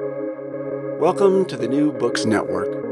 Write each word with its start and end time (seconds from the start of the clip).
Welcome 0.00 1.44
to 1.44 1.56
the 1.56 1.68
New 1.68 1.92
Books 1.92 2.24
Network. 2.24 2.82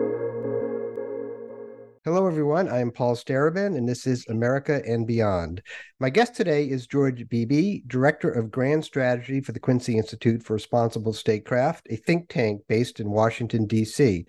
Hello, 2.05 2.27
everyone. 2.27 2.69
I 2.69 2.81
am 2.81 2.93
Paul 2.93 3.17
Starobin, 3.17 3.77
and 3.77 3.89
this 3.89 4.07
is 4.07 4.27
America 4.29 4.83
and 4.87 5.07
Beyond. 5.07 5.63
My 5.99 6.11
guest 6.11 6.35
today 6.37 6.65
is 6.65 6.87
George 6.87 7.29
Beebe, 7.29 7.81
Director 7.87 8.31
of 8.31 8.51
Grand 8.51 8.85
Strategy 8.85 9.41
for 9.41 9.53
the 9.53 9.61
Quincy 9.61 9.97
Institute 9.97 10.45
for 10.45 10.55
Responsible 10.55 11.13
Statecraft, 11.13 11.87
a 11.91 11.97
think 11.97 12.29
tank 12.29 12.63
based 12.69 13.01
in 13.01 13.11
Washington, 13.11 13.67
D.C. 13.67 14.27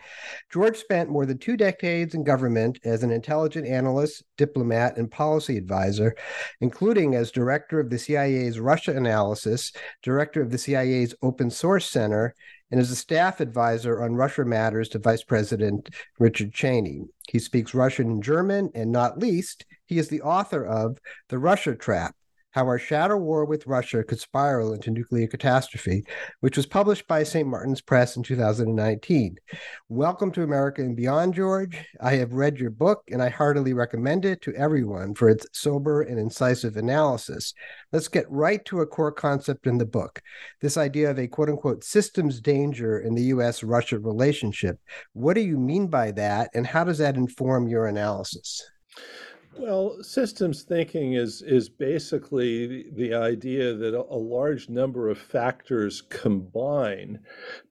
George 0.52 0.78
spent 0.78 1.10
more 1.10 1.26
than 1.26 1.38
two 1.38 1.58
decades 1.58 2.16
in 2.16 2.24
government 2.24 2.80
as 2.84 3.04
an 3.04 3.12
intelligence 3.12 3.68
analyst, 3.68 4.24
diplomat, 4.38 4.98
and 4.98 5.12
policy 5.12 5.58
advisor, 5.58 6.16
including 6.62 7.16
as 7.16 7.32
Director 7.32 7.80
of 7.80 7.90
the 7.90 8.00
CIA's 8.00 8.60
Russia 8.60 8.96
Analysis, 8.96 9.72
Director 10.04 10.42
of 10.42 10.52
the 10.52 10.58
CIA's 10.58 11.14
Open 11.22 11.50
Source 11.50 11.90
Center, 11.90 12.36
and 12.74 12.82
is 12.82 12.90
a 12.90 12.96
staff 12.96 13.40
advisor 13.40 14.02
on 14.02 14.16
Russia 14.16 14.44
Matters 14.44 14.90
to 14.90 14.98
Vice 14.98 15.22
President 15.22 15.92
Richard 16.18 16.52
Cheney. 16.52 17.04
He 17.30 17.38
speaks 17.38 17.76
Russian 17.76 18.08
and 18.08 18.24
German, 18.24 18.72
and 18.74 18.92
not 18.92 19.20
least, 19.20 19.68
he 19.86 20.00
is 20.00 20.08
the 20.08 20.24
author 20.24 20.66
of 20.66 20.98
The 21.30 21.38
Russia 21.38 21.76
Trap 21.76 22.16
how 22.54 22.68
Our 22.68 22.78
Shadow 22.78 23.18
War 23.18 23.46
with 23.46 23.66
Russia 23.66 24.04
Could 24.04 24.20
Spiral 24.20 24.74
into 24.74 24.92
Nuclear 24.92 25.26
Catastrophe, 25.26 26.06
which 26.42 26.56
was 26.56 26.68
published 26.68 27.08
by 27.08 27.24
St. 27.24 27.48
Martin's 27.48 27.82
Press 27.82 28.16
in 28.16 28.22
2019. 28.22 29.38
Welcome 29.90 30.32
to 30.34 30.44
America 30.44 30.84
and 30.84 30.96
Beyond, 30.96 31.34
George. 31.34 31.84
I 32.00 32.14
have 32.14 32.34
read 32.34 32.60
your 32.60 32.70
book 32.70 33.02
and 33.12 33.24
I 33.24 33.30
heartily 33.30 33.74
recommend 33.74 34.24
it 34.24 34.40
to 34.44 34.54
everyone 34.54 35.16
for 35.16 35.30
its 35.30 35.48
sober 35.52 36.04
and 36.04 36.20
incisive 36.20 36.78
analysis. 36.78 37.56
Let's 37.92 38.08
get 38.08 38.30
right 38.30 38.64
to 38.66 38.82
a 38.82 38.88
core 38.88 39.12
concept 39.12 39.66
in 39.66 39.80
the 39.80 39.86
book 39.88 40.22
this 40.62 40.78
idea 40.78 41.10
of 41.10 41.18
a 41.18 41.28
quote 41.28 41.50
unquote 41.50 41.84
systems 41.84 42.40
danger 42.40 43.00
in 43.00 43.16
the 43.16 43.24
US 43.24 43.64
Russia 43.64 43.98
relationship. 43.98 44.80
What 45.14 45.34
do 45.34 45.42
you 45.42 45.58
mean 45.58 45.88
by 45.88 46.12
that, 46.12 46.52
and 46.54 46.68
how 46.68 46.84
does 46.84 47.00
that 47.00 47.16
inform 47.16 47.68
your 47.68 47.88
analysis? 47.88 48.64
Well, 49.58 50.02
systems 50.02 50.64
thinking 50.64 51.14
is 51.14 51.44
is 51.44 51.70
basically 51.70 52.90
the, 52.92 53.14
idea 53.14 53.74
that 53.74 53.94
a, 53.94 54.02
a, 54.02 54.18
large 54.18 54.68
number 54.68 55.10
of 55.10 55.18
factors 55.18 56.02
combine 56.02 57.20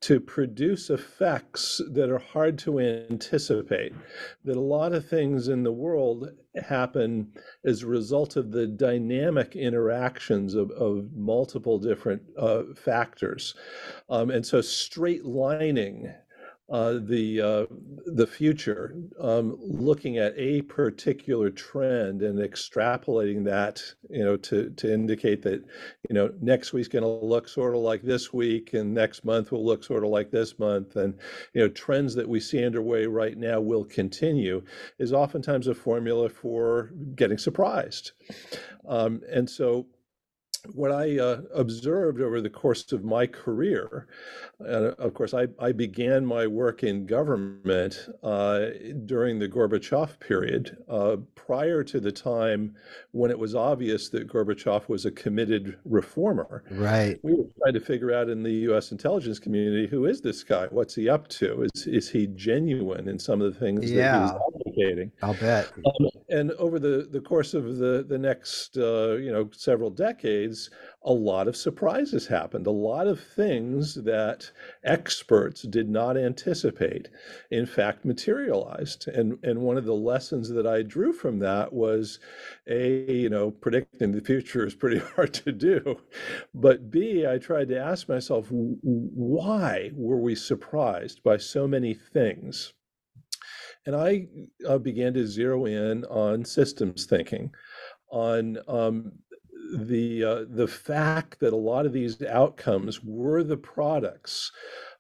to 0.03 0.21
produce 0.21 0.91
effects 0.91 1.81
that 1.91 2.09
are 2.09 2.19
hard 2.19 2.59
to 2.61 2.79
anticipate. 2.79 3.93
That 4.45 4.57
a 4.57 4.61
lot 4.61 4.93
of 4.93 5.09
things 5.09 5.49
in 5.49 5.65
the 5.65 5.73
world 5.73 6.31
happen 6.55 7.33
as 7.65 7.83
a 7.83 7.89
result 7.89 8.37
of 8.37 8.53
the 8.53 8.67
dynamic 8.67 9.57
interactions 9.57 10.55
of, 10.55 10.71
of 10.71 11.13
multiple 11.15 11.79
different 11.79 12.23
uh, 12.39 12.63
factors. 12.77 13.55
Um, 14.09 14.31
and 14.31 14.47
so 14.47 14.61
straight 14.61 15.25
lining 15.25 16.15
uh, 16.73 16.99
the 17.03 17.39
uh, 17.39 17.67
the 18.07 18.27
future, 18.27 18.97
um, 19.21 19.59
looking 19.61 20.17
at 20.17 20.33
a 20.39 20.63
particular 20.63 21.51
trend 21.51 22.23
and 22.23 22.39
extrapolating 22.39 23.45
that, 23.45 23.83
you 24.09 24.25
know, 24.25 24.39
to 24.39 24.71
to 24.71 24.91
indicate 24.91 25.43
that, 25.43 25.63
you 26.09 26.15
know, 26.15 26.33
next 26.41 26.73
week's 26.73 26.89
going 26.89 27.03
to 27.05 27.09
look 27.09 27.47
sort 27.47 27.75
of 27.75 27.83
like 27.83 28.01
this 28.01 28.33
week, 28.33 28.73
and 28.73 28.95
next 28.95 29.23
month 29.23 29.53
will 29.53 29.65
look 29.65 29.85
sort 29.85 30.03
of 30.03 30.09
like 30.09 30.31
this 30.31 30.59
month, 30.59 30.97
and 30.97 31.13
you 31.53 31.61
know, 31.61 31.69
trends 31.69 32.15
that 32.15 32.27
we 32.27 32.41
see 32.41 32.65
underway 32.65 33.05
right 33.05 33.37
now 33.37 33.61
will 33.61 33.85
continue, 33.85 34.63
is 34.99 35.13
oftentimes 35.13 35.67
a 35.67 35.75
formula 35.75 36.31
for 36.31 36.91
getting 37.15 37.37
surprised, 37.37 38.13
um, 38.89 39.21
and 39.31 39.49
so 39.49 39.87
what 40.75 40.93
I 40.93 41.19
uh, 41.19 41.43
observed 41.55 42.21
over 42.21 42.41
the 42.41 42.51
course 42.51 42.93
of 42.93 43.05
my 43.05 43.27
career, 43.27 44.07
and 44.61 44.87
of 44.95 45.15
course, 45.15 45.35
I, 45.35 45.49
I 45.59 45.73
began 45.73 46.25
my 46.25 46.47
work 46.47 46.83
in 46.83 47.07
government 47.07 48.09
uh, 48.23 48.67
during 49.07 49.39
the 49.39 49.49
Gorbachev 49.49 50.21
period, 50.21 50.77
uh, 50.89 51.17
prior 51.35 51.83
to 51.85 52.01
the 52.01 52.13
time 52.13 52.75
when 53.11 53.31
it 53.31 53.39
was 53.39 53.55
obvious 53.55 54.09
that 54.11 54.29
Gorbachev 54.29 54.89
was 54.89 55.05
a 55.05 55.11
committed 55.11 55.79
reformer. 55.85 56.65
Right. 56.71 57.19
We 57.23 57.35
were 57.35 57.49
trying 57.61 57.75
to 57.75 57.81
figure 57.81 58.13
out 58.13 58.29
in 58.29 58.43
the 58.43 58.53
U.S. 58.53 58.93
intelligence 58.93 59.39
community 59.39 59.87
who 59.87 60.07
is 60.07 60.21
this 60.21 60.45
guy? 60.45 60.67
What's 60.71 60.95
he 60.95 61.09
up 61.09 61.29
to? 61.29 61.63
Is 61.75 61.87
is 61.87 62.09
he 62.09 62.29
genuine 62.29 63.09
in 63.09 63.19
some 63.19 63.43
of 63.43 63.53
the 63.53 63.59
things 63.59 63.91
yeah. 63.91 64.19
that 64.19 64.23
he's 64.23 64.62
I'll 65.23 65.35
bet. 65.35 65.73
Um, 65.85 66.09
and 66.29 66.51
over 66.53 66.79
the, 66.79 67.09
the 67.11 67.21
course 67.21 67.55
of 67.55 67.77
the 67.77 68.05
the 68.09 68.19
next 68.19 68.77
uh, 68.77 69.17
you 69.17 69.33
know 69.33 69.51
several 69.53 69.91
decades, 69.91 70.71
a 71.05 71.13
lot 71.13 71.49
of 71.49 71.57
surprises 71.57 72.27
happened. 72.27 72.67
A 72.67 72.71
lot 72.71 73.07
of 73.07 73.21
things 73.21 73.95
that 73.95 74.51
experts 74.85 75.63
did 75.63 75.89
not 75.89 76.17
anticipate, 76.17 77.09
in 77.51 77.67
fact, 77.67 78.05
materialized. 78.05 79.09
And 79.09 79.39
and 79.43 79.61
one 79.61 79.77
of 79.77 79.85
the 79.85 79.95
lessons 79.95 80.49
that 80.51 80.67
I 80.67 80.83
drew 80.83 81.13
from 81.13 81.39
that 81.41 81.73
was, 81.73 82.19
a 82.67 83.13
you 83.13 83.29
know 83.29 83.51
predicting 83.51 84.13
the 84.13 84.21
future 84.21 84.67
is 84.67 84.75
pretty 84.75 84.99
hard 85.17 85.35
to 85.35 85.53
do, 85.53 86.01
but 86.55 86.91
b 86.91 87.27
I 87.27 87.39
tried 87.39 87.69
to 87.69 87.79
ask 87.79 88.09
myself 88.09 88.49
why 88.51 89.91
were 89.95 90.21
we 90.21 90.35
surprised 90.35 91.23
by 91.23 91.37
so 91.37 91.67
many 91.67 91.95
things 91.95 92.73
and 93.87 93.97
I 93.97 94.27
uh, 94.69 94.79
began 94.79 95.15
to 95.15 95.27
zero 95.27 95.67
in 95.67 96.05
on 96.07 96.45
systems 96.45 97.07
thinking, 97.07 97.53
on 98.11 98.59
um, 98.69 99.13
the 99.75 100.25
uh, 100.25 100.45
the 100.49 100.69
fact 100.69 101.41
that 101.41 101.53
a 101.53 101.57
lot 101.57 101.87
of 101.87 101.93
these 101.93 102.23
outcomes 102.23 103.03
were 103.03 103.43
the 103.43 103.57
products 103.57 104.53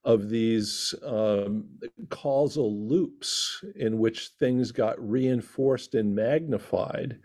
of 0.04 0.28
these 0.28 0.94
um, 1.04 1.64
causal 2.10 2.88
loops 2.88 3.62
in 3.76 3.98
which 3.98 4.30
things 4.38 4.72
got 4.72 4.98
reinforced 4.98 5.94
and 5.94 6.14
magnified 6.14 7.18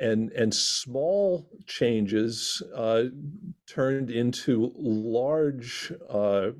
and 0.00 0.30
and 0.32 0.52
small 0.52 1.48
changes 1.66 2.62
uh, 2.74 3.04
turned 3.66 4.10
into 4.10 4.72
large 4.76 5.92
uh, 6.10 6.50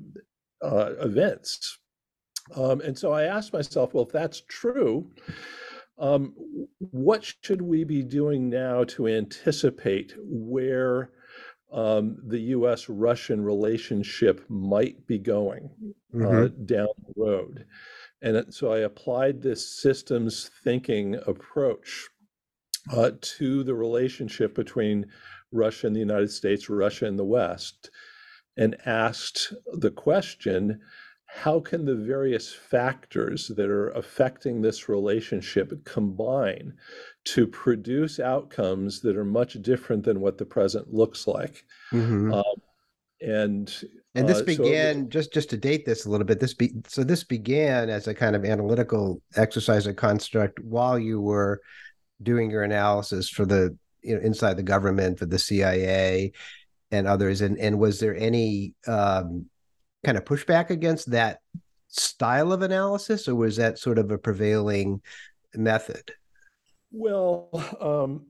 uh, 0.61 0.93
events 0.99 1.79
um, 2.53 2.81
and 2.81 2.97
so 2.97 3.11
I 3.11 3.23
asked 3.23 3.53
myself, 3.53 3.93
well, 3.93 4.05
if 4.05 4.11
that's 4.11 4.41
true, 4.47 5.09
um, 5.97 6.33
what 6.79 7.33
should 7.41 7.61
we 7.61 7.83
be 7.83 8.03
doing 8.03 8.49
now 8.49 8.83
to 8.83 9.07
anticipate 9.07 10.13
where 10.19 11.11
um, 11.71 12.17
the 12.27 12.39
US 12.39 12.87
Russian 12.89 13.43
relationship 13.43 14.45
might 14.49 15.07
be 15.07 15.17
going 15.17 15.69
uh, 16.13 16.17
mm-hmm. 16.17 16.65
down 16.65 16.87
the 17.07 17.13
road? 17.15 17.65
And 18.21 18.53
so 18.53 18.71
I 18.71 18.79
applied 18.79 19.41
this 19.41 19.81
systems 19.81 20.49
thinking 20.63 21.15
approach 21.27 22.09
uh, 22.91 23.11
to 23.19 23.63
the 23.63 23.75
relationship 23.75 24.53
between 24.55 25.05
Russia 25.51 25.87
and 25.87 25.95
the 25.95 26.01
United 26.01 26.31
States, 26.31 26.69
Russia 26.69 27.05
and 27.05 27.17
the 27.17 27.25
West, 27.25 27.89
and 28.57 28.75
asked 28.85 29.53
the 29.73 29.91
question 29.91 30.81
how 31.35 31.59
can 31.59 31.83
the 31.83 31.95
various 31.95 32.53
factors 32.53 33.49
that 33.57 33.69
are 33.69 33.89
affecting 33.89 34.61
this 34.61 34.87
relationship 34.87 35.83
combine 35.83 36.73
to 37.25 37.45
produce 37.45 38.21
outcomes 38.21 39.01
that 39.01 39.17
are 39.17 39.25
much 39.25 39.61
different 39.61 40.05
than 40.05 40.21
what 40.21 40.37
the 40.37 40.45
present 40.45 40.93
looks 40.93 41.27
like 41.27 41.65
mm-hmm. 41.91 42.33
um, 42.33 42.43
and 43.21 43.83
and 44.15 44.29
this 44.29 44.39
uh, 44.39 44.43
began 44.43 45.03
so 45.03 45.09
just 45.09 45.33
just 45.33 45.49
to 45.49 45.57
date 45.57 45.85
this 45.85 46.05
a 46.05 46.09
little 46.09 46.25
bit 46.25 46.39
this 46.39 46.53
be 46.53 46.71
so 46.87 47.03
this 47.03 47.25
began 47.25 47.89
as 47.89 48.07
a 48.07 48.13
kind 48.13 48.35
of 48.35 48.45
analytical 48.45 49.21
exercise 49.35 49.85
or 49.85 49.93
construct 49.93 50.61
while 50.61 50.97
you 50.97 51.19
were 51.19 51.59
doing 52.23 52.49
your 52.49 52.63
analysis 52.63 53.29
for 53.29 53.45
the 53.45 53.77
you 54.01 54.15
know 54.15 54.21
inside 54.21 54.55
the 54.55 54.63
government 54.63 55.19
for 55.19 55.25
the 55.25 55.39
cia 55.39 56.31
and 56.91 57.07
others 57.07 57.41
and 57.41 57.57
and 57.59 57.77
was 57.77 57.99
there 57.99 58.15
any 58.15 58.73
um 58.87 59.45
kind 60.05 60.17
of 60.17 60.23
pushback 60.23 60.69
against 60.69 61.11
that 61.11 61.39
style 61.87 62.53
of 62.53 62.61
analysis, 62.61 63.27
or 63.27 63.35
was 63.35 63.55
that 63.57 63.79
sort 63.79 63.97
of 63.97 64.11
a 64.11 64.17
prevailing 64.17 65.01
method? 65.55 66.11
Well, 66.91 67.49
um, 67.81 68.25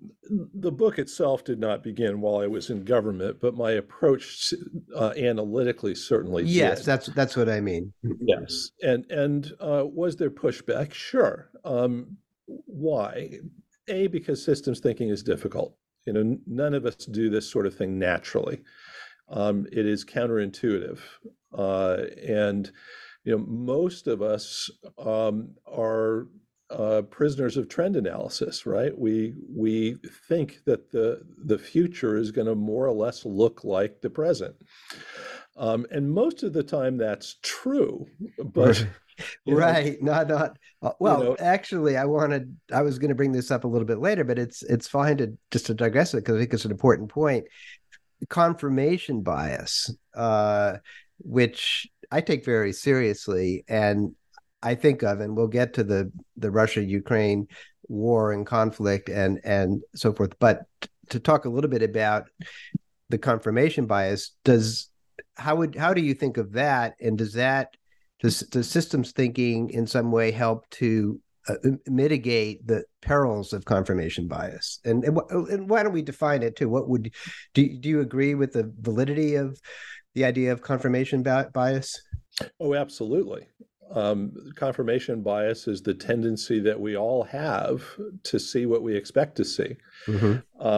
the 0.56 0.72
book 0.72 0.98
itself 0.98 1.44
did 1.44 1.60
not 1.60 1.84
begin 1.84 2.22
while 2.22 2.42
I 2.42 2.48
was 2.48 2.70
in 2.72 2.84
government, 2.84 3.38
but 3.40 3.56
my 3.56 3.72
approach 3.72 4.54
uh, 4.96 5.14
analytically 5.18 5.94
certainly 5.94 6.46
yes, 6.46 6.80
did. 6.80 6.86
that's 6.88 7.06
that's 7.08 7.36
what 7.36 7.50
I 7.50 7.60
mean. 7.60 7.94
Yes, 8.22 8.72
and 8.82 9.06
and 9.12 9.52
uh, 9.60 9.84
was 9.86 10.16
there 10.16 10.32
pushback? 10.32 10.94
Sure. 10.94 11.52
Um, 11.64 12.18
why? 12.48 13.40
A 13.88 14.08
because 14.08 14.44
systems 14.44 14.80
thinking 14.80 15.10
is 15.10 15.22
difficult. 15.22 15.76
You 16.06 16.14
know, 16.14 16.38
none 16.48 16.74
of 16.74 16.86
us 16.86 16.96
do 16.96 17.30
this 17.30 17.50
sort 17.50 17.68
of 17.68 17.76
thing 17.76 18.00
naturally. 18.00 18.64
Um, 19.30 19.68
it 19.72 19.86
is 19.86 20.06
counterintuitive. 20.06 21.00
Uh, 21.56 22.06
and 22.26 22.72
you 23.24 23.32
know, 23.32 23.46
most 23.48 24.08
of 24.08 24.22
us 24.22 24.70
um, 24.98 25.50
are 25.66 26.28
uh, 26.70 27.04
prisoners 27.04 27.58
of 27.58 27.70
trend 27.70 27.96
analysis, 27.96 28.66
right? 28.66 28.98
We 28.98 29.34
we 29.50 29.98
think 30.28 30.64
that 30.66 30.92
the 30.92 31.22
the 31.46 31.58
future 31.58 32.18
is 32.18 32.32
going 32.32 32.48
to 32.48 32.56
more 32.56 32.86
or 32.86 32.94
less 32.94 33.26
look 33.26 33.64
like 33.64 34.02
the 34.02 34.10
present. 34.10 34.56
Um, 35.58 35.86
and 35.92 36.12
most 36.12 36.44
of 36.44 36.54
the 36.54 36.64
time 36.64 36.98
that's 36.98 37.38
true, 37.42 38.08
but 38.44 38.86
right, 39.46 40.02
know, 40.02 40.12
not 40.12 40.28
not 40.28 40.58
uh, 40.82 40.92
well. 41.00 41.20
You 41.20 41.26
know, 41.26 41.36
actually, 41.40 41.98
I 41.98 42.06
wanted 42.06 42.56
I 42.74 42.82
was 42.82 43.00
going 43.00 43.10
to 43.10 43.16
bring 43.16 43.32
this 43.32 43.52
up 43.52 43.64
a 43.64 43.68
little 43.68 43.88
bit 43.88 44.00
later, 44.00 44.24
but 44.24 44.40
it's 44.40 44.64
it's 44.64 44.88
fine 44.88 45.18
to 45.18 45.38
just 45.52 45.68
to 45.68 45.74
digress 45.74 46.14
it 46.14 46.18
because 46.18 46.36
I 46.36 46.40
think 46.40 46.54
it's 46.54 46.66
an 46.66 46.72
important 46.72 47.10
point. 47.10 47.46
Confirmation 48.30 49.22
bias, 49.22 49.96
uh, 50.16 50.78
which 51.20 51.88
I 52.12 52.22
take 52.22 52.46
very 52.46 52.74
seriously, 52.74 53.64
and 53.68 54.16
I 54.62 54.76
think 54.76 55.04
of, 55.04 55.20
and 55.20 55.36
we'll 55.36 55.48
get 55.48 55.74
to 55.76 55.84
the 55.84 56.12
the 56.38 56.52
Russia 56.52 56.84
Ukraine 56.84 57.48
war 57.88 58.32
and 58.32 58.46
conflict 58.46 59.10
and 59.10 59.40
and 59.44 59.82
so 59.96 60.14
forth. 60.14 60.34
But 60.40 60.62
to 61.10 61.20
talk 61.20 61.46
a 61.46 61.50
little 61.50 61.70
bit 61.70 61.84
about 61.84 62.28
the 63.10 63.18
confirmation 63.18 63.86
bias, 63.86 64.32
does 64.44 64.90
how 65.36 65.58
would 65.58 65.76
how 65.76 65.94
do 65.94 66.02
you 66.02 66.14
think 66.14 66.38
of 66.38 66.54
that, 66.54 66.96
and 67.00 67.18
does 67.18 67.34
that 67.34 67.76
does, 68.22 68.68
systems 68.68 69.12
thinking 69.12 69.70
in 69.70 69.88
some 69.88 70.12
way 70.12 70.32
help 70.32 70.70
to 70.72 71.20
uh, 71.48 71.56
mitigate 71.86 72.66
the 72.66 72.84
perils 73.02 73.54
of 73.54 73.66
confirmation 73.66 74.28
bias? 74.28 74.80
And, 74.84 75.04
and 75.04 75.20
and 75.30 75.70
why 75.70 75.84
don't 75.84 75.94
we 75.94 76.02
define 76.02 76.44
it 76.44 76.56
too? 76.56 76.70
What 76.70 76.90
would 76.90 77.14
do 77.54 77.78
do 77.78 77.90
you 77.90 78.02
agree 78.02 78.36
with 78.36 78.54
the 78.54 78.72
validity 78.80 79.36
of 79.36 79.60
the 80.16 80.26
idea 80.26 80.52
of 80.52 80.62
confirmation 80.62 81.22
bias? 81.24 82.02
Oh, 82.60 82.74
absolutely. 82.74 83.48
Um, 83.92 84.34
confirmation 84.56 85.22
bias 85.22 85.68
is 85.68 85.82
the 85.82 85.94
tendency 85.94 86.60
that 86.62 86.80
we 86.80 86.98
all 86.98 87.24
have 87.24 87.84
to 88.24 88.40
see 88.40 88.66
what 88.66 88.82
we 88.82 88.96
expect 88.96 89.38
to 89.38 89.46
see. 89.46 89.76
Mm-hmm. 90.08 90.38
Uh, 90.60 90.78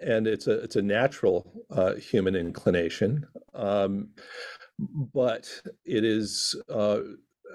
and 0.00 0.26
it's 0.26 0.46
a 0.46 0.60
it's 0.60 0.76
a 0.76 0.82
natural 0.82 1.64
uh, 1.70 1.94
human 1.94 2.34
inclination, 2.36 3.26
um, 3.54 4.08
but 5.14 5.48
it 5.84 6.04
is 6.04 6.54
uh, 6.68 7.00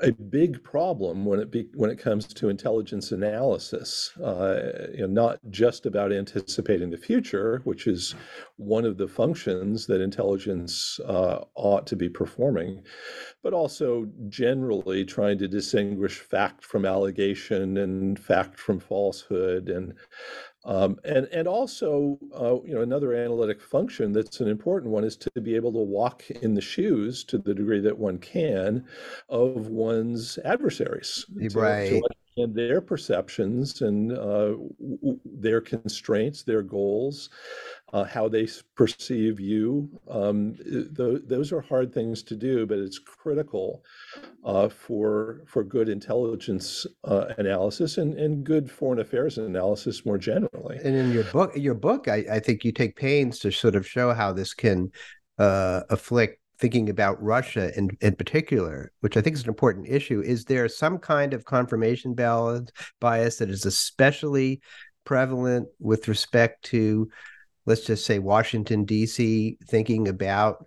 a 0.02 0.12
big 0.12 0.64
problem 0.64 1.26
when 1.26 1.40
it 1.40 1.52
be, 1.52 1.68
when 1.74 1.90
it 1.90 1.98
comes 1.98 2.28
to 2.28 2.50
intelligence 2.50 3.12
analysis. 3.12 4.12
Uh, 4.22 4.88
you 4.94 5.02
know, 5.02 5.08
not 5.08 5.40
just 5.50 5.86
about 5.86 6.12
anticipating 6.12 6.90
the 6.90 6.98
future, 6.98 7.62
which 7.64 7.88
is 7.88 8.16
one 8.58 8.86
of 8.86 8.98
the 8.98 9.08
functions 9.08 9.86
that 9.88 10.02
intelligence 10.02 11.00
uh, 11.06 11.40
ought 11.56 11.88
to 11.88 11.96
be 11.96 12.10
performing, 12.10 12.82
but 13.44 13.54
also 13.54 14.08
generally 14.28 15.06
trying 15.06 15.38
to 15.38 15.48
distinguish 15.48 16.20
fact 16.20 16.64
from 16.64 16.86
allegation 16.86 17.78
and 17.78 18.20
fact 18.20 18.60
from 18.60 18.80
falsehood 18.80 19.70
and 19.70 19.94
um, 20.66 21.00
and 21.06 21.28
and 21.32 21.48
also, 21.48 22.18
uh, 22.34 22.56
you 22.66 22.74
know, 22.74 22.82
another 22.82 23.14
analytic 23.14 23.62
function 23.62 24.12
that's 24.12 24.40
an 24.40 24.48
important 24.48 24.92
one 24.92 25.04
is 25.04 25.16
to 25.18 25.32
be 25.42 25.56
able 25.56 25.72
to 25.74 25.80
walk 25.80 26.30
in 26.30 26.56
the 26.56 26.62
shoes 26.62 27.24
to 27.26 27.38
the 27.38 27.54
degree 27.54 27.80
that 27.80 27.98
one 27.98 28.18
can 28.18 28.86
of 29.30 29.68
one's 29.68 30.40
adversaries, 30.44 31.26
right? 31.54 31.90
To, 31.90 32.02
to 32.02 32.10
and 32.38 32.54
their 32.54 32.82
perceptions 32.82 33.82
and 33.82 34.12
uh, 34.12 34.56
their 35.24 35.62
constraints, 35.62 36.44
their 36.44 36.62
goals, 36.62 37.30
uh, 37.96 38.04
how 38.04 38.28
they 38.28 38.46
perceive 38.76 39.40
you. 39.40 39.90
Um, 40.10 40.56
th- 40.98 41.22
those 41.34 41.54
are 41.54 41.62
hard 41.62 41.94
things 41.94 42.24
to 42.24 42.36
do, 42.36 42.66
but 42.66 42.78
it's 42.78 43.00
critical 43.00 43.68
uh, 44.44 44.68
for 44.68 45.42
for 45.48 45.64
good 45.64 45.88
intelligence 45.88 46.86
uh, 47.06 47.26
analysis 47.38 47.98
and, 47.98 48.12
and 48.24 48.44
good 48.44 48.70
foreign 48.70 49.00
affairs 49.00 49.38
analysis 49.38 50.06
more 50.06 50.18
generally. 50.18 50.78
And 50.84 50.94
in 51.02 51.12
your 51.12 51.24
book, 51.24 51.52
your 51.56 51.78
book, 51.88 52.10
I, 52.10 52.26
I 52.38 52.40
think 52.40 52.66
you 52.66 52.74
take 52.74 52.98
pains 52.98 53.40
to 53.40 53.52
sort 53.52 53.76
of 53.76 53.88
show 53.88 54.14
how 54.14 54.34
this 54.34 54.54
can 54.54 54.92
uh, 55.40 55.82
afflict 55.90 56.40
thinking 56.60 56.90
about 56.90 57.22
Russia 57.22 57.66
in, 57.78 57.90
in 58.02 58.16
particular, 58.16 58.92
which 59.02 59.16
I 59.18 59.22
think 59.22 59.36
is 59.36 59.44
an 59.44 59.50
important 59.50 59.88
issue, 59.88 60.22
is 60.22 60.46
there 60.46 60.68
some 60.70 60.98
kind 60.98 61.34
of 61.34 61.46
confirmation 61.46 62.14
bias 62.14 63.36
that 63.38 63.50
is 63.50 63.66
especially 63.66 64.62
prevalent 65.06 65.68
with 65.80 66.08
respect 66.08 66.64
to, 66.66 67.10
let's 67.66 67.86
just 67.86 68.06
say, 68.06 68.20
Washington, 68.20 68.86
D.C., 68.86 69.58
thinking 69.68 70.08
about 70.08 70.66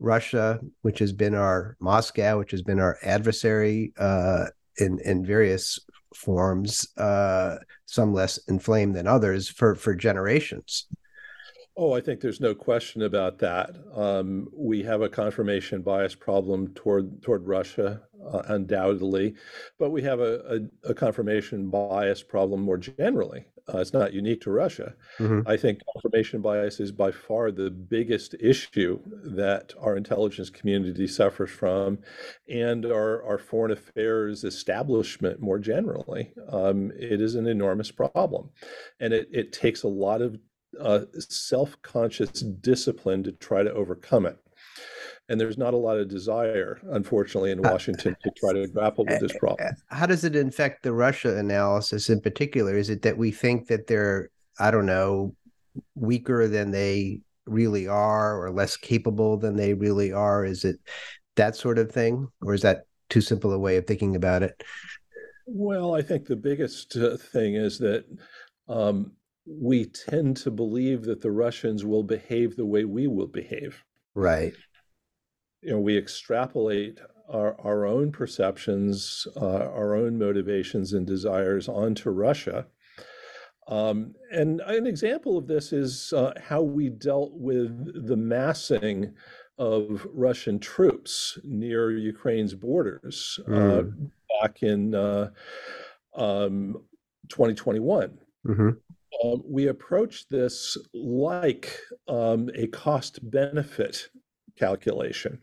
Russia, 0.00 0.60
which 0.82 0.98
has 1.00 1.12
been 1.12 1.34
our 1.34 1.76
Moscow, 1.80 2.38
which 2.38 2.52
has 2.52 2.62
been 2.62 2.80
our 2.80 2.98
adversary 3.02 3.92
uh, 3.98 4.46
in, 4.78 4.98
in 5.04 5.24
various 5.24 5.78
forms, 6.14 6.86
uh, 6.96 7.56
some 7.86 8.12
less 8.12 8.38
inflamed 8.48 8.94
than 8.94 9.06
others, 9.06 9.48
for, 9.48 9.74
for 9.74 9.94
generations? 9.94 10.86
Oh, 11.80 11.92
I 11.92 12.00
think 12.00 12.20
there's 12.20 12.40
no 12.40 12.56
question 12.56 13.02
about 13.02 13.38
that. 13.38 13.70
Um, 13.94 14.48
we 14.52 14.82
have 14.82 15.00
a 15.00 15.08
confirmation 15.08 15.80
bias 15.80 16.12
problem 16.12 16.74
toward 16.74 17.22
toward 17.22 17.46
Russia, 17.46 18.02
uh, 18.32 18.42
undoubtedly, 18.48 19.36
but 19.78 19.90
we 19.90 20.02
have 20.02 20.18
a, 20.18 20.40
a, 20.84 20.90
a, 20.90 20.94
confirmation 20.94 21.70
bias 21.70 22.20
problem 22.20 22.62
more 22.62 22.78
generally. 22.78 23.46
Uh, 23.72 23.78
it's 23.78 23.92
not 23.92 24.12
unique 24.12 24.40
to 24.42 24.50
Russia. 24.50 24.94
Mm-hmm. 25.18 25.48
I 25.48 25.56
think 25.56 25.80
confirmation 25.92 26.40
bias 26.40 26.80
is 26.80 26.92
by 26.92 27.10
far 27.10 27.50
the 27.50 27.70
biggest 27.70 28.34
issue 28.40 29.00
that 29.24 29.74
our 29.80 29.96
intelligence 29.96 30.50
community 30.50 31.06
suffers 31.06 31.50
from, 31.50 31.98
and 32.48 32.86
our, 32.86 33.22
our 33.24 33.38
foreign 33.38 33.72
affairs 33.72 34.44
establishment 34.44 35.40
more 35.40 35.58
generally. 35.58 36.32
Um, 36.50 36.92
it 36.98 37.20
is 37.20 37.34
an 37.34 37.46
enormous 37.46 37.90
problem, 37.90 38.50
and 39.00 39.12
it, 39.12 39.28
it 39.32 39.52
takes 39.52 39.82
a 39.82 39.88
lot 39.88 40.22
of 40.22 40.38
uh, 40.80 41.00
self-conscious 41.18 42.30
discipline 42.40 43.22
to 43.24 43.32
try 43.32 43.62
to 43.62 43.72
overcome 43.72 44.26
it 44.26 44.38
and 45.28 45.40
there's 45.40 45.58
not 45.58 45.74
a 45.74 45.76
lot 45.76 45.98
of 45.98 46.08
desire 46.08 46.80
unfortunately 46.92 47.50
in 47.50 47.64
uh, 47.64 47.70
washington 47.70 48.16
to 48.22 48.30
try 48.36 48.52
to 48.52 48.66
grapple 48.68 49.04
with 49.04 49.20
this 49.20 49.36
problem 49.38 49.74
how 49.88 50.06
does 50.06 50.24
it 50.24 50.36
infect 50.36 50.82
the 50.82 50.92
russia 50.92 51.36
analysis 51.36 52.08
in 52.08 52.20
particular 52.20 52.76
is 52.76 52.90
it 52.90 53.02
that 53.02 53.16
we 53.16 53.30
think 53.30 53.66
that 53.68 53.86
they're 53.86 54.30
i 54.58 54.70
don't 54.70 54.86
know 54.86 55.34
weaker 55.94 56.48
than 56.48 56.70
they 56.70 57.20
really 57.46 57.86
are 57.86 58.42
or 58.42 58.50
less 58.50 58.76
capable 58.76 59.36
than 59.36 59.56
they 59.56 59.74
really 59.74 60.12
are 60.12 60.44
is 60.44 60.64
it 60.64 60.76
that 61.36 61.56
sort 61.56 61.78
of 61.78 61.90
thing 61.90 62.26
or 62.42 62.52
is 62.52 62.62
that 62.62 62.82
too 63.08 63.20
simple 63.20 63.52
a 63.52 63.58
way 63.58 63.76
of 63.76 63.86
thinking 63.86 64.16
about 64.16 64.42
it 64.42 64.62
well 65.46 65.94
i 65.94 66.02
think 66.02 66.26
the 66.26 66.36
biggest 66.36 66.96
uh, 66.96 67.16
thing 67.16 67.54
is 67.54 67.78
that 67.78 68.04
um, 68.68 69.12
we 69.48 69.86
tend 69.86 70.36
to 70.38 70.50
believe 70.50 71.02
that 71.02 71.20
the 71.20 71.30
Russians 71.30 71.84
will 71.84 72.02
behave 72.02 72.56
the 72.56 72.66
way 72.66 72.84
we 72.84 73.06
will 73.06 73.26
behave. 73.26 73.82
Right. 74.14 74.52
You 75.62 75.72
know, 75.72 75.80
we 75.80 75.96
extrapolate 75.96 77.00
our, 77.28 77.60
our 77.60 77.86
own 77.86 78.12
perceptions, 78.12 79.26
uh, 79.36 79.40
our 79.40 79.94
own 79.94 80.18
motivations 80.18 80.92
and 80.92 81.06
desires 81.06 81.68
onto 81.68 82.10
Russia. 82.10 82.66
Um, 83.66 84.14
and 84.32 84.60
an 84.62 84.86
example 84.86 85.36
of 85.36 85.46
this 85.46 85.72
is 85.72 86.12
uh, 86.16 86.32
how 86.42 86.62
we 86.62 86.88
dealt 86.88 87.32
with 87.34 88.06
the 88.06 88.16
massing 88.16 89.14
of 89.58 90.06
Russian 90.14 90.58
troops 90.58 91.38
near 91.44 91.90
Ukraine's 91.90 92.54
borders 92.54 93.38
mm. 93.46 93.78
uh, 93.78 93.82
hmm. 93.82 94.04
back 94.40 94.62
in 94.62 94.94
uh, 94.94 95.30
um, 96.14 96.76
2021. 97.28 98.18
Mm-hmm 98.46 98.70
um, 99.24 99.42
we 99.44 99.68
approach 99.68 100.28
this 100.28 100.76
like 100.92 101.78
um, 102.08 102.50
a 102.54 102.66
cost 102.68 103.18
benefit 103.30 104.08
calculation. 104.56 105.40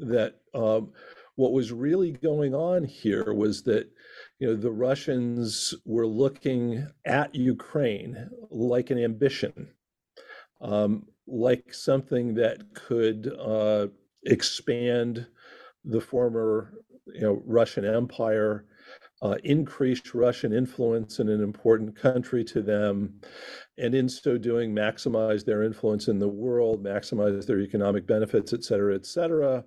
That 0.00 0.36
um, 0.54 0.92
what 1.36 1.52
was 1.52 1.72
really 1.72 2.12
going 2.12 2.54
on 2.54 2.84
here 2.84 3.32
was 3.32 3.62
that 3.62 3.88
you 4.38 4.48
know 4.48 4.54
the 4.56 4.70
Russians 4.70 5.74
were 5.84 6.06
looking 6.06 6.86
at 7.04 7.34
Ukraine 7.34 8.28
like 8.50 8.90
an 8.90 8.98
ambition, 8.98 9.68
um, 10.60 11.06
like 11.26 11.72
something 11.72 12.34
that 12.34 12.74
could 12.74 13.32
uh, 13.38 13.88
expand 14.24 15.26
the 15.84 16.00
former 16.00 16.74
you 17.06 17.20
know 17.20 17.42
Russian 17.46 17.84
Empire 17.84 18.66
uh, 19.24 19.36
increased 19.42 20.14
Russian 20.14 20.52
influence 20.52 21.18
in 21.18 21.30
an 21.30 21.42
important 21.42 21.96
country 21.96 22.44
to 22.44 22.60
them, 22.60 23.20
and 23.78 23.94
in 23.94 24.06
so 24.06 24.36
doing, 24.36 24.74
maximize 24.74 25.46
their 25.46 25.62
influence 25.62 26.08
in 26.08 26.18
the 26.18 26.28
world, 26.28 26.84
maximize 26.84 27.46
their 27.46 27.60
economic 27.60 28.06
benefits, 28.06 28.52
et 28.52 28.62
cetera, 28.62 28.94
et 28.94 29.06
cetera. 29.06 29.64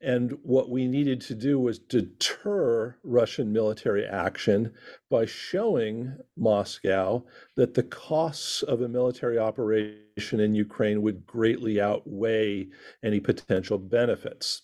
And 0.00 0.38
what 0.42 0.70
we 0.70 0.86
needed 0.86 1.20
to 1.22 1.34
do 1.34 1.58
was 1.58 1.78
deter 1.80 2.96
Russian 3.02 3.52
military 3.52 4.06
action 4.06 4.72
by 5.10 5.24
showing 5.24 6.16
Moscow 6.36 7.24
that 7.56 7.74
the 7.74 7.82
costs 7.82 8.62
of 8.62 8.80
a 8.80 8.88
military 8.88 9.38
operation 9.38 10.38
in 10.38 10.54
Ukraine 10.54 11.02
would 11.02 11.26
greatly 11.26 11.80
outweigh 11.80 12.68
any 13.02 13.18
potential 13.18 13.78
benefits. 13.78 14.62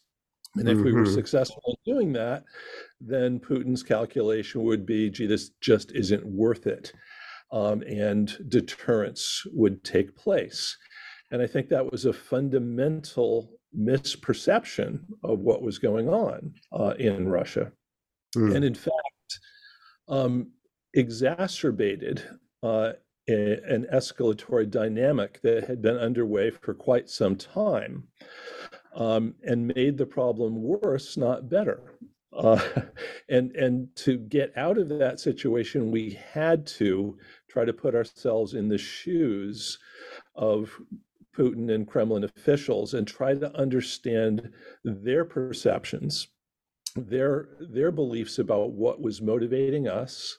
And 0.57 0.69
if 0.69 0.77
mm-hmm. 0.77 0.85
we 0.85 0.93
were 0.93 1.03
mm-hmm. 1.03 1.15
successful 1.15 1.63
in 1.87 1.95
doing 1.95 2.13
that, 2.15 2.45
then 3.01 3.39
Putin's 3.39 3.83
calculation 3.83 4.63
would 4.63 4.85
be, 4.85 5.11
gee, 5.11 5.27
this 5.27 5.51
just 5.61 5.93
isn't 5.93 6.27
worth 6.27 6.67
it. 6.67 6.93
Um, 7.53 7.83
and 7.83 8.37
deterrence 8.49 9.43
would 9.53 9.83
take 9.85 10.17
place. 10.17 10.77
And 11.31 11.43
I 11.43 11.47
think 11.47 11.69
that 11.69 11.91
was 11.91 12.05
a 12.05 12.13
fundamental 12.13 13.53
misperception 13.77 15.01
of 15.23 15.41
what 15.41 15.63
was 15.63 15.79
going 15.79 16.09
on 16.09 16.55
uh, 16.73 16.95
in 16.99 17.29
Russia, 17.29 17.73
mm. 18.37 18.55
and 18.55 18.65
in 18.65 18.75
fact, 18.75 18.95
um, 20.09 20.51
exacerbated 20.95 22.23
uh, 22.63 22.93
a, 23.29 23.61
an 23.63 23.87
escalatory 23.93 24.69
dynamic 24.69 25.41
that 25.43 25.65
had 25.65 25.81
been 25.81 25.97
underway 25.97 26.51
for 26.51 26.75
quite 26.75 27.09
some 27.09 27.37
time, 27.37 28.09
um, 28.95 29.35
and 29.43 29.67
made 29.67 29.99
the 29.99 30.07
problem 30.07 30.63
worse, 30.63 31.17
not 31.17 31.49
better. 31.49 31.83
Uh, 32.33 32.61
and 33.29 33.55
and 33.57 33.95
to 33.97 34.19
get 34.19 34.57
out 34.57 34.79
of 34.79 34.89
that 34.89 35.21
situation, 35.21 35.91
we 35.91 36.19
had 36.33 36.67
to 36.67 37.17
try 37.49 37.65
to 37.65 37.73
put 37.73 37.95
ourselves 37.95 38.55
in 38.55 38.69
the 38.69 38.79
shoes 38.79 39.79
of 40.35 40.73
Putin 41.37 41.73
and 41.73 41.87
Kremlin 41.87 42.25
officials 42.25 42.95
and 42.95 43.07
try 43.07 43.35
to 43.35 43.57
understand 43.57 44.51
their 44.85 45.25
perceptions, 45.25 46.29
their 46.97 47.49
their 47.61 47.91
beliefs 47.91 48.39
about 48.39 48.73
what 48.73 49.01
was 49.01 49.23
motivating 49.23 49.89
us, 49.89 50.39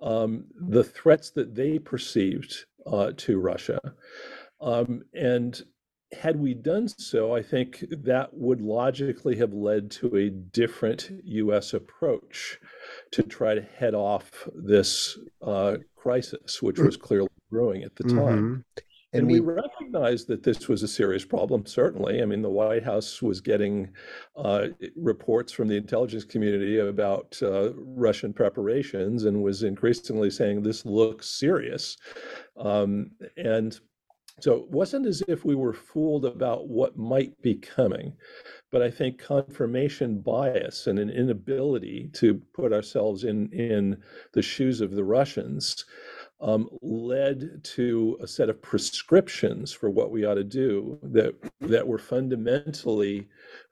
um, 0.00 0.44
the 0.54 0.84
threats 0.84 1.30
that 1.30 1.54
they 1.54 1.78
perceived 1.78 2.64
uh, 2.86 3.12
to 3.16 3.38
Russia, 3.38 3.80
um, 4.60 5.02
and 5.14 5.62
had 6.12 6.40
we 6.40 6.54
done 6.54 6.88
so, 6.88 7.34
I 7.34 7.42
think 7.42 7.84
that 7.90 8.30
would 8.32 8.60
logically 8.60 9.36
have 9.36 9.52
led 9.52 9.90
to 9.92 10.16
a 10.16 10.30
different 10.30 11.10
U.S. 11.24 11.72
approach 11.72 12.58
to 13.12 13.22
try 13.22 13.54
to 13.54 13.62
head 13.62 13.94
off 13.94 14.48
this 14.54 15.18
uh, 15.42 15.76
crisis, 15.96 16.60
which 16.60 16.78
was 16.78 16.96
clearly 16.96 17.28
brewing 17.50 17.84
at 17.84 17.94
the 17.96 18.04
time. 18.04 18.16
Mm-hmm. 18.16 18.60
And, 19.12 19.22
and 19.22 19.26
we, 19.26 19.40
we, 19.40 19.54
recognized 19.54 20.28
that 20.28 20.44
this 20.44 20.68
was 20.68 20.84
a 20.84 20.88
serious 20.88 21.24
problem, 21.24 21.66
certainly. 21.66 22.22
I 22.22 22.24
mean, 22.26 22.42
the 22.42 22.50
White 22.50 22.84
House 22.84 23.20
was 23.20 23.40
getting 23.40 23.88
uh, 24.36 24.68
reports 24.94 25.52
from 25.52 25.66
the 25.66 25.76
intelligence 25.76 26.24
community 26.24 26.78
about 26.78 27.36
uh, 27.42 27.72
Russian 27.74 28.32
preparations 28.32 29.24
and 29.24 29.42
was 29.42 29.64
increasingly 29.64 30.30
saying 30.30 30.62
this 30.62 30.86
looks 30.86 31.28
serious. 31.28 31.96
Um, 32.56 33.10
and 33.36 33.80
so 34.40 34.54
it 34.54 34.70
wasn't 34.70 35.06
as 35.06 35.22
if 35.28 35.44
we 35.44 35.54
were 35.54 35.72
fooled 35.72 36.24
about 36.24 36.68
what 36.68 36.96
might 36.96 37.40
be 37.42 37.54
coming, 37.54 38.12
but 38.70 38.82
I 38.82 38.90
think 38.90 39.18
confirmation 39.18 40.20
bias 40.20 40.86
and 40.86 40.98
an 40.98 41.10
inability 41.10 42.10
to 42.14 42.40
put 42.54 42.72
ourselves 42.72 43.24
in, 43.24 43.52
in 43.52 44.02
the 44.32 44.42
shoes 44.42 44.80
of 44.80 44.92
the 44.92 45.04
Russians 45.04 45.84
um, 46.40 46.68
led 46.80 47.62
to 47.62 48.18
a 48.22 48.26
set 48.26 48.48
of 48.48 48.62
prescriptions 48.62 49.72
for 49.72 49.90
what 49.90 50.10
we 50.10 50.24
ought 50.24 50.34
to 50.34 50.44
do 50.44 50.98
that 51.02 51.34
that 51.60 51.86
were 51.86 51.98
fundamentally 51.98 53.28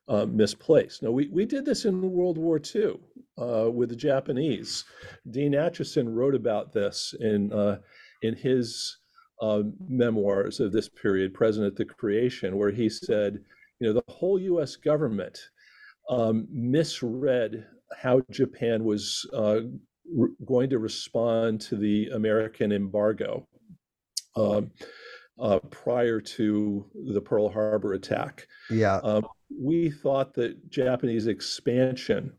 uh, 0.09 0.27
misplaced. 0.27 1.03
Now, 1.03 1.11
we, 1.11 1.29
we 1.29 1.47
did 1.47 1.65
this 1.65 1.85
in 1.85 2.13
World 2.13 2.39
War 2.39 2.61
II 2.63 2.99
uh, 3.39 3.71
with 3.71 3.89
the 3.89 3.97
Japanese. 3.97 4.85
Dean 5.31 5.53
Acheson 5.53 6.15
wrote 6.15 6.35
about 6.35 6.73
this 6.73 7.15
in 7.21 7.53
uh, 7.53 7.79
in 8.23 8.35
his 8.35 8.99
uh, 9.41 9.63
memoirs 9.89 10.61
of 10.61 10.73
this 10.73 10.89
period, 10.89 11.35
President 11.35 11.73
at 11.73 11.77
the 11.77 11.85
Creation, 11.85 12.57
where 12.57 12.71
he 12.71 12.89
said, 12.89 13.39
you 13.81 13.87
know, 13.87 13.93
the 13.93 14.13
whole 14.13 14.39
U.S. 14.39 14.77
government 14.77 15.39
um, 16.11 16.47
misread 16.51 17.67
how 17.97 18.21
Japan 18.31 18.85
was 18.85 19.29
uh, 19.33 19.61
re- 20.13 20.31
going 20.45 20.71
to 20.71 20.79
respond 20.79 21.61
to 21.63 21.77
the 21.77 22.09
American 22.09 22.73
embargo 22.73 23.47
um, 24.37 24.71
uh, 25.41 25.59
prior 25.71 26.21
to 26.21 26.85
the 27.13 27.21
Pearl 27.21 27.49
Harbor 27.49 27.95
attack. 27.95 28.47
Yeah. 28.71 28.97
Um, 28.97 29.27
we 29.57 29.91
thought 29.91 30.35
that 30.35 30.71
Japanese 30.71 31.27
expansion 31.27 32.33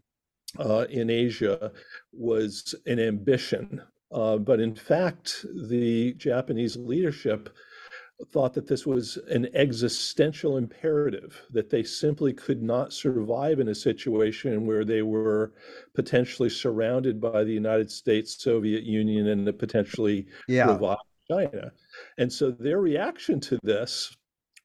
uh, 0.57 0.85
in 0.89 1.09
Asia 1.09 1.71
was 2.11 2.75
an 2.85 2.99
ambition, 2.99 3.81
uh, 4.11 4.37
but 4.37 4.59
in 4.59 4.75
fact, 4.75 5.45
the 5.69 6.13
Japanese 6.13 6.75
leadership 6.75 7.49
thought 8.31 8.53
that 8.53 8.67
this 8.67 8.85
was 8.85 9.17
an 9.29 9.47
existential 9.53 10.57
imperative, 10.57 11.41
that 11.51 11.69
they 11.69 11.83
simply 11.83 12.33
could 12.33 12.61
not 12.61 12.91
survive 12.91 13.59
in 13.59 13.69
a 13.69 13.75
situation 13.75 14.65
where 14.65 14.83
they 14.83 15.01
were 15.01 15.53
potentially 15.93 16.49
surrounded 16.49 17.21
by 17.21 17.43
the 17.43 17.53
United 17.53 17.89
States, 17.89 18.41
Soviet 18.41 18.83
Union, 18.83 19.27
and 19.27 19.47
a 19.47 19.53
potentially 19.53 20.27
yeah. 20.47 20.69
revived 20.69 21.01
China. 21.31 21.71
And 22.17 22.31
so 22.31 22.51
their 22.51 22.79
reaction 22.79 23.39
to 23.41 23.59
this, 23.63 24.15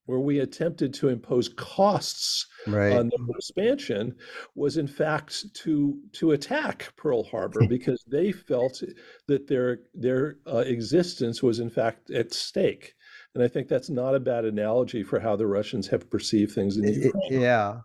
where 0.06 0.20
we 0.20 0.40
attempted 0.40 0.92
to 0.94 1.08
impose 1.08 1.48
costs 1.48 2.46
right. 2.66 2.92
on 2.92 3.08
the 3.08 3.34
expansion, 3.36 4.14
was 4.54 4.76
in 4.76 4.86
fact 4.86 5.52
to 5.54 5.98
to 6.12 6.32
attack 6.32 6.92
Pearl 6.96 7.24
Harbor 7.24 7.66
because 7.68 8.04
they 8.06 8.32
felt 8.32 8.82
that 9.26 9.46
their 9.46 9.80
their 9.94 10.36
uh, 10.46 10.58
existence 10.58 11.42
was 11.42 11.60
in 11.60 11.70
fact 11.70 12.10
at 12.10 12.32
stake. 12.32 12.94
And 13.34 13.42
I 13.42 13.48
think 13.48 13.66
that's 13.66 13.90
not 13.90 14.14
a 14.14 14.20
bad 14.20 14.44
analogy 14.44 15.02
for 15.02 15.18
how 15.18 15.34
the 15.34 15.46
Russians 15.46 15.88
have 15.88 16.08
perceived 16.08 16.52
things 16.52 16.76
in 16.76 16.84
Ukraine. 16.84 17.40
yeah. 17.40 17.80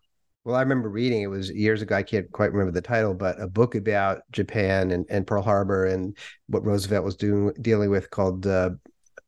Well, 0.45 0.55
I 0.55 0.61
remember 0.61 0.89
reading 0.89 1.21
it 1.21 1.27
was 1.27 1.51
years 1.51 1.81
ago. 1.81 1.95
I 1.95 2.03
can't 2.03 2.31
quite 2.31 2.51
remember 2.51 2.71
the 2.71 2.81
title, 2.81 3.13
but 3.13 3.41
a 3.41 3.47
book 3.47 3.75
about 3.75 4.21
Japan 4.31 4.91
and, 4.91 5.05
and 5.09 5.27
Pearl 5.27 5.43
Harbor 5.43 5.85
and 5.85 6.17
what 6.47 6.63
Roosevelt 6.63 7.03
was 7.03 7.15
doing 7.15 7.53
dealing 7.61 7.89
with 7.89 8.09
called 8.09 8.47
uh, 8.47 8.71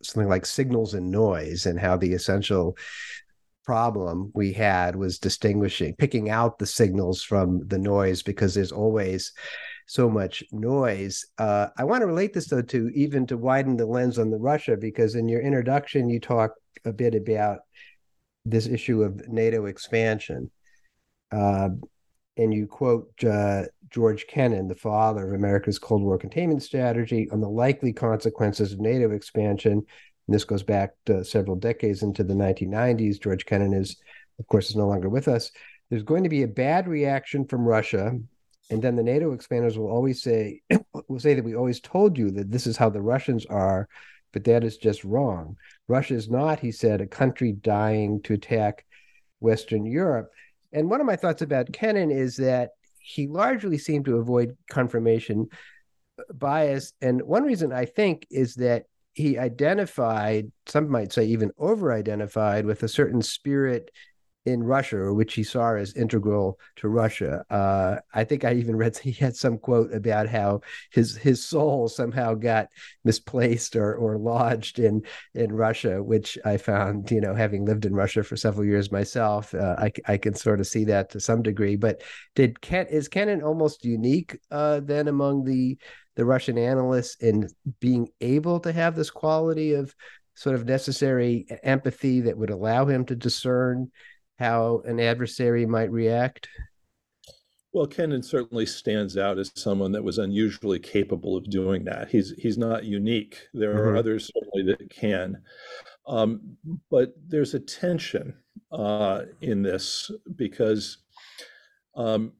something 0.03 0.29
like 0.29 0.46
signals 0.46 0.93
and 0.93 1.12
noise, 1.12 1.65
and 1.65 1.79
how 1.79 1.98
the 1.98 2.13
essential 2.13 2.77
problem 3.65 4.31
we 4.34 4.53
had 4.53 4.96
was 4.96 5.20
distinguishing, 5.20 5.96
picking 5.96 6.29
out 6.29 6.60
the 6.60 6.65
signals 6.65 7.22
from 7.22 7.67
the 7.67 7.77
noise, 7.77 8.24
because 8.24 8.53
there's 8.53 8.72
always 8.72 9.34
so 9.86 10.10
much 10.10 10.43
noise. 10.51 11.25
Uh, 11.38 11.67
I 11.77 11.84
want 11.84 12.01
to 12.01 12.08
relate 12.08 12.34
this 12.34 12.48
though 12.48 12.62
to 12.62 12.89
even 12.96 13.27
to 13.27 13.38
widen 13.38 13.75
the 13.75 13.86
lens 13.86 14.17
on 14.17 14.31
the 14.31 14.38
Russia 14.38 14.77
because 14.77 15.15
in 15.15 15.27
your 15.27 15.41
introduction 15.41 16.10
you 16.10 16.20
talk 16.20 16.51
a 16.86 16.93
bit 16.93 17.13
about 17.13 17.60
this 18.46 18.67
issue 18.67 19.03
of 19.03 19.27
NATO 19.27 19.65
expansion, 19.65 20.50
uh, 21.31 21.70
and 22.38 22.53
you 22.53 22.67
quote 22.67 23.12
uh, 23.24 23.63
George 23.92 24.26
Kennan, 24.28 24.68
the 24.68 24.76
father 24.76 25.28
of 25.28 25.34
America's 25.34 25.80
Cold 25.80 26.02
War 26.02 26.18
containment 26.18 26.64
strategy, 26.64 27.30
on 27.32 27.42
the 27.42 27.50
likely 27.50 27.94
consequences 27.94 28.74
of 28.74 28.80
NATO 28.80 29.12
expansion. 29.12 29.74
And 29.74 30.36
this 30.36 30.44
goes 30.44 30.64
back 30.64 30.94
several 31.24 31.56
decades 31.56 32.04
into 32.04 32.24
the 32.24 32.34
1990s. 32.34 33.22
George 33.22 33.46
Kennan 33.46 33.74
is, 33.74 33.98
of 34.40 34.48
course, 34.48 34.70
is 34.70 34.76
no 34.76 34.88
longer 34.88 35.10
with 35.10 35.28
us. 35.28 35.52
There's 35.90 36.04
going 36.04 36.24
to 36.24 36.30
be 36.30 36.44
a 36.44 36.48
bad 36.48 36.88
reaction 36.88 37.46
from 37.46 37.66
Russia 37.66 38.18
and 38.72 38.82
then 38.82 38.96
the 38.96 39.04
NATO 39.04 39.36
expanders 39.36 39.78
will 39.78 39.92
always 39.92 40.24
say, 40.24 40.62
will 41.10 41.20
say 41.20 41.34
that 41.34 41.44
we 41.44 41.56
always 41.56 41.82
told 41.82 42.18
you 42.18 42.32
that 42.32 42.50
this 42.50 42.66
is 42.66 42.78
how 42.78 42.90
the 42.90 43.02
Russians 43.02 43.46
are, 43.48 43.90
but 44.32 44.46
that 44.46 44.64
is 44.64 44.78
just 44.78 45.04
wrong. 45.04 45.58
Russia 45.90 46.14
is 46.16 46.30
not, 46.30 46.62
he 46.62 46.72
said, 46.72 47.02
a 47.02 47.06
country 47.06 47.52
dying 47.52 48.22
to 48.24 48.34
attack 48.34 48.86
Western 49.42 49.86
Europe. 49.86 50.32
And 50.72 50.90
one 50.90 51.02
of 51.02 51.06
my 51.06 51.18
thoughts 51.18 51.42
about 51.42 51.74
Kennan 51.74 52.12
is 52.12 52.38
that 52.38 52.70
he 53.01 53.27
largely 53.27 53.77
seemed 53.77 54.05
to 54.05 54.17
avoid 54.17 54.58
confirmation 54.70 55.48
bias. 56.34 56.93
And 57.01 57.22
one 57.24 57.43
reason 57.43 57.72
I 57.74 57.86
think 57.86 58.27
is 58.29 58.55
that 58.55 58.86
he 59.13 59.38
identified, 59.38 60.51
some 60.67 60.89
might 60.89 61.12
say 61.12 61.25
even 61.25 61.51
over 61.58 61.91
identified, 61.91 62.65
with 62.65 62.84
a 62.84 62.88
certain 62.88 63.22
spirit 63.22 63.91
in 64.46 64.64
Russia, 64.64 65.14
which 65.14 65.36
he 65.36 65.44
saw 65.44 65.76
as 65.76 65.94
integral 65.94 66.60
to 66.78 66.90
Russia. 66.90 67.44
Uh, 67.50 67.98
I 68.14 68.24
think 68.24 68.44
I 68.44 68.54
even 68.54 68.76
read 68.76 68.98
he 68.98 69.12
had 69.12 69.36
some 69.36 69.58
quote 69.58 69.94
about 69.94 70.28
how 70.28 70.62
his 70.92 71.16
his 71.16 71.46
soul 71.46 71.88
somehow 71.88 72.34
got 72.34 72.68
misplaced 73.04 73.76
or 73.76 73.96
or 73.96 74.18
lodged 74.18 74.80
in 74.80 75.04
in 75.34 75.52
Russia, 75.52 76.02
which 76.02 76.38
I 76.44 76.58
found, 76.58 77.12
you 77.12 77.22
know, 77.22 77.36
having 77.36 77.66
lived 77.66 77.86
in 77.86 77.94
Russia 77.94 78.24
for 78.24 78.36
several 78.36 78.66
years 78.66 78.92
myself, 78.92 79.54
uh, 79.54 79.76
I 79.78 79.92
I 80.08 80.18
can 80.18 80.34
sort 80.34 80.60
of 80.60 80.68
see 80.68 80.86
that 80.86 81.12
to 81.12 81.20
some 81.20 81.42
degree. 81.44 81.76
But 81.76 82.02
did 82.36 82.62
Ken 82.62 82.88
is 82.88 83.08
Kennan 83.08 83.44
almost 83.44 83.86
unique 83.86 84.40
uh, 84.50 84.80
then 84.80 85.08
among 85.08 85.44
the 85.44 85.78
the 86.16 86.26
Russian 86.26 86.58
analysts 86.58 87.16
in 87.22 87.48
being 87.80 88.10
able 88.20 88.60
to 88.62 88.72
have 88.72 88.96
this 88.96 89.10
quality 89.10 89.74
of 89.74 89.96
sort 90.36 90.56
of 90.56 90.66
necessary 90.66 91.46
empathy 91.64 92.22
that 92.22 92.38
would 92.38 92.50
allow 92.50 92.86
him 92.86 93.06
to 93.06 93.16
discern 93.16 93.92
how 94.40 94.82
an 94.86 95.00
adversary 95.00 95.66
might 95.66 95.92
react? 95.92 96.48
Well, 97.74 97.88
Kennan 97.88 98.22
certainly 98.22 98.66
stands 98.66 99.18
out 99.18 99.40
as 99.40 99.52
someone 99.56 99.94
that 99.94 100.04
was 100.04 100.18
unusually 100.18 100.80
capable 100.80 101.38
of 101.38 101.50
doing 101.50 101.86
that. 101.86 102.10
He's 102.10 102.34
he's 102.38 102.58
not 102.58 102.84
unique. 102.84 103.38
There 103.54 103.74
mm-hmm. 103.76 103.80
are 103.80 103.96
others 103.96 104.30
certainly 104.34 104.74
that 104.74 104.90
can, 104.90 105.42
um, 106.06 106.58
but 106.90 107.14
there's 107.28 107.54
a 107.54 107.60
tension 107.60 108.36
uh, 108.72 109.22
in 109.42 109.62
this 109.62 110.12
because 110.36 110.98
um, 111.96 112.34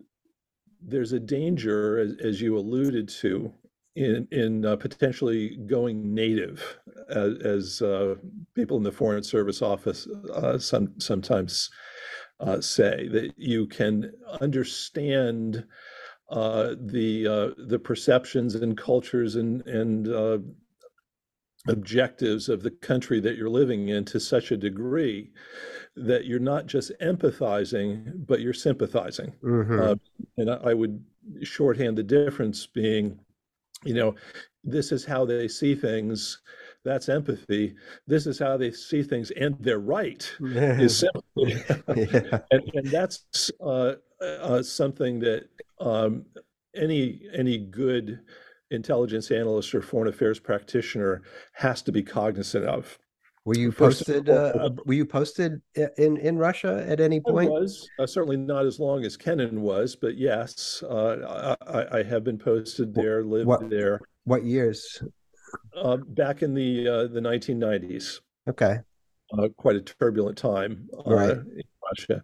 there's 0.82 1.14
a 1.14 1.20
danger, 1.20 2.00
as, 2.00 2.16
as, 2.24 2.42
you 2.42 2.58
alluded 2.58 3.08
to, 3.10 3.54
in 3.96 4.28
in 4.32 4.66
uh, 4.66 4.76
potentially 4.76 5.58
going 5.68 6.14
native, 6.14 6.80
as, 7.10 7.38
as 7.40 7.82
uh, 7.82 8.16
people 8.56 8.78
in 8.78 8.84
the 8.84 8.92
Foreign 8.92 9.24
Service 9.24 9.62
Office 9.62 10.08
uh, 10.34 10.58
some 10.58 10.94
sometimes 11.00 11.70
uh, 12.40 12.62
say 12.62 13.08
that 13.10 13.34
you 13.38 13.68
can 13.68 14.12
understand 14.40 15.66
uh, 16.30 16.76
the 16.80 17.28
uh, 17.28 17.64
the 17.68 17.80
perceptions 17.80 18.56
and 18.56 18.78
cultures 18.78 19.36
and 19.36 19.66
and 19.68 20.08
uh, 20.08 20.38
objectives 21.68 22.50
of 22.50 22.64
the 22.64 22.72
country 22.72 23.20
that 23.20 23.38
you're 23.38 23.50
living 23.50 23.90
in 23.90 24.06
to 24.06 24.20
such 24.20 24.52
a 24.52 24.58
degree 24.58 25.32
that 25.96 26.26
you're 26.26 26.40
not 26.40 26.66
just 26.66 26.92
empathizing, 27.02 28.26
but 28.26 28.40
you're 28.40 28.54
sympathizing. 28.54 29.34
Mm-hmm. 29.44 29.80
Uh, 29.80 29.96
and 30.38 30.50
I, 30.50 30.72
I 30.72 30.74
would 30.74 31.04
shorthand 31.44 31.98
the 31.98 32.04
difference 32.04 32.66
being, 32.66 33.20
you 33.84 33.94
know, 33.94 34.16
this 34.64 34.92
is 34.92 35.06
how 35.06 35.26
they 35.26 35.48
see 35.48 35.76
things. 35.76 36.42
That's 36.84 37.10
empathy. 37.10 37.76
This 38.08 38.26
is 38.26 38.40
how 38.40 38.58
they 38.58 38.72
see 38.72 39.04
things, 39.04 39.32
and 39.32 39.56
they're 39.60 39.80
right. 39.80 40.32
Is 40.40 40.98
sympathy, 41.00 41.64
yeah. 42.12 42.40
and, 42.50 42.72
and, 42.74 42.88
that's 42.88 43.52
uh, 43.64 43.94
uh, 44.20 44.64
something 44.64 45.20
that 45.20 45.48
um, 45.80 46.26
any 46.76 47.22
any 47.34 47.60
good 47.60 48.22
intelligence 48.72 49.30
analyst 49.30 49.76
or 49.76 49.82
foreign 49.82 50.08
affairs 50.08 50.40
practitioner 50.40 51.22
has 51.54 51.82
to 51.84 51.92
be 51.92 52.02
cognizant 52.02 52.66
of. 52.66 52.98
Were 53.44 53.58
you 53.58 53.72
posted? 53.72 54.30
Uh, 54.30 54.70
were 54.86 54.94
you 54.94 55.06
posted 55.06 55.62
in 55.98 56.18
in 56.18 56.38
Russia 56.38 56.86
at 56.88 57.00
any 57.00 57.20
point? 57.20 57.50
I 57.50 57.52
was 57.52 57.90
uh, 58.00 58.06
certainly 58.06 58.38
not 58.38 58.68
as 58.68 58.80
long 58.80 59.04
as 59.04 59.18
Kennan 59.18 59.62
was, 59.62 59.96
but 59.96 60.16
yes, 60.16 60.84
uh, 60.84 61.56
I, 61.66 62.00
I, 62.00 62.04
have 62.04 62.24
been 62.24 62.38
posted 62.38 62.94
there, 62.94 63.24
lived 63.24 63.48
what, 63.48 63.68
there. 63.68 64.00
What 64.26 64.44
years? 64.44 65.02
Uh, 65.76 65.98
back 65.98 66.44
in 66.44 66.54
the 66.54 66.88
uh, 66.88 67.08
the 67.08 67.20
1990s. 67.20 68.20
Okay. 68.48 68.78
Uh, 69.36 69.48
quite 69.58 69.76
a 69.76 69.82
turbulent 69.82 70.38
time 70.38 70.88
right. 71.08 71.32
in 71.32 71.64
Russia. 71.90 72.24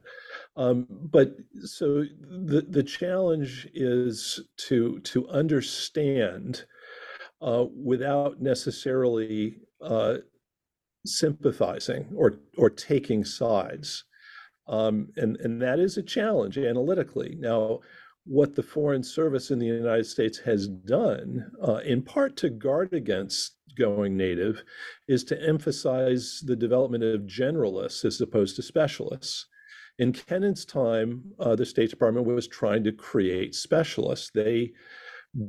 Um, 0.56 0.86
but 0.90 1.36
so 1.64 2.06
the 2.20 2.64
the 2.70 2.84
challenge 2.84 3.68
is 3.74 4.40
to 4.58 5.00
to 5.00 5.28
understand 5.30 6.66
without 7.42 8.40
necessarily 8.40 9.62
sympathizing 11.08 12.08
or 12.16 12.36
or 12.58 12.70
taking 12.70 13.24
sides, 13.26 14.04
um, 14.68 15.10
and 15.16 15.38
and 15.38 15.62
that 15.62 15.80
is 15.80 15.98
a 15.98 16.04
challenge 16.04 16.58
analytically. 16.58 17.36
Now, 17.40 17.80
what 18.26 18.56
the 18.56 18.64
Foreign 18.64 19.04
Service 19.04 19.52
in 19.52 19.60
the 19.60 19.66
United 19.66 20.06
States 20.06 20.38
has 20.40 20.68
done, 20.68 21.50
uh, 21.66 21.78
in 21.86 22.02
part 22.02 22.36
to 22.38 22.50
guard 22.50 22.94
against 22.94 23.56
going 23.78 24.18
native, 24.18 24.64
is 25.08 25.24
to 25.26 25.42
emphasize 25.42 26.42
the 26.46 26.56
development 26.56 27.04
of 27.04 27.22
generalists 27.22 28.04
as 28.04 28.20
opposed 28.20 28.56
to 28.58 28.62
specialists. 28.62 29.46
In 30.00 30.12
Kennan's 30.12 30.66
time, 30.66 31.24
uh, 31.40 31.56
the 31.56 31.66
State 31.66 31.90
Department 31.90 32.28
was 32.28 32.48
trying 32.48 32.84
to 32.84 32.92
create 32.92 33.56
specialists. 33.56 34.30
They 34.30 34.74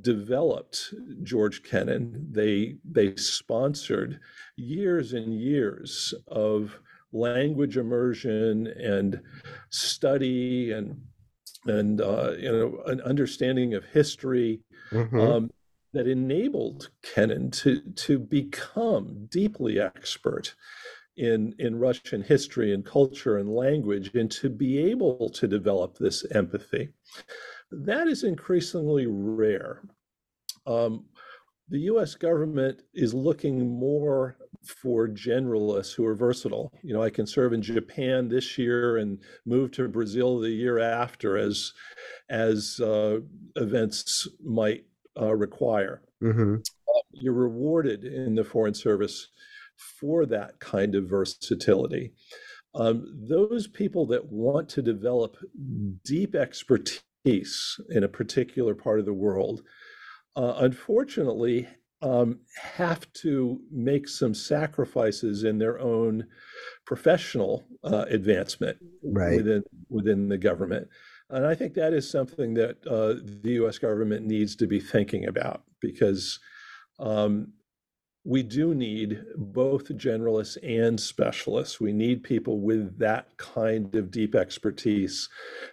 developed 0.00 0.94
George 1.22 1.62
Kennan. 1.62 2.26
They 2.30 2.76
they 2.84 3.16
sponsored 3.16 4.20
years 4.56 5.12
and 5.12 5.34
years 5.34 6.14
of 6.26 6.78
language 7.12 7.76
immersion 7.76 8.66
and 8.66 9.20
study 9.70 10.72
and 10.72 11.00
and 11.66 12.00
uh, 12.00 12.32
you 12.38 12.50
know 12.50 12.82
an 12.86 13.00
understanding 13.02 13.74
of 13.74 13.84
history 13.84 14.60
mm-hmm. 14.90 15.20
um, 15.20 15.50
that 15.92 16.06
enabled 16.06 16.90
Kennan 17.02 17.50
to 17.52 17.80
to 17.80 18.18
become 18.18 19.26
deeply 19.30 19.80
expert 19.80 20.54
in 21.16 21.54
in 21.58 21.78
Russian 21.78 22.22
history 22.22 22.72
and 22.72 22.84
culture 22.84 23.38
and 23.38 23.48
language 23.48 24.14
and 24.14 24.30
to 24.32 24.48
be 24.48 24.78
able 24.78 25.30
to 25.30 25.46
develop 25.46 25.98
this 25.98 26.24
empathy. 26.32 26.90
That 27.70 28.08
is 28.08 28.24
increasingly 28.24 29.06
rare. 29.06 29.82
Um, 30.66 31.04
the 31.68 31.80
US 31.80 32.14
government 32.14 32.82
is 32.94 33.12
looking 33.12 33.78
more 33.78 34.36
for 34.64 35.08
generalists 35.08 35.94
who 35.94 36.04
are 36.04 36.14
versatile. 36.14 36.72
You 36.82 36.94
know, 36.94 37.02
I 37.02 37.10
can 37.10 37.26
serve 37.26 37.52
in 37.52 37.62
Japan 37.62 38.28
this 38.28 38.58
year 38.58 38.98
and 38.98 39.18
move 39.46 39.70
to 39.72 39.88
Brazil 39.88 40.40
the 40.40 40.50
year 40.50 40.78
after 40.78 41.36
as 41.36 41.72
as 42.28 42.80
uh, 42.80 43.18
events 43.56 44.28
might 44.42 44.84
uh, 45.20 45.34
require. 45.34 46.02
Mm-hmm. 46.22 46.56
Uh, 46.56 47.00
you're 47.12 47.32
rewarded 47.32 48.04
in 48.04 48.34
the 48.34 48.44
Foreign 48.44 48.74
Service 48.74 49.28
for 50.00 50.26
that 50.26 50.58
kind 50.58 50.94
of 50.94 51.08
versatility. 51.08 52.12
Um, 52.74 53.26
those 53.28 53.66
people 53.66 54.06
that 54.06 54.30
want 54.30 54.68
to 54.70 54.82
develop 54.82 55.36
deep 56.04 56.34
expertise 56.34 57.00
peace 57.28 57.80
in 57.90 58.04
a 58.04 58.08
particular 58.08 58.74
part 58.74 58.98
of 58.98 59.04
the 59.04 59.12
world, 59.12 59.62
uh, 60.36 60.54
unfortunately, 60.58 61.68
um, 62.00 62.38
have 62.76 63.12
to 63.12 63.60
make 63.72 64.08
some 64.08 64.32
sacrifices 64.32 65.42
in 65.42 65.58
their 65.58 65.80
own 65.80 66.24
professional 66.86 67.64
uh, 67.84 68.04
advancement 68.08 68.78
right. 69.02 69.36
within 69.36 69.64
within 69.90 70.28
the 70.28 70.38
government. 70.38 70.88
And 71.30 71.44
I 71.44 71.54
think 71.54 71.74
that 71.74 71.92
is 71.92 72.08
something 72.08 72.54
that 72.54 72.76
uh, 72.86 73.20
the 73.42 73.52
U.S. 73.54 73.78
government 73.78 74.24
needs 74.24 74.56
to 74.56 74.66
be 74.66 74.80
thinking 74.80 75.26
about 75.26 75.64
because 75.80 76.38
um, 76.98 77.52
we 78.28 78.42
do 78.42 78.74
need 78.74 79.24
both 79.36 79.88
generalists 79.88 80.58
and 80.62 81.00
specialists. 81.00 81.80
We 81.80 81.94
need 81.94 82.22
people 82.22 82.60
with 82.60 82.98
that 82.98 83.34
kind 83.38 83.94
of 83.94 84.10
deep 84.10 84.34
expertise 84.34 85.30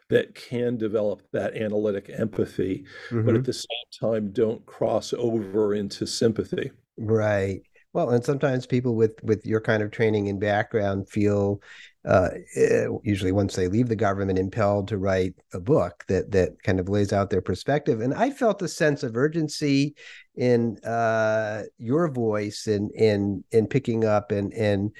that 0.09 0.35
can 0.35 0.77
develop 0.77 1.21
that 1.33 1.57
analytic 1.57 2.09
empathy, 2.17 2.85
mm-hmm. 3.09 3.25
but 3.25 3.35
at 3.35 3.41
mm-hmm. 3.41 3.43
the 3.43 3.53
same 3.53 3.67
time 3.99 4.31
don't 4.31 4.65
cross 4.65 5.11
over 5.17 5.73
into 5.75 6.07
sympathy. 6.07 6.71
Right. 6.97 7.61
Well, 7.95 8.09
and 8.09 8.25
sometimes 8.25 8.65
people 8.65 8.93
with 8.93 9.23
with 9.23 9.45
your 9.45 9.61
kind 9.61 9.81
of 9.81 9.89
training 9.89 10.27
and 10.27 10.37
background 10.37 11.07
feel 11.07 11.61
uh, 12.03 12.27
eh, 12.57 12.87
usually 13.03 13.31
once 13.31 13.55
they 13.55 13.69
leave 13.69 13.87
the 13.87 13.95
government 13.95 14.37
impelled 14.37 14.89
to 14.89 14.97
write 14.97 15.35
a 15.53 15.61
book 15.61 16.03
that 16.09 16.29
that 16.31 16.61
kind 16.61 16.81
of 16.81 16.89
lays 16.89 17.13
out 17.13 17.29
their 17.29 17.41
perspective. 17.41 18.01
And 18.01 18.13
i 18.13 18.31
felt 18.31 18.61
a 18.61 18.67
sense 18.67 19.01
of 19.03 19.15
urgency 19.15 19.95
in 20.35 20.77
uh, 20.83 21.63
your 21.77 22.09
voice 22.09 22.67
and 22.67 22.91
in 22.91 23.45
in 23.51 23.65
picking 23.65 24.03
up 24.03 24.29
and 24.29 24.51
and 24.51 24.91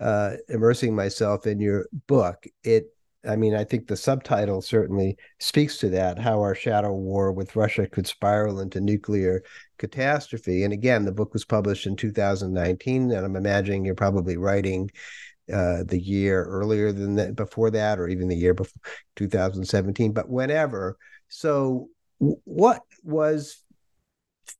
uh, 0.00 0.32
immersing 0.48 0.96
myself 0.96 1.46
in 1.46 1.60
your 1.60 1.86
book. 2.08 2.46
It 2.64 2.86
I 3.26 3.36
mean, 3.36 3.54
I 3.54 3.64
think 3.64 3.86
the 3.86 3.96
subtitle 3.96 4.62
certainly 4.62 5.18
speaks 5.38 5.76
to 5.78 5.90
that 5.90 6.18
how 6.18 6.40
our 6.40 6.54
shadow 6.54 6.92
war 6.92 7.32
with 7.32 7.54
Russia 7.54 7.86
could 7.86 8.06
spiral 8.06 8.60
into 8.60 8.80
nuclear 8.80 9.42
catastrophe. 9.78 10.64
And 10.64 10.72
again, 10.72 11.04
the 11.04 11.12
book 11.12 11.34
was 11.34 11.44
published 11.44 11.86
in 11.86 11.96
2019, 11.96 13.10
and 13.10 13.26
I'm 13.26 13.36
imagining 13.36 13.84
you're 13.84 13.94
probably 13.94 14.38
writing 14.38 14.90
uh, 15.52 15.84
the 15.84 16.00
year 16.00 16.44
earlier 16.44 16.92
than 16.92 17.16
that, 17.16 17.36
before 17.36 17.70
that, 17.72 17.98
or 17.98 18.08
even 18.08 18.28
the 18.28 18.36
year 18.36 18.54
before 18.54 18.80
2017, 19.16 20.12
but 20.12 20.28
whenever. 20.28 20.96
So, 21.28 21.88
what 22.18 22.82
was 23.02 23.62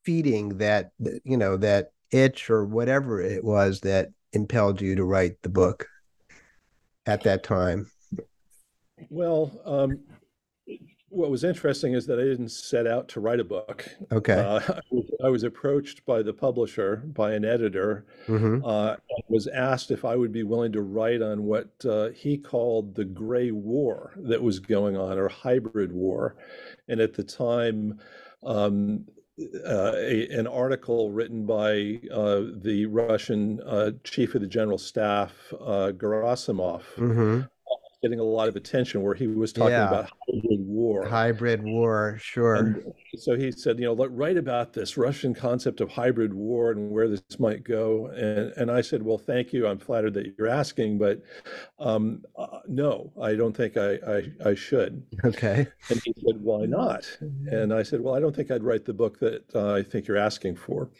feeding 0.04 0.58
that, 0.58 0.90
you 1.24 1.36
know, 1.36 1.56
that 1.56 1.92
itch 2.10 2.50
or 2.50 2.64
whatever 2.66 3.20
it 3.20 3.44
was 3.44 3.80
that 3.80 4.08
impelled 4.32 4.80
you 4.80 4.96
to 4.96 5.04
write 5.04 5.40
the 5.42 5.48
book 5.48 5.86
at 7.06 7.22
that 7.22 7.42
time? 7.42 7.86
Well, 9.08 9.60
um, 9.64 10.00
what 11.10 11.30
was 11.30 11.42
interesting 11.42 11.92
is 11.92 12.06
that 12.06 12.20
I 12.20 12.22
didn't 12.22 12.50
set 12.50 12.86
out 12.86 13.08
to 13.08 13.20
write 13.20 13.40
a 13.40 13.44
book. 13.44 13.86
Okay. 14.12 14.34
Uh, 14.34 14.60
I 15.24 15.28
was 15.28 15.42
approached 15.42 16.06
by 16.06 16.22
the 16.22 16.32
publisher, 16.32 17.02
by 17.04 17.32
an 17.32 17.44
editor, 17.44 18.06
mm-hmm. 18.28 18.64
uh, 18.64 18.94
was 19.28 19.48
asked 19.48 19.90
if 19.90 20.04
I 20.04 20.14
would 20.14 20.32
be 20.32 20.44
willing 20.44 20.72
to 20.72 20.82
write 20.82 21.20
on 21.20 21.42
what 21.42 21.68
uh, 21.84 22.10
he 22.10 22.38
called 22.38 22.94
the 22.94 23.04
gray 23.04 23.50
war 23.50 24.12
that 24.18 24.40
was 24.40 24.60
going 24.60 24.96
on, 24.96 25.18
or 25.18 25.28
hybrid 25.28 25.92
war. 25.92 26.36
And 26.88 27.00
at 27.00 27.14
the 27.14 27.24
time, 27.24 27.98
um, 28.44 29.04
uh, 29.66 29.92
a, 29.96 30.28
an 30.28 30.46
article 30.46 31.10
written 31.10 31.44
by 31.44 32.00
uh, 32.12 32.42
the 32.62 32.86
Russian 32.86 33.60
uh, 33.66 33.92
chief 34.04 34.36
of 34.36 34.42
the 34.42 34.46
general 34.46 34.78
staff, 34.78 35.32
uh, 35.54 35.90
Gerasimov, 35.92 36.82
mm-hmm 36.96 37.40
getting 38.02 38.18
a 38.18 38.24
lot 38.24 38.48
of 38.48 38.56
attention 38.56 39.02
where 39.02 39.14
he 39.14 39.26
was 39.26 39.52
talking 39.52 39.72
yeah. 39.72 39.88
about 39.88 40.10
hybrid 40.26 40.60
war. 40.66 41.06
Hybrid 41.06 41.62
war, 41.62 42.16
sure. 42.20 42.54
And 42.54 42.92
so 43.18 43.36
he 43.36 43.52
said, 43.52 43.78
you 43.78 43.84
know, 43.84 44.06
write 44.06 44.38
about 44.38 44.72
this 44.72 44.96
Russian 44.96 45.34
concept 45.34 45.80
of 45.80 45.90
hybrid 45.90 46.32
war 46.32 46.70
and 46.70 46.90
where 46.90 47.08
this 47.08 47.22
might 47.38 47.62
go. 47.64 48.06
And 48.06 48.52
and 48.56 48.70
I 48.70 48.80
said, 48.80 49.02
well, 49.02 49.18
thank 49.18 49.52
you. 49.52 49.66
I'm 49.66 49.78
flattered 49.78 50.14
that 50.14 50.34
you're 50.38 50.48
asking, 50.48 50.98
but 50.98 51.22
um, 51.78 52.22
uh, 52.38 52.60
no, 52.66 53.12
I 53.20 53.34
don't 53.34 53.56
think 53.56 53.76
I, 53.76 53.98
I, 54.06 54.50
I 54.50 54.54
should. 54.54 55.02
Okay. 55.24 55.66
And 55.90 56.00
he 56.04 56.14
said, 56.24 56.40
why 56.40 56.64
not? 56.66 57.06
And 57.20 57.72
I 57.72 57.82
said, 57.82 58.00
well, 58.00 58.14
I 58.14 58.20
don't 58.20 58.34
think 58.34 58.50
I'd 58.50 58.64
write 58.64 58.84
the 58.84 58.94
book 58.94 59.18
that 59.20 59.44
uh, 59.54 59.74
I 59.74 59.82
think 59.82 60.06
you're 60.06 60.16
asking 60.16 60.56
for. 60.56 60.90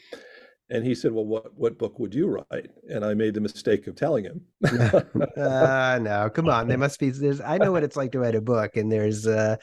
And 0.71 0.87
he 0.87 0.95
said, 0.95 1.13
"Well, 1.13 1.25
what 1.25 1.57
what 1.57 1.79
book 1.79 1.99
would 1.99 2.15
you 2.15 2.29
write?" 2.29 2.71
And 2.89 3.05
I 3.05 3.15
made 3.15 3.35
the 3.35 3.41
mistake 3.41 3.87
of 3.87 3.97
telling 3.97 4.25
him. 4.25 4.41
uh, 4.65 5.99
no, 6.03 6.31
come 6.33 6.49
on. 6.49 6.69
There 6.69 6.79
must 6.79 7.01
be. 7.01 7.11
There's. 7.11 7.41
I 7.41 7.59
know 7.59 7.73
what 7.73 7.83
it's 7.83 7.97
like 7.97 8.13
to 8.13 8.21
write 8.21 8.35
a 8.37 8.41
book, 8.41 8.77
and 8.77 8.91
there's. 8.91 9.27
Uh, 9.27 9.57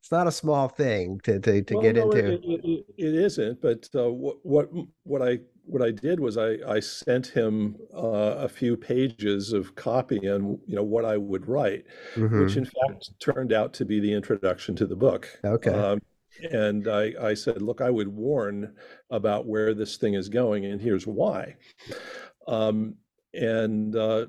it's 0.00 0.10
not 0.10 0.26
a 0.26 0.32
small 0.32 0.68
thing 0.68 1.20
to 1.24 1.40
to, 1.40 1.62
to 1.62 1.74
well, 1.74 1.82
get 1.82 1.96
no, 1.96 2.10
into. 2.10 2.32
It, 2.32 2.40
it, 2.44 2.84
it 2.98 3.14
isn't. 3.14 3.62
But 3.62 3.88
uh, 3.94 4.10
what 4.10 4.36
what 4.42 4.68
what 5.04 5.22
I 5.22 5.38
what 5.64 5.82
I 5.82 5.90
did 5.92 6.20
was 6.20 6.36
I 6.36 6.56
I 6.66 6.80
sent 6.80 7.28
him 7.28 7.76
uh, 7.94 8.34
a 8.38 8.48
few 8.48 8.76
pages 8.76 9.52
of 9.52 9.74
copy 9.76 10.26
and 10.26 10.58
you 10.66 10.76
know 10.76 10.82
what 10.82 11.04
I 11.04 11.16
would 11.16 11.48
write, 11.48 11.84
mm-hmm. 12.14 12.42
which 12.42 12.56
in 12.56 12.64
fact 12.64 13.10
turned 13.20 13.52
out 13.52 13.72
to 13.74 13.84
be 13.84 14.00
the 14.00 14.12
introduction 14.12 14.74
to 14.76 14.86
the 14.86 14.96
book. 14.96 15.28
Okay. 15.44 15.70
Um, 15.70 16.00
and 16.50 16.88
I, 16.88 17.12
I 17.20 17.34
said, 17.34 17.62
look, 17.62 17.80
I 17.80 17.90
would 17.90 18.08
warn 18.08 18.74
about 19.10 19.46
where 19.46 19.74
this 19.74 19.96
thing 19.96 20.14
is 20.14 20.28
going, 20.28 20.64
and 20.64 20.80
here's 20.80 21.06
why. 21.06 21.56
Um, 22.46 22.96
and 23.34 23.94
uh, 23.96 24.26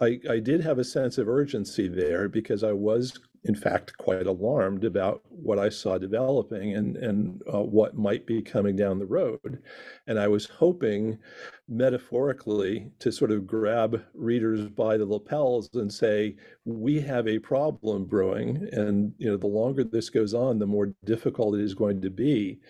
I, 0.00 0.20
I 0.28 0.38
did 0.38 0.60
have 0.60 0.78
a 0.78 0.84
sense 0.84 1.18
of 1.18 1.28
urgency 1.28 1.88
there 1.88 2.28
because 2.28 2.62
I 2.62 2.72
was 2.72 3.18
in 3.44 3.54
fact, 3.54 3.96
quite 3.96 4.26
alarmed 4.26 4.84
about 4.84 5.22
what 5.28 5.58
I 5.58 5.70
saw 5.70 5.96
developing 5.96 6.74
and, 6.74 6.96
and 6.98 7.40
uh, 7.52 7.62
what 7.62 7.96
might 7.96 8.26
be 8.26 8.42
coming 8.42 8.76
down 8.76 8.98
the 8.98 9.06
road. 9.06 9.62
And 10.06 10.18
I 10.18 10.28
was 10.28 10.44
hoping, 10.44 11.18
metaphorically, 11.66 12.90
to 12.98 13.10
sort 13.10 13.30
of 13.30 13.46
grab 13.46 14.02
readers 14.12 14.68
by 14.68 14.98
the 14.98 15.06
lapels 15.06 15.70
and 15.72 15.90
say, 15.90 16.36
we 16.66 17.00
have 17.00 17.26
a 17.26 17.38
problem 17.38 18.04
brewing. 18.04 18.68
And, 18.72 19.14
you 19.16 19.30
know, 19.30 19.38
the 19.38 19.46
longer 19.46 19.84
this 19.84 20.10
goes 20.10 20.34
on, 20.34 20.58
the 20.58 20.66
more 20.66 20.92
difficult 21.04 21.54
it 21.54 21.62
is 21.62 21.74
going 21.74 22.02
to 22.02 22.10
be 22.10 22.60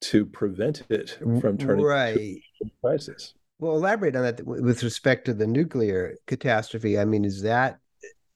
to 0.00 0.26
prevent 0.26 0.82
it 0.90 1.18
from 1.40 1.58
turning 1.58 1.84
right. 1.84 2.16
into 2.16 2.40
a 2.64 2.70
crisis. 2.80 3.34
Well, 3.60 3.76
elaborate 3.76 4.16
on 4.16 4.22
that 4.22 4.44
with 4.44 4.82
respect 4.82 5.24
to 5.26 5.34
the 5.34 5.46
nuclear 5.46 6.16
catastrophe. 6.26 6.98
I 6.98 7.04
mean, 7.04 7.24
is 7.24 7.42
that 7.42 7.78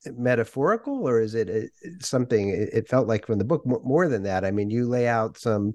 metaphorical 0.07 1.09
or 1.09 1.21
is 1.21 1.35
it 1.35 1.71
something 2.01 2.51
it 2.51 2.89
felt 2.89 3.09
like 3.09 3.27
from 3.27 3.39
the 3.39 3.45
book 3.45 3.63
more 3.65 4.09
than 4.09 4.23
that? 4.25 4.45
I 4.45 4.51
mean 4.51 4.71
you 4.71 4.89
lay 4.89 5.09
out 5.09 5.39
some 5.39 5.75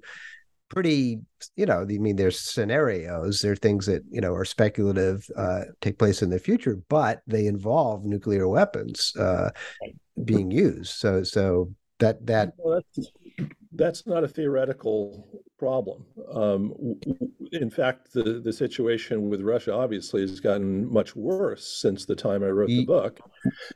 pretty 0.69 1.21
you 1.55 1.65
know 1.65 1.83
i 1.83 1.85
mean 1.85 2.17
there's 2.17 2.41
scenarios 2.41 3.39
there 3.39 3.53
are 3.53 3.55
things 3.55 3.85
that 3.85 4.03
you 4.09 4.19
know 4.19 4.33
are 4.33 4.43
speculative 4.43 5.25
uh, 5.37 5.61
take 5.79 5.97
place 5.97 6.21
in 6.21 6.29
the 6.29 6.37
future 6.37 6.77
but 6.89 7.21
they 7.25 7.45
involve 7.45 8.03
nuclear 8.03 8.49
weapons 8.49 9.13
uh, 9.17 9.49
being 10.23 10.51
used. 10.51 10.91
So 10.91 11.23
so 11.23 11.73
that 11.99 12.25
that 12.25 12.53
well, 12.57 12.81
that's, 12.95 13.11
that's 13.77 14.05
not 14.05 14.23
a 14.23 14.27
theoretical 14.27 15.43
problem. 15.57 16.05
Um, 16.31 16.73
in 17.51 17.69
fact, 17.69 18.13
the, 18.13 18.41
the 18.43 18.53
situation 18.53 19.29
with 19.29 19.41
Russia 19.41 19.73
obviously 19.73 20.21
has 20.21 20.39
gotten 20.39 20.91
much 20.91 21.15
worse 21.15 21.79
since 21.81 22.05
the 22.05 22.15
time 22.15 22.43
I 22.43 22.47
wrote 22.47 22.67
the 22.67 22.85
book. 22.85 23.19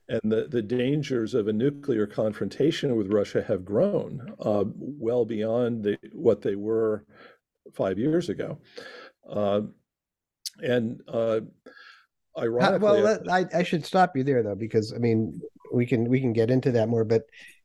And 0.10 0.32
the, 0.32 0.48
the 0.50 0.62
dangers 0.62 1.34
of 1.34 1.48
a 1.48 1.54
nuclear 1.54 2.06
confrontation 2.06 2.96
with 2.96 3.12
Russia 3.12 3.44
have 3.48 3.66
grown 3.66 4.34
uh, 4.40 4.66
well 4.76 5.26
beyond 5.26 5.84
the, 5.84 5.98
what 6.14 6.42
they 6.42 6.56
were 6.56 7.06
five 7.74 7.98
years 7.98 8.30
ago. 8.30 8.60
Uh, 9.30 9.62
and 10.62 11.02
uh, 11.08 11.40
ironically, 12.38 13.02
well, 13.02 13.20
I, 13.30 13.46
I 13.54 13.64
should 13.64 13.86
stop 13.86 14.16
you 14.16 14.24
there 14.24 14.44
though, 14.44 14.56
because 14.56 14.94
I 14.94 14.98
mean, 14.98 15.42
we 15.74 15.86
can 15.86 16.10
we 16.10 16.20
can 16.20 16.34
get 16.34 16.52
into 16.52 16.72
that 16.74 16.90
more, 16.90 17.06
but 17.06 17.24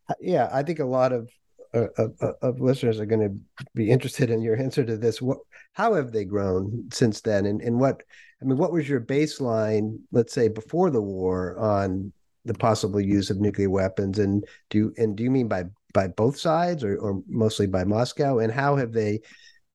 uh, 0.09 0.15
yeah, 0.21 0.49
I 0.53 0.63
think 0.63 0.79
a 0.79 0.85
lot 0.85 1.13
of 1.13 1.29
of, 1.77 2.35
of, 2.43 2.61
listeners 2.61 3.01
are 3.01 3.07
going 3.07 3.29
to 3.29 3.65
be 3.75 3.91
interested 3.91 4.31
in 4.31 4.41
your 4.41 4.57
answer 4.57 4.85
to 4.85 4.97
this. 4.97 5.21
What, 5.21 5.39
how 5.73 5.95
have 5.95 6.13
they 6.13 6.25
grown 6.25 6.89
since 6.93 7.21
then, 7.21 7.47
and 7.47 7.61
and 7.61 7.79
what 7.79 8.03
I 8.41 8.45
mean, 8.45 8.59
what 8.59 8.73
was 8.73 8.89
your 8.89 9.01
baseline, 9.01 9.99
let's 10.13 10.33
say, 10.33 10.49
before 10.49 10.91
the 10.91 11.03
war 11.03 11.59
on 11.59 12.13
the 12.45 12.55
possible 12.55 13.01
use 13.01 13.31
of 13.31 13.41
nuclear 13.41 13.71
weapons, 13.71 14.19
and 14.19 14.45
do 14.71 14.93
and 14.97 15.17
do 15.17 15.25
you 15.25 15.31
mean 15.31 15.49
by 15.49 15.65
by 15.93 16.09
both 16.09 16.39
sides, 16.39 16.85
or 16.85 16.97
or 16.99 17.23
mostly 17.29 17.67
by 17.67 17.85
Moscow, 17.85 18.39
and 18.39 18.53
how 18.53 18.77
have 18.77 18.93
they 18.93 19.21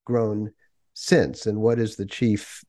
grown 0.06 0.52
since, 0.94 1.46
and 1.46 1.60
what 1.60 1.80
is 1.80 1.96
the 1.96 2.06
chief 2.06 2.64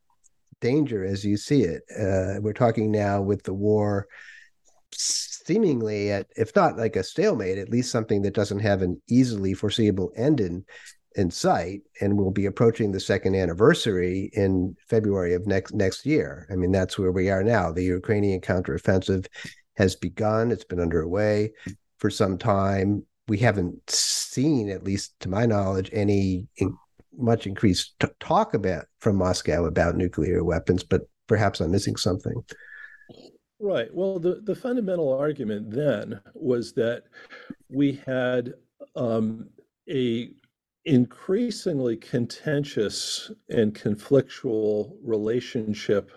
danger 0.60 1.04
as 1.04 1.24
you 1.24 1.36
see 1.36 1.62
it? 1.62 1.82
Uh, 1.90 2.40
we're 2.40 2.52
talking 2.52 2.90
now 2.90 3.20
with 3.20 3.42
the 3.42 3.54
war 3.54 4.06
seemingly 5.44 6.10
at 6.10 6.26
if 6.36 6.54
not 6.54 6.76
like 6.76 6.96
a 6.96 7.02
stalemate 7.02 7.58
at 7.58 7.70
least 7.70 7.90
something 7.90 8.22
that 8.22 8.34
doesn't 8.34 8.60
have 8.60 8.82
an 8.82 9.00
easily 9.08 9.54
foreseeable 9.54 10.12
end 10.16 10.40
in 10.40 10.64
in 11.16 11.30
sight 11.30 11.82
and 12.00 12.16
we'll 12.16 12.30
be 12.30 12.46
approaching 12.46 12.90
the 12.90 13.00
second 13.00 13.34
anniversary 13.34 14.30
in 14.32 14.74
February 14.88 15.34
of 15.34 15.46
next 15.46 15.74
next 15.74 16.06
year. 16.06 16.46
I 16.50 16.56
mean 16.56 16.72
that's 16.72 16.98
where 16.98 17.12
we 17.12 17.28
are 17.30 17.42
now. 17.42 17.72
The 17.72 17.84
Ukrainian 17.84 18.40
counteroffensive 18.40 19.26
has 19.76 19.96
begun. 19.96 20.50
It's 20.50 20.64
been 20.64 20.80
underway 20.80 21.52
for 21.98 22.10
some 22.10 22.38
time. 22.38 23.04
We 23.28 23.38
haven't 23.38 23.90
seen 23.90 24.70
at 24.70 24.84
least 24.84 25.18
to 25.20 25.28
my 25.28 25.46
knowledge 25.46 25.90
any 25.92 26.48
in, 26.56 26.76
much 27.16 27.46
increased 27.46 27.94
t- 28.00 28.08
talk 28.20 28.54
about 28.54 28.86
from 29.00 29.16
Moscow 29.16 29.66
about 29.66 29.96
nuclear 29.96 30.42
weapons, 30.42 30.82
but 30.82 31.02
perhaps 31.26 31.60
I'm 31.60 31.70
missing 31.70 31.96
something. 31.96 32.42
Right. 33.62 33.94
Well, 33.94 34.18
the, 34.18 34.40
the 34.42 34.56
fundamental 34.56 35.16
argument 35.16 35.70
then 35.70 36.20
was 36.34 36.72
that 36.72 37.04
we 37.70 37.92
had 38.04 38.54
um, 38.96 39.50
a 39.88 40.30
increasingly 40.84 41.96
contentious 41.96 43.30
and 43.48 43.72
conflictual 43.72 44.96
relationship 45.00 46.10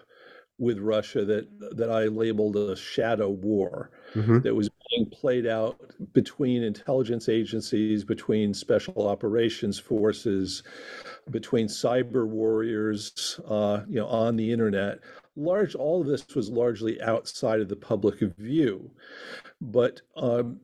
with 0.57 0.79
Russia 0.79 1.23
that 1.23 1.47
that 1.77 1.91
I 1.91 2.05
labeled 2.05 2.55
a 2.55 2.75
shadow 2.75 3.29
war 3.29 3.91
mm-hmm. 4.15 4.39
that 4.39 4.55
was 4.55 4.69
being 4.89 5.07
played 5.11 5.45
out 5.45 5.79
between 6.13 6.63
intelligence 6.63 7.29
agencies, 7.29 8.03
between 8.03 8.55
special 8.55 9.07
operations 9.07 9.77
forces, 9.77 10.63
between 11.29 11.67
cyber 11.67 12.25
warriors, 12.25 13.39
uh, 13.47 13.81
you 13.87 13.99
know, 13.99 14.07
on 14.07 14.35
the 14.35 14.51
internet, 14.51 14.99
large 15.35 15.75
all 15.75 16.01
of 16.01 16.07
this 16.07 16.25
was 16.35 16.49
largely 16.49 17.01
outside 17.01 17.59
of 17.59 17.69
the 17.69 17.75
public 17.75 18.19
view. 18.37 18.91
But 19.61 20.01
um, 20.15 20.59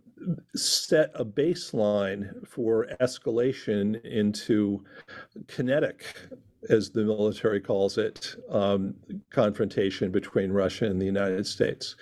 set 0.56 1.12
a 1.16 1.26
baseline 1.26 2.48
for 2.48 2.88
escalation 3.00 4.04
into 4.06 4.84
kinetic 5.48 6.16
as 6.70 6.92
the 6.92 7.04
military 7.04 7.60
calls 7.60 7.98
it 7.98 8.36
um, 8.50 8.94
confrontation 9.32 10.12
between 10.12 10.52
russia 10.52 10.86
and 10.86 11.02
the 11.02 11.06
united 11.06 11.46
states. 11.48 11.96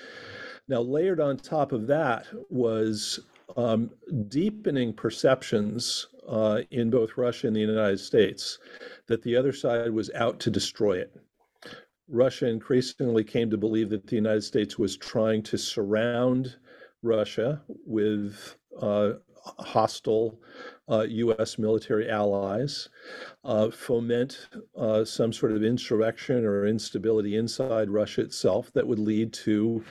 Now 0.67 0.81
layered 0.81 1.19
on 1.19 1.37
top 1.37 1.71
of 1.71 1.87
that 1.87 2.27
was 2.49 3.21
um, 3.57 3.89
deepening 4.27 4.93
perceptions 4.93 6.07
uh, 6.27 6.61
in 6.71 6.89
both 6.89 7.17
russia 7.17 7.47
and 7.47 7.55
the 7.55 7.61
united 7.61 7.99
states 7.99 8.59
that 9.07 9.23
the 9.23 9.35
other 9.35 9.53
side 9.53 9.91
was 9.91 10.11
out 10.13 10.39
to 10.41 10.51
destroy 10.51 10.97
it 10.97 11.15
Russia 12.09 12.47
increasingly 12.47 13.23
came 13.23 13.49
to 13.49 13.57
believe 13.57 13.89
that 13.89 14.07
the 14.07 14.15
United 14.15 14.43
States 14.43 14.77
was 14.77 14.97
trying 14.97 15.43
to 15.43 15.57
surround 15.57 16.55
Russia 17.03 17.61
with 17.85 18.55
uh, 18.81 19.11
hostile 19.59 20.39
uh, 20.89 21.05
U.S. 21.07 21.57
military 21.57 22.09
allies, 22.09 22.89
uh, 23.43 23.69
foment 23.69 24.49
uh, 24.77 25.05
some 25.05 25.31
sort 25.31 25.51
of 25.51 25.63
insurrection 25.63 26.45
or 26.45 26.65
instability 26.65 27.35
inside 27.35 27.89
Russia 27.89 28.21
itself 28.21 28.71
that 28.73 28.87
would 28.87 28.99
lead 28.99 29.31
to 29.33 29.83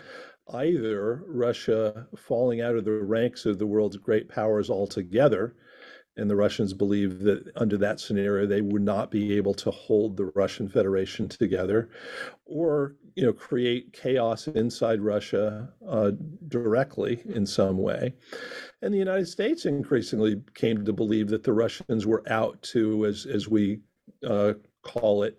either 0.54 1.22
Russia 1.26 2.06
falling 2.16 2.60
out 2.60 2.74
of 2.74 2.84
the 2.84 2.92
ranks 2.92 3.46
of 3.46 3.58
the 3.58 3.66
world's 3.66 3.96
great 3.96 4.28
powers 4.28 4.70
altogether 4.70 5.54
and 6.18 6.28
the 6.28 6.36
Russians 6.36 6.74
believed 6.74 7.22
that 7.22 7.50
under 7.56 7.76
that 7.78 8.00
scenario 8.00 8.46
they 8.46 8.60
would 8.60 8.82
not 8.82 9.10
be 9.10 9.36
able 9.36 9.54
to 9.54 9.70
hold 9.70 10.16
the 10.16 10.26
Russian 10.34 10.68
Federation 10.68 11.28
together, 11.28 11.88
or 12.44 12.96
you 13.14 13.24
know 13.24 13.32
create 13.32 13.92
chaos 13.92 14.48
inside 14.48 15.00
Russia 15.00 15.72
uh, 15.88 16.12
directly 16.48 17.22
in 17.26 17.46
some 17.46 17.78
way. 17.78 18.14
And 18.82 18.92
the 18.92 18.98
United 18.98 19.28
States 19.28 19.64
increasingly 19.64 20.42
came 20.54 20.84
to 20.84 20.92
believe 20.92 21.28
that 21.28 21.44
the 21.44 21.52
Russians 21.52 22.06
were 22.06 22.24
out 22.28 22.60
to, 22.74 23.06
as 23.06 23.26
as 23.26 23.48
we 23.48 23.80
uh, 24.26 24.54
call 24.82 25.22
it, 25.22 25.38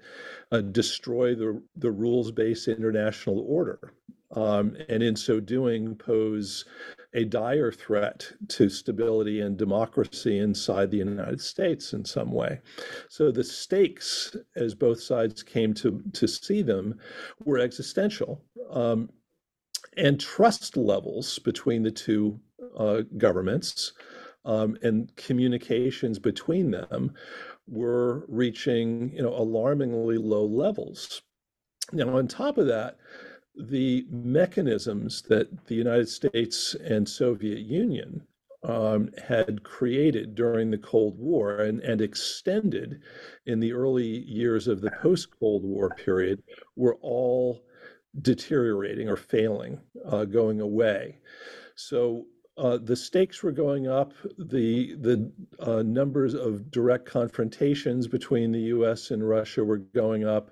uh, 0.51 0.61
destroy 0.61 1.35
the 1.35 1.61
the 1.75 1.91
rules 1.91 2.31
based 2.31 2.67
international 2.67 3.45
order. 3.47 3.93
Um, 4.35 4.77
and 4.89 5.01
in 5.01 5.15
so 5.15 5.39
doing, 5.39 5.95
pose 5.95 6.65
a 7.13 7.25
dire 7.25 7.71
threat 7.71 8.31
to 8.47 8.69
stability 8.69 9.41
and 9.41 9.57
democracy 9.57 10.39
inside 10.39 10.91
the 10.91 10.97
United 10.97 11.41
States 11.41 11.93
in 11.93 12.05
some 12.05 12.31
way. 12.31 12.59
So 13.09 13.31
the 13.31 13.43
stakes, 13.43 14.35
as 14.55 14.75
both 14.75 15.01
sides 15.01 15.41
came 15.41 15.73
to, 15.75 16.03
to 16.13 16.27
see 16.27 16.61
them, 16.61 16.99
were 17.45 17.59
existential. 17.59 18.43
Um, 18.69 19.09
and 19.97 20.19
trust 20.19 20.77
levels 20.77 21.39
between 21.39 21.83
the 21.83 21.91
two 21.91 22.39
uh, 22.77 23.01
governments 23.17 23.93
um, 24.45 24.77
and 24.83 25.13
communications 25.15 26.19
between 26.19 26.71
them 26.71 27.13
were 27.67 28.25
reaching, 28.27 29.11
you 29.13 29.21
know, 29.21 29.33
alarmingly 29.33 30.17
low 30.17 30.45
levels. 30.45 31.21
Now, 31.91 32.17
on 32.17 32.27
top 32.27 32.57
of 32.57 32.67
that, 32.67 32.97
the 33.55 34.05
mechanisms 34.09 35.21
that 35.23 35.67
the 35.67 35.75
United 35.75 36.09
States 36.09 36.75
and 36.75 37.07
Soviet 37.07 37.59
Union 37.59 38.25
um, 38.63 39.09
had 39.27 39.63
created 39.63 40.35
during 40.35 40.69
the 40.69 40.77
Cold 40.77 41.17
War 41.17 41.59
and, 41.61 41.79
and 41.81 42.01
extended 42.01 43.01
in 43.45 43.59
the 43.59 43.73
early 43.73 44.05
years 44.05 44.67
of 44.67 44.81
the 44.81 44.91
post 44.91 45.29
Cold 45.39 45.63
War 45.63 45.89
period 45.89 46.43
were 46.75 46.95
all 47.01 47.63
deteriorating 48.21 49.07
or 49.07 49.15
failing, 49.15 49.79
uh, 50.05 50.25
going 50.25 50.59
away. 50.59 51.19
So 51.75 52.25
uh, 52.59 52.77
the 52.77 52.95
stakes 52.95 53.41
were 53.41 53.53
going 53.53 53.87
up. 53.87 54.13
The 54.37 54.95
the 54.95 55.31
uh, 55.59 55.81
numbers 55.81 56.33
of 56.33 56.69
direct 56.69 57.05
confrontations 57.05 58.05
between 58.07 58.51
the 58.51 58.59
U.S. 58.75 59.11
and 59.11 59.27
Russia 59.27 59.63
were 59.63 59.77
going 59.77 60.25
up, 60.27 60.51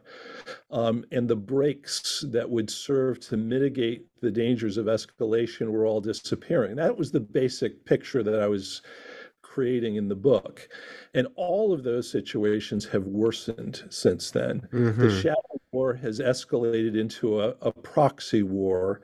um, 0.71 1.03
and 1.11 1.27
the 1.27 1.35
brakes 1.35 2.23
that 2.29 2.49
would 2.49 2.69
serve 2.69 3.19
to 3.27 3.35
mitigate 3.35 4.05
the 4.21 4.31
dangers 4.31 4.77
of 4.77 4.85
escalation 4.85 5.69
were 5.69 5.85
all 5.85 5.99
disappearing. 5.99 6.77
That 6.77 6.97
was 6.97 7.11
the 7.11 7.19
basic 7.19 7.83
picture 7.83 8.23
that 8.23 8.41
I 8.41 8.47
was 8.47 8.81
creating 9.41 9.95
in 9.95 10.07
the 10.07 10.15
book, 10.15 10.69
and 11.13 11.27
all 11.35 11.73
of 11.73 11.83
those 11.83 12.09
situations 12.09 12.85
have 12.85 13.03
worsened 13.03 13.83
since 13.89 14.31
then. 14.31 14.61
Mm-hmm. 14.71 15.01
The 15.01 15.21
shadow 15.21 15.41
war 15.71 15.93
has 15.95 16.19
escalated 16.19 16.97
into 16.97 17.41
a, 17.41 17.49
a 17.61 17.71
proxy 17.71 18.43
war 18.43 19.01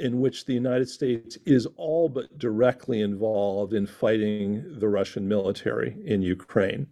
in 0.00 0.18
which 0.18 0.46
the 0.46 0.54
United 0.54 0.88
States 0.88 1.36
is 1.44 1.66
all 1.76 2.08
but 2.08 2.38
directly 2.38 3.02
involved 3.02 3.74
in 3.74 3.86
fighting 3.86 4.64
the 4.78 4.88
Russian 4.88 5.28
military 5.28 5.96
in 6.04 6.22
Ukraine. 6.22 6.86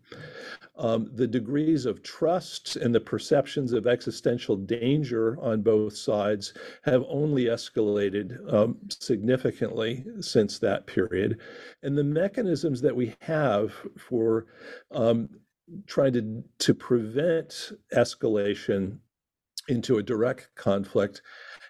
Um, 0.76 1.10
the 1.14 1.26
degrees 1.26 1.86
of 1.86 2.02
trust 2.02 2.76
and 2.76 2.94
the 2.94 3.00
perceptions 3.00 3.72
of 3.72 3.86
existential 3.86 4.56
danger 4.56 5.36
on 5.40 5.62
both 5.62 5.96
sides 5.96 6.52
have 6.82 7.02
only 7.08 7.46
escalated 7.46 8.28
um, 8.52 8.76
significantly 8.88 10.04
since 10.20 10.58
that 10.60 10.86
period. 10.86 11.40
And 11.82 11.98
the 11.98 12.04
mechanisms 12.04 12.80
that 12.82 12.94
we 12.94 13.16
have 13.22 13.72
for 13.96 14.46
um, 14.92 15.30
trying 15.86 16.12
to, 16.12 16.44
to 16.58 16.74
prevent 16.74 17.72
escalation 17.92 18.98
into 19.68 19.98
a 19.98 20.02
direct 20.02 20.48
conflict 20.54 21.22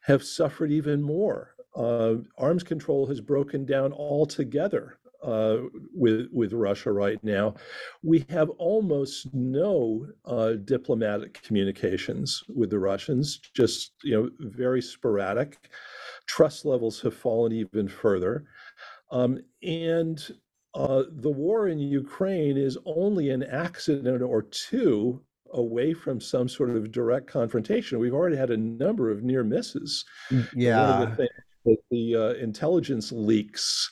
have 0.09 0.25
suffered 0.25 0.73
even 0.73 1.03
more. 1.03 1.55
Uh, 1.77 2.15
arms 2.39 2.65
control 2.65 3.07
has 3.07 3.21
broken 3.21 3.65
down 3.67 3.93
altogether 3.93 4.99
uh, 5.23 5.59
with 5.95 6.29
with 6.33 6.53
Russia 6.55 6.91
right 6.91 7.23
now. 7.23 7.55
We 8.03 8.25
have 8.31 8.49
almost 8.51 9.33
no 9.35 10.07
uh, 10.25 10.53
diplomatic 10.65 11.41
communications 11.43 12.43
with 12.49 12.71
the 12.71 12.79
Russians, 12.79 13.39
just 13.55 13.93
you 14.03 14.15
know, 14.15 14.31
very 14.41 14.81
sporadic. 14.81 15.69
Trust 16.27 16.65
levels 16.65 17.01
have 17.03 17.15
fallen 17.15 17.53
even 17.53 17.87
further, 17.87 18.47
um, 19.11 19.39
and 19.63 20.19
uh, 20.75 21.03
the 21.11 21.31
war 21.31 21.69
in 21.69 21.79
Ukraine 21.79 22.57
is 22.57 22.79
only 22.87 23.31
an 23.31 23.43
accident 23.43 24.23
or 24.23 24.43
two 24.43 25.23
away 25.53 25.95
from 25.95 26.21
some 26.21 26.49
sort 26.49 26.71
of 26.71 26.93
direct 26.93 27.27
confrontation. 27.27 27.99
We've 27.99 28.15
already 28.15 28.37
had 28.37 28.51
a 28.51 28.57
number 28.57 29.11
of 29.11 29.23
near 29.23 29.45
misses. 29.45 30.05
Yeah. 30.55 30.99
One 30.99 31.03
of 31.03 31.11
the 31.11 31.17
things 31.17 31.31
that 31.65 31.79
the 31.91 32.17
uh, 32.17 32.43
intelligence 32.43 33.13
leaks 33.13 33.91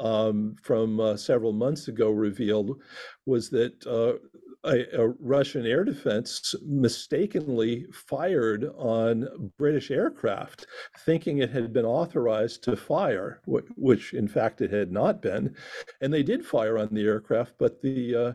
um, 0.00 0.56
from 0.62 1.00
uh, 1.00 1.16
several 1.16 1.52
months 1.52 1.88
ago 1.88 2.10
revealed 2.10 2.80
was 3.24 3.50
that 3.50 3.86
uh, 3.86 4.18
a, 4.66 5.02
a, 5.02 5.08
Russian 5.20 5.66
air 5.66 5.84
defense 5.84 6.54
mistakenly 6.64 7.86
fired 7.92 8.70
on 8.76 9.50
British 9.58 9.90
aircraft, 9.90 10.66
thinking 11.00 11.38
it 11.38 11.50
had 11.50 11.72
been 11.72 11.84
authorized 11.84 12.62
to 12.64 12.76
fire, 12.76 13.40
which 13.46 14.12
in 14.12 14.28
fact 14.28 14.60
it 14.60 14.72
had 14.72 14.92
not 14.92 15.22
been. 15.22 15.54
And 16.00 16.12
they 16.12 16.22
did 16.22 16.44
fire 16.44 16.78
on 16.78 16.88
the 16.92 17.04
aircraft, 17.04 17.54
but 17.58 17.80
the 17.80 18.14
uh, 18.14 18.32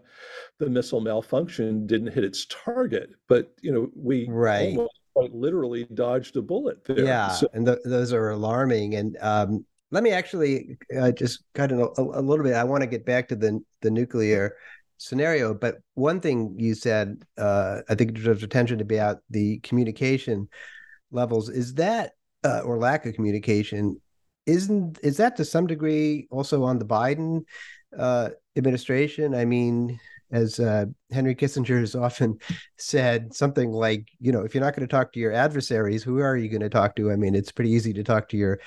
the 0.60 0.70
missile 0.70 1.02
malfunction 1.02 1.86
didn't 1.86 2.14
hit 2.14 2.24
its 2.24 2.46
target. 2.46 3.12
But 3.28 3.54
you 3.62 3.72
know, 3.72 3.90
we 3.96 4.28
right. 4.30 4.78
quite 5.14 5.34
literally 5.34 5.86
dodged 5.94 6.38
a 6.38 6.42
bullet 6.42 6.84
there. 6.86 7.06
Yeah, 7.06 7.30
so, 7.30 7.48
and 7.54 7.66
th- 7.66 7.80
those 7.84 8.14
are 8.14 8.30
alarming. 8.30 8.96
And 8.96 9.18
um, 9.22 9.66
let 9.92 10.04
me 10.04 10.12
actually 10.12 10.78
uh, 10.98 11.12
just 11.12 11.44
cut 11.54 11.72
in 11.72 11.82
a, 11.82 11.88
a, 11.98 12.22
little 12.22 12.44
bit. 12.44 12.54
I 12.54 12.64
want 12.64 12.82
to 12.82 12.88
get 12.88 13.06
back 13.06 13.28
to 13.30 13.36
the 13.36 13.62
the 13.82 13.92
nuclear 13.92 14.56
scenario. 15.02 15.54
But 15.54 15.78
one 15.96 16.20
thing 16.20 16.56
you 16.58 16.76
said, 16.76 17.24
uh, 17.38 17.82
I 17.90 17.96
think 17.96 18.14
deserves 18.14 18.44
attention 18.44 18.78
to 18.78 18.86
be 18.86 18.98
about 18.98 19.18
the 19.30 19.60
communication 19.60 20.48
levels. 21.12 21.50
Is 21.50 21.74
that 21.76 22.14
uh, 22.44 22.62
or 22.64 22.78
lack 22.78 23.06
of 23.06 23.16
communication? 23.16 24.00
Isn't 24.46 25.00
is 25.04 25.18
that 25.18 25.36
to 25.38 25.46
some 25.46 25.68
degree 25.68 26.28
also 26.32 26.64
on 26.64 26.80
the 26.80 26.86
Biden 26.86 27.44
uh, 27.98 28.30
administration? 28.56 29.36
I 29.36 29.46
mean, 29.46 30.00
as 30.32 30.60
uh, 30.60 30.86
Henry 31.12 31.36
Kissinger 31.36 31.80
has 31.80 31.96
often 31.96 32.38
said, 32.78 33.34
something 33.34 33.72
like, 33.72 34.08
you 34.20 34.32
know, 34.32 34.42
if 34.42 34.54
you're 34.54 34.64
not 34.64 34.76
going 34.76 34.88
to 34.88 34.92
talk 34.92 35.12
to 35.14 35.20
your 35.20 35.34
adversaries, 35.34 36.04
who 36.04 36.20
are 36.20 36.38
you 36.38 36.50
going 36.50 36.62
to 36.62 36.70
talk 36.70 36.96
to? 36.96 37.12
I 37.12 37.16
mean, 37.16 37.36
it's 37.36 37.52
pretty 37.52 37.72
easy 37.72 37.94
to 37.94 38.04
talk 38.04 38.30
to 38.30 38.38
your 38.38 38.60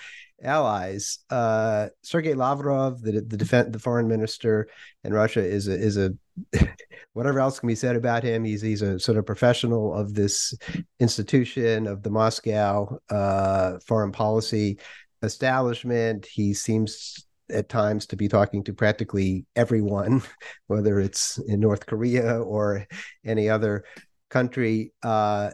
allies. 0.44 1.18
Uh, 1.30 1.88
Sergei 2.02 2.34
Lavrov, 2.34 3.00
the 3.02 3.12
the 3.20 3.36
defense, 3.36 3.68
the 3.72 3.78
foreign 3.78 4.08
minister 4.08 4.68
in 5.02 5.12
Russia, 5.12 5.44
is 5.44 5.68
a 5.68 5.74
is 5.74 5.96
a 5.96 6.12
whatever 7.12 7.40
else 7.40 7.60
can 7.60 7.66
be 7.66 7.74
said 7.74 7.96
about 7.96 8.22
him. 8.22 8.44
He's 8.44 8.62
he's 8.62 8.82
a 8.82 8.98
sort 8.98 9.18
of 9.18 9.26
professional 9.26 9.94
of 9.94 10.14
this 10.14 10.54
institution 11.00 11.86
of 11.86 12.02
the 12.02 12.10
Moscow 12.10 12.98
uh, 13.10 13.78
foreign 13.86 14.12
policy 14.12 14.78
establishment. 15.22 16.26
He 16.26 16.54
seems 16.54 17.26
at 17.50 17.68
times 17.68 18.06
to 18.06 18.16
be 18.16 18.28
talking 18.28 18.64
to 18.64 18.72
practically 18.72 19.46
everyone, 19.56 20.22
whether 20.66 21.00
it's 21.00 21.38
in 21.38 21.60
North 21.60 21.86
Korea 21.86 22.40
or 22.40 22.86
any 23.24 23.48
other 23.48 23.84
country. 24.30 24.92
Uh, 25.02 25.50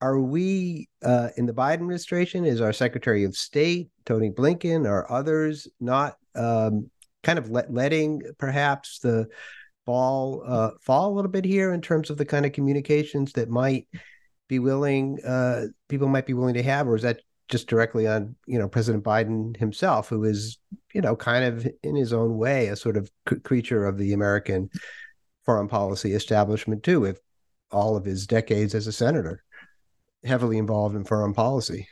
are 0.00 0.18
we 0.18 0.88
uh, 1.02 1.28
in 1.36 1.46
the 1.46 1.52
Biden 1.52 1.74
administration? 1.74 2.44
Is 2.44 2.60
our 2.60 2.72
Secretary 2.72 3.24
of 3.24 3.36
State 3.36 3.90
Tony 4.04 4.30
Blinken 4.30 4.86
or 4.86 5.10
others 5.10 5.68
not 5.80 6.16
um, 6.34 6.90
kind 7.22 7.38
of 7.38 7.50
let, 7.50 7.72
letting 7.72 8.22
perhaps 8.38 8.98
the 8.98 9.26
ball 9.86 10.42
uh, 10.46 10.70
fall 10.80 11.12
a 11.12 11.14
little 11.14 11.30
bit 11.30 11.44
here 11.44 11.72
in 11.72 11.80
terms 11.80 12.10
of 12.10 12.16
the 12.16 12.24
kind 12.24 12.46
of 12.46 12.52
communications 12.52 13.32
that 13.32 13.48
might 13.48 13.86
be 14.48 14.58
willing 14.58 15.18
uh, 15.24 15.66
people 15.88 16.08
might 16.08 16.26
be 16.26 16.34
willing 16.34 16.54
to 16.54 16.62
have, 16.62 16.86
or 16.86 16.96
is 16.96 17.02
that 17.02 17.20
just 17.48 17.68
directly 17.68 18.06
on 18.06 18.34
you 18.46 18.58
know 18.58 18.68
President 18.68 19.04
Biden 19.04 19.56
himself, 19.56 20.08
who 20.08 20.24
is 20.24 20.58
you 20.92 21.00
know 21.00 21.16
kind 21.16 21.44
of 21.44 21.66
in 21.82 21.96
his 21.96 22.12
own 22.12 22.36
way 22.36 22.68
a 22.68 22.76
sort 22.76 22.96
of 22.96 23.10
c- 23.28 23.36
creature 23.36 23.86
of 23.86 23.98
the 23.98 24.12
American 24.12 24.70
foreign 25.44 25.68
policy 25.68 26.12
establishment 26.12 26.82
too, 26.82 27.00
with 27.00 27.20
all 27.70 27.96
of 27.96 28.04
his 28.04 28.26
decades 28.26 28.74
as 28.74 28.86
a 28.86 28.92
senator, 28.92 29.43
heavily 30.24 30.58
involved 30.58 30.96
in 30.96 31.04
foreign 31.04 31.34
policy. 31.34 31.88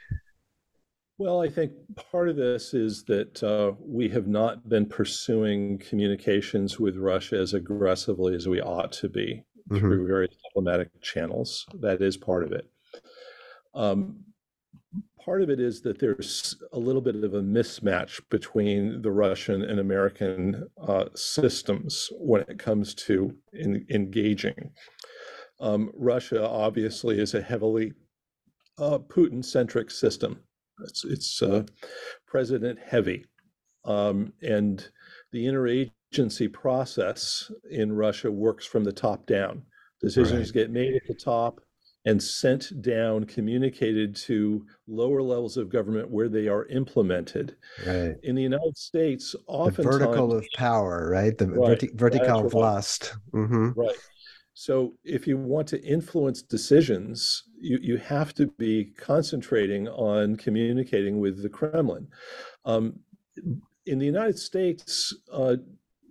Well, 1.18 1.40
I 1.40 1.48
think 1.48 1.72
part 2.10 2.28
of 2.28 2.36
this 2.36 2.74
is 2.74 3.04
that 3.04 3.42
uh, 3.42 3.72
we 3.78 4.08
have 4.08 4.26
not 4.26 4.68
been 4.68 4.86
pursuing 4.86 5.78
communications 5.78 6.80
with 6.80 6.96
Russia 6.96 7.36
as 7.36 7.54
aggressively 7.54 8.34
as 8.34 8.48
we 8.48 8.60
ought 8.60 8.92
to 8.92 9.08
be 9.08 9.44
mm-hmm. 9.70 9.78
through 9.78 10.06
various 10.06 10.34
diplomatic 10.48 10.88
channels. 11.00 11.66
That 11.80 12.02
is 12.02 12.16
part 12.16 12.44
of 12.44 12.52
it. 12.52 12.68
Um, 13.74 14.24
part 15.24 15.42
of 15.42 15.50
it 15.50 15.60
is 15.60 15.82
that 15.82 15.98
there's 16.00 16.56
a 16.72 16.78
little 16.78 17.00
bit 17.00 17.14
of 17.14 17.34
a 17.34 17.42
mismatch 17.42 18.20
between 18.30 19.02
the 19.02 19.12
Russian 19.12 19.62
and 19.62 19.78
American 19.78 20.68
uh, 20.80 21.04
systems 21.14 22.08
when 22.18 22.42
it 22.48 22.58
comes 22.58 22.94
to 22.94 23.34
in, 23.52 23.86
engaging. 23.90 24.72
Um, 25.60 25.92
Russia 25.94 26.44
obviously 26.44 27.20
is 27.20 27.34
a 27.34 27.42
heavily 27.42 27.92
uh, 28.82 28.98
Putin 28.98 29.44
centric 29.44 29.90
system. 29.90 30.40
It's, 30.84 31.04
it's 31.04 31.42
uh, 31.42 31.64
president 32.26 32.78
heavy. 32.84 33.26
Um, 33.84 34.32
and 34.42 34.88
the 35.32 35.44
interagency 35.44 36.52
process 36.52 37.50
in 37.70 37.92
Russia 37.92 38.30
works 38.30 38.66
from 38.66 38.84
the 38.84 38.92
top 38.92 39.26
down. 39.26 39.62
Decisions 40.00 40.48
right. 40.48 40.54
get 40.54 40.70
made 40.70 40.94
at 40.94 41.06
the 41.06 41.14
top 41.14 41.60
and 42.04 42.20
sent 42.20 42.82
down, 42.82 43.24
communicated 43.24 44.16
to 44.16 44.66
lower 44.88 45.22
levels 45.22 45.56
of 45.56 45.68
government 45.68 46.10
where 46.10 46.28
they 46.28 46.48
are 46.48 46.66
implemented. 46.66 47.56
Right. 47.86 48.16
In 48.24 48.34
the 48.34 48.42
United 48.42 48.76
States, 48.76 49.36
often 49.46 49.84
vertical 49.84 50.32
of 50.32 50.44
power, 50.56 51.08
right? 51.12 51.36
The 51.38 51.46
right. 51.46 51.78
verti- 51.78 51.94
vertical 51.94 52.46
of 52.46 52.52
vlast. 52.52 53.12
Mm-hmm. 53.32 53.80
Right. 53.80 53.96
So 54.54 54.94
if 55.04 55.26
you 55.26 55.38
want 55.38 55.68
to 55.68 55.82
influence 55.82 56.42
decisions, 56.42 57.44
you, 57.58 57.78
you 57.80 57.96
have 57.96 58.34
to 58.34 58.48
be 58.58 58.92
concentrating 58.96 59.88
on 59.88 60.36
communicating 60.36 61.20
with 61.20 61.42
the 61.42 61.48
Kremlin. 61.48 62.08
Um, 62.64 62.98
in 63.86 63.98
the 63.98 64.06
United 64.06 64.38
States, 64.38 65.14
uh, 65.32 65.56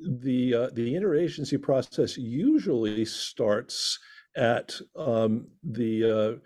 the 0.04 0.56
uh, 0.56 0.70
the 0.74 0.96
interagency 0.96 1.62
process 1.62 2.18
usually 2.18 3.06
starts 3.06 4.00
at 4.36 4.74
um, 4.96 5.48
the 5.64 6.42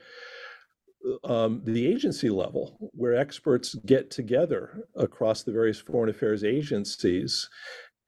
uh, 1.23 1.31
um, 1.31 1.61
the 1.63 1.87
agency 1.87 2.29
level, 2.29 2.77
where 2.93 3.15
experts 3.15 3.75
get 3.85 4.11
together 4.11 4.83
across 4.95 5.43
the 5.43 5.51
various 5.51 5.79
foreign 5.79 6.09
affairs 6.09 6.43
agencies 6.43 7.49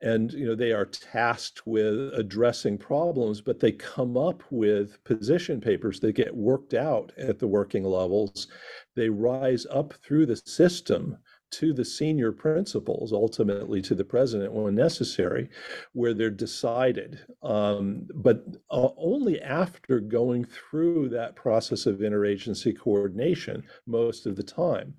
and 0.00 0.32
you 0.32 0.46
know 0.46 0.54
they 0.54 0.72
are 0.72 0.86
tasked 0.86 1.66
with 1.66 2.12
addressing 2.14 2.78
problems 2.78 3.40
but 3.40 3.60
they 3.60 3.72
come 3.72 4.16
up 4.16 4.42
with 4.50 5.02
position 5.04 5.60
papers 5.60 6.00
that 6.00 6.12
get 6.12 6.36
worked 6.36 6.74
out 6.74 7.12
at 7.18 7.38
the 7.38 7.46
working 7.46 7.84
levels. 7.84 8.48
They 8.94 9.08
rise 9.08 9.66
up 9.70 9.94
through 9.94 10.26
the 10.26 10.36
system 10.36 11.18
to 11.50 11.72
the 11.72 11.84
senior 11.84 12.30
principals 12.30 13.12
ultimately 13.12 13.80
to 13.80 13.94
the 13.94 14.04
president 14.04 14.52
when 14.52 14.74
necessary 14.74 15.48
where 15.92 16.12
they're 16.12 16.30
decided 16.30 17.20
um, 17.42 18.06
but 18.14 18.44
uh, 18.70 18.88
only 18.98 19.40
after 19.40 19.98
going 19.98 20.44
through 20.44 21.08
that 21.08 21.34
process 21.34 21.86
of 21.86 21.98
interagency 22.00 22.78
coordination 22.78 23.62
most 23.86 24.26
of 24.26 24.36
the 24.36 24.42
time 24.42 24.94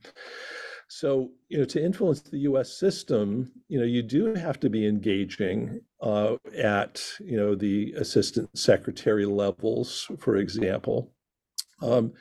so, 0.89 1.30
you 1.49 1.60
know, 1.60 1.65
to 1.65 1.84
influence 1.84 2.21
the 2.21 2.39
U.S. 2.39 2.73
system, 2.73 3.52
you 3.67 3.80
know, 3.80 3.86
you 3.86 4.02
do 4.02 4.34
have 4.34 4.60
to 4.62 4.71
be 4.71 4.88
engaging 4.88 5.82
uh, 6.02 6.38
at, 6.58 6.99
you 7.19 7.38
know, 7.38 7.54
the 7.54 7.93
assistant 7.95 8.49
secretary 8.58 9.25
levels, 9.25 10.10
for 10.17 10.38
example. 10.38 11.13
Um, 11.84 12.13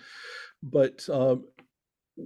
but 0.62 1.08
um, 1.08 1.46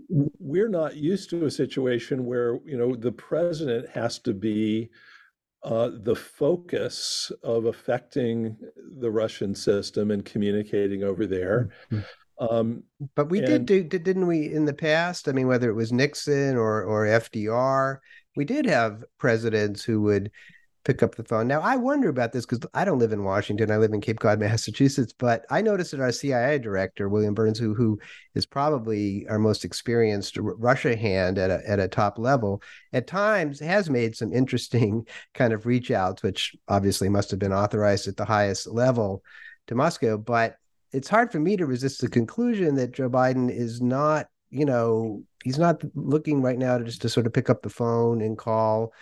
we're 0.09 0.69
not 0.69 0.97
used 0.97 1.31
to 1.31 1.47
a 1.47 1.51
situation 1.51 2.27
where, 2.27 2.59
you 2.65 2.77
know, 2.77 2.97
the 2.97 3.13
president 3.13 3.89
has 3.91 4.19
to 4.21 4.35
be 4.35 4.91
uh, 5.63 5.91
the 6.03 6.17
focus 6.17 7.31
of 7.45 7.67
affecting 7.67 8.57
the 8.99 9.13
Russian 9.13 9.55
system 9.55 10.11
and 10.11 10.25
communicating 10.25 11.05
over 11.05 11.25
there. 11.25 11.71
Mm-hmm. 11.93 12.01
Um, 12.51 12.83
but 13.15 13.31
we 13.31 13.39
and, 13.39 13.67
did 13.67 13.89
do, 13.89 13.99
didn't 13.99 14.27
we, 14.27 14.53
in 14.53 14.65
the 14.65 14.75
past? 14.75 15.29
I 15.29 15.33
mean, 15.33 15.47
whether 15.47 15.71
it 15.71 15.75
was 15.75 15.93
Nixon 15.93 16.57
or 16.57 16.83
or 16.83 17.07
FDR, 17.07 17.99
we 18.37 18.45
did 18.45 18.67
have 18.67 19.05
presidents 19.19 19.85
who 19.85 20.03
would 20.03 20.31
pick 20.85 21.05
up 21.05 21.15
the 21.15 21.23
phone. 21.23 21.47
Now, 21.47 21.61
I 21.61 21.77
wonder 21.77 22.09
about 22.09 22.33
this 22.33 22.45
because 22.45 22.67
I 22.75 22.85
don't 22.85 22.99
live 22.99 23.13
in 23.13 23.23
Washington. 23.23 23.71
I 23.71 23.77
live 23.77 23.93
in 23.93 24.01
Cape 24.01 24.19
Cod, 24.19 24.41
Massachusetts. 24.41 25.15
But 25.17 25.45
I 25.51 25.63
noticed 25.63 25.93
that 25.93 26.01
our 26.01 26.11
CIA 26.11 26.59
director, 26.59 27.09
William 27.09 27.35
Burns, 27.35 27.61
who 27.61 27.75
who 27.75 28.01
is 28.35 28.47
probably 28.47 29.27
our 29.29 29.39
most 29.39 29.65
experienced 29.65 30.37
Russia 30.41 30.97
hand 30.97 31.39
at 31.39 31.51
a 31.51 31.61
at 31.69 31.79
a 31.79 31.87
top 31.87 32.19
level, 32.19 32.63
at 32.93 33.07
times 33.07 33.61
has 33.61 33.89
made 33.89 34.17
some 34.17 34.33
interesting 34.33 35.07
kind 35.35 35.53
of 35.53 35.67
reach 35.67 35.91
outs, 35.91 36.25
which 36.25 36.57
obviously 36.67 37.09
must 37.09 37.31
have 37.31 37.41
been 37.41 37.53
authorized 37.53 38.09
at 38.09 38.17
the 38.17 38.25
highest 38.25 38.67
level 38.67 39.23
to 39.69 39.77
Moscow. 39.77 40.17
But 40.17 40.57
it's 40.93 41.09
hard 41.09 41.33
for 41.33 41.41
me 41.41 41.57
to 41.57 41.67
resist 41.67 42.01
the 42.01 42.09
conclusion 42.09 42.75
that 42.77 42.93
Joe 42.93 43.09
Biden 43.09 43.51
is 43.51 43.81
not, 43.81 44.29
you 44.51 44.65
know, 44.65 45.23
he's 45.43 45.59
not 45.59 45.83
looking 45.95 46.43
right 46.43 46.59
now 46.59 46.79
to 46.79 46.85
just 46.85 47.03
to 47.03 47.09
sort 47.09 47.27
of 47.27 47.33
pick 47.33 47.49
up 47.49 47.63
the 47.63 47.71
phone 47.71 48.21
and 48.21 48.37
call 48.37 48.93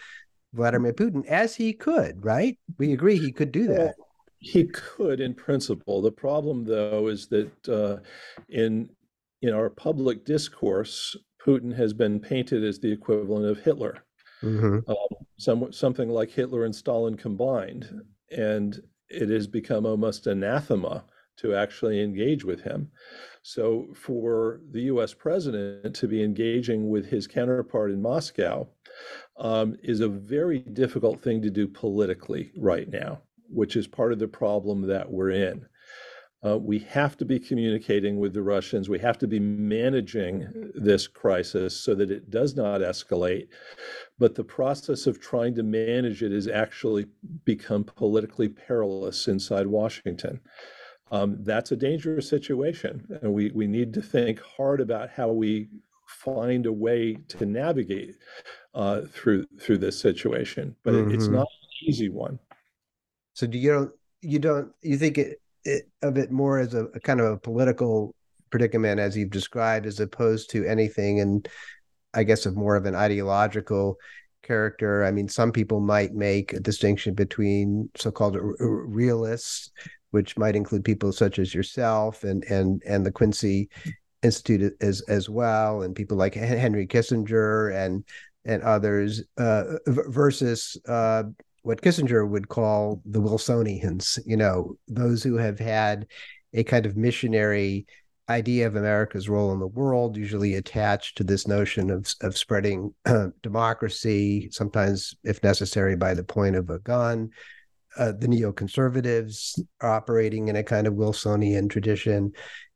Vladimir 0.52 0.92
Putin 0.92 1.26
as 1.26 1.54
he 1.54 1.72
could, 1.72 2.24
right? 2.24 2.58
We 2.78 2.92
agree 2.92 3.18
he 3.18 3.32
could 3.32 3.52
do 3.52 3.66
that. 3.68 3.94
He 4.38 4.66
could 4.66 5.20
in 5.20 5.34
principle. 5.34 6.00
The 6.00 6.12
problem, 6.12 6.64
though, 6.64 7.08
is 7.08 7.26
that 7.28 7.68
uh, 7.68 7.98
in 8.48 8.88
in 9.42 9.52
our 9.52 9.70
public 9.70 10.24
discourse, 10.24 11.16
Putin 11.44 11.74
has 11.74 11.92
been 11.92 12.20
painted 12.20 12.64
as 12.64 12.78
the 12.78 12.92
equivalent 12.92 13.46
of 13.46 13.62
Hitler, 13.62 14.04
mm-hmm. 14.42 14.90
um, 14.90 15.26
some, 15.38 15.72
something 15.72 16.10
like 16.10 16.30
Hitler 16.30 16.66
and 16.66 16.74
Stalin 16.74 17.16
combined, 17.16 17.90
and 18.30 18.78
it 19.08 19.30
has 19.30 19.46
become 19.46 19.86
almost 19.86 20.26
anathema 20.26 21.04
to 21.38 21.54
actually 21.54 22.02
engage 22.02 22.44
with 22.44 22.62
him. 22.62 22.90
So, 23.42 23.88
for 23.94 24.60
the 24.70 24.82
US 24.82 25.14
president 25.14 25.96
to 25.96 26.08
be 26.08 26.22
engaging 26.22 26.90
with 26.90 27.06
his 27.06 27.26
counterpart 27.26 27.90
in 27.90 28.02
Moscow 28.02 28.68
um, 29.38 29.76
is 29.82 30.00
a 30.00 30.08
very 30.08 30.60
difficult 30.60 31.22
thing 31.22 31.40
to 31.42 31.50
do 31.50 31.66
politically 31.66 32.52
right 32.56 32.88
now, 32.88 33.22
which 33.48 33.76
is 33.76 33.86
part 33.86 34.12
of 34.12 34.18
the 34.18 34.28
problem 34.28 34.82
that 34.88 35.10
we're 35.10 35.30
in. 35.30 35.66
Uh, 36.44 36.56
we 36.56 36.78
have 36.78 37.18
to 37.18 37.24
be 37.26 37.38
communicating 37.38 38.18
with 38.18 38.32
the 38.32 38.42
Russians. 38.42 38.88
We 38.88 38.98
have 39.00 39.18
to 39.18 39.26
be 39.26 39.38
managing 39.38 40.72
this 40.74 41.06
crisis 41.06 41.78
so 41.78 41.94
that 41.94 42.10
it 42.10 42.30
does 42.30 42.56
not 42.56 42.80
escalate. 42.80 43.48
But 44.18 44.34
the 44.34 44.44
process 44.44 45.06
of 45.06 45.20
trying 45.20 45.54
to 45.56 45.62
manage 45.62 46.22
it 46.22 46.32
has 46.32 46.48
actually 46.48 47.06
become 47.44 47.84
politically 47.84 48.48
perilous 48.48 49.28
inside 49.28 49.66
Washington 49.66 50.40
um, 51.10 51.36
that's 51.40 51.72
a 51.72 51.76
dangerous 51.76 52.28
situation. 52.28 53.06
And 53.22 53.32
we, 53.32 53.50
we 53.50 53.66
need 53.66 53.92
to 53.94 54.02
think 54.02 54.40
hard 54.40 54.80
about 54.80 55.10
how 55.10 55.28
we 55.28 55.68
find 56.06 56.66
a 56.66 56.72
way 56.72 57.16
to 57.28 57.46
navigate 57.46 58.16
uh, 58.74 59.02
through 59.02 59.46
through 59.60 59.78
this 59.78 59.98
situation. 59.98 60.76
But 60.82 60.94
mm-hmm. 60.94 61.10
it, 61.10 61.14
it's 61.14 61.28
not 61.28 61.42
an 61.42 61.88
easy 61.88 62.08
one. 62.08 62.38
So 63.34 63.46
do 63.46 63.58
you 63.58 63.70
don't 63.70 63.92
you 64.20 64.38
don't 64.38 64.72
you 64.82 64.96
think 64.96 65.18
it, 65.18 65.40
it 65.64 65.88
of 66.02 66.18
it 66.18 66.30
more 66.30 66.58
as 66.58 66.74
a, 66.74 66.86
a 66.86 67.00
kind 67.00 67.20
of 67.20 67.26
a 67.26 67.38
political 67.38 68.14
predicament 68.50 69.00
as 69.00 69.16
you've 69.16 69.30
described, 69.30 69.86
as 69.86 70.00
opposed 70.00 70.50
to 70.50 70.64
anything 70.64 71.20
and 71.20 71.48
I 72.12 72.24
guess 72.24 72.46
of 72.46 72.56
more 72.56 72.74
of 72.74 72.86
an 72.86 72.96
ideological 72.96 73.96
character. 74.42 75.04
I 75.04 75.12
mean, 75.12 75.28
some 75.28 75.52
people 75.52 75.80
might 75.80 76.12
make 76.12 76.52
a 76.52 76.60
distinction 76.60 77.14
between 77.14 77.88
so-called 77.96 78.36
realists 78.58 79.70
which 80.10 80.36
might 80.36 80.56
include 80.56 80.84
people 80.84 81.12
such 81.12 81.38
as 81.38 81.54
yourself 81.54 82.24
and 82.24 82.44
and 82.44 82.82
and 82.86 83.04
the 83.04 83.12
Quincy 83.12 83.68
Institute 84.22 84.76
as 84.80 85.00
as 85.02 85.30
well, 85.30 85.82
and 85.82 85.96
people 85.96 86.16
like 86.16 86.34
Henry 86.34 86.86
Kissinger 86.86 87.74
and 87.74 88.04
and 88.44 88.62
others, 88.62 89.22
uh, 89.38 89.64
versus 89.86 90.76
uh, 90.88 91.24
what 91.62 91.82
Kissinger 91.82 92.28
would 92.28 92.48
call 92.48 93.02
the 93.04 93.20
Wilsonians. 93.20 94.18
You 94.26 94.36
know, 94.36 94.76
those 94.88 95.22
who 95.22 95.36
have 95.36 95.58
had 95.58 96.06
a 96.52 96.64
kind 96.64 96.86
of 96.86 96.96
missionary 96.96 97.86
idea 98.28 98.66
of 98.66 98.76
America's 98.76 99.28
role 99.28 99.52
in 99.52 99.58
the 99.58 99.66
world, 99.66 100.16
usually 100.16 100.54
attached 100.54 101.16
to 101.16 101.24
this 101.24 101.48
notion 101.48 101.90
of 101.90 102.12
of 102.20 102.36
spreading 102.36 102.94
uh, 103.06 103.28
democracy, 103.42 104.48
sometimes, 104.50 105.14
if 105.24 105.42
necessary, 105.42 105.96
by 105.96 106.14
the 106.14 106.24
point 106.24 106.56
of 106.56 106.68
a 106.68 106.78
gun 106.80 107.30
uh, 107.96 108.12
the 108.12 108.26
neoconservatives 108.26 109.58
are 109.80 109.90
operating 109.90 110.48
in 110.48 110.56
a 110.56 110.62
kind 110.62 110.86
of 110.86 110.94
Wilsonian 110.94 111.68
tradition, 111.68 112.32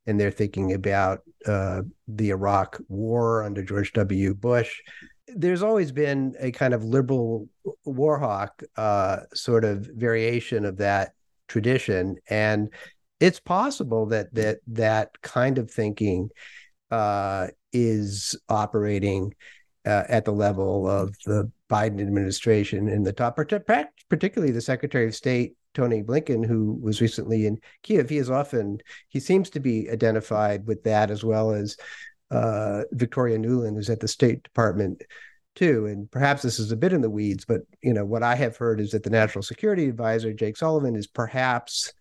and 0.06 0.20
they're 0.20 0.30
thinking 0.30 0.72
about 0.72 1.20
uh, 1.46 1.82
the 2.08 2.30
Iraq 2.30 2.80
War 2.88 3.42
under 3.42 3.62
George 3.62 3.92
W. 3.92 4.34
Bush. 4.34 4.80
There's 5.28 5.62
always 5.62 5.92
been 5.92 6.34
a 6.38 6.50
kind 6.50 6.74
of 6.74 6.84
liberal 6.84 7.48
war 7.84 8.18
hawk 8.18 8.62
uh, 8.76 9.20
sort 9.32 9.64
of 9.64 9.88
variation 9.94 10.64
of 10.64 10.76
that 10.78 11.12
tradition, 11.48 12.16
and 12.28 12.72
it's 13.20 13.40
possible 13.40 14.06
that 14.06 14.34
that 14.34 14.58
that 14.66 15.20
kind 15.22 15.58
of 15.58 15.70
thinking 15.70 16.30
uh, 16.90 17.48
is 17.72 18.36
operating 18.48 19.32
uh, 19.86 20.04
at 20.08 20.24
the 20.24 20.32
level 20.32 20.88
of 20.88 21.14
the 21.26 21.50
Biden 21.70 22.00
administration 22.00 22.88
in 22.88 23.02
the 23.02 23.12
top, 23.12 23.36
particularly 23.36 24.52
the 24.52 24.60
Secretary 24.60 25.06
of 25.06 25.14
State 25.14 25.56
Tony 25.74 26.02
Blinken, 26.02 26.46
who 26.46 26.78
was 26.80 27.00
recently 27.00 27.46
in 27.46 27.58
Kiev. 27.82 28.08
He 28.08 28.18
is 28.18 28.30
often 28.30 28.78
he 29.08 29.20
seems 29.20 29.50
to 29.50 29.60
be 29.60 29.90
identified 29.90 30.66
with 30.66 30.84
that 30.84 31.10
as 31.10 31.24
well 31.24 31.50
as 31.50 31.76
uh, 32.30 32.82
Victoria 32.92 33.38
Nuland, 33.38 33.74
who's 33.74 33.90
at 33.90 34.00
the 34.00 34.08
State 34.08 34.42
Department 34.42 35.02
too. 35.54 35.86
And 35.86 36.10
perhaps 36.10 36.42
this 36.42 36.58
is 36.58 36.72
a 36.72 36.76
bit 36.76 36.92
in 36.92 37.00
the 37.00 37.10
weeds, 37.10 37.44
but 37.44 37.62
you 37.82 37.92
know 37.92 38.04
what 38.04 38.22
I 38.22 38.34
have 38.34 38.56
heard 38.56 38.80
is 38.80 38.90
that 38.92 39.02
the 39.02 39.10
National 39.10 39.42
Security 39.42 39.88
Advisor 39.88 40.32
Jake 40.32 40.56
Sullivan 40.56 40.96
is 40.96 41.06
perhaps 41.06 41.92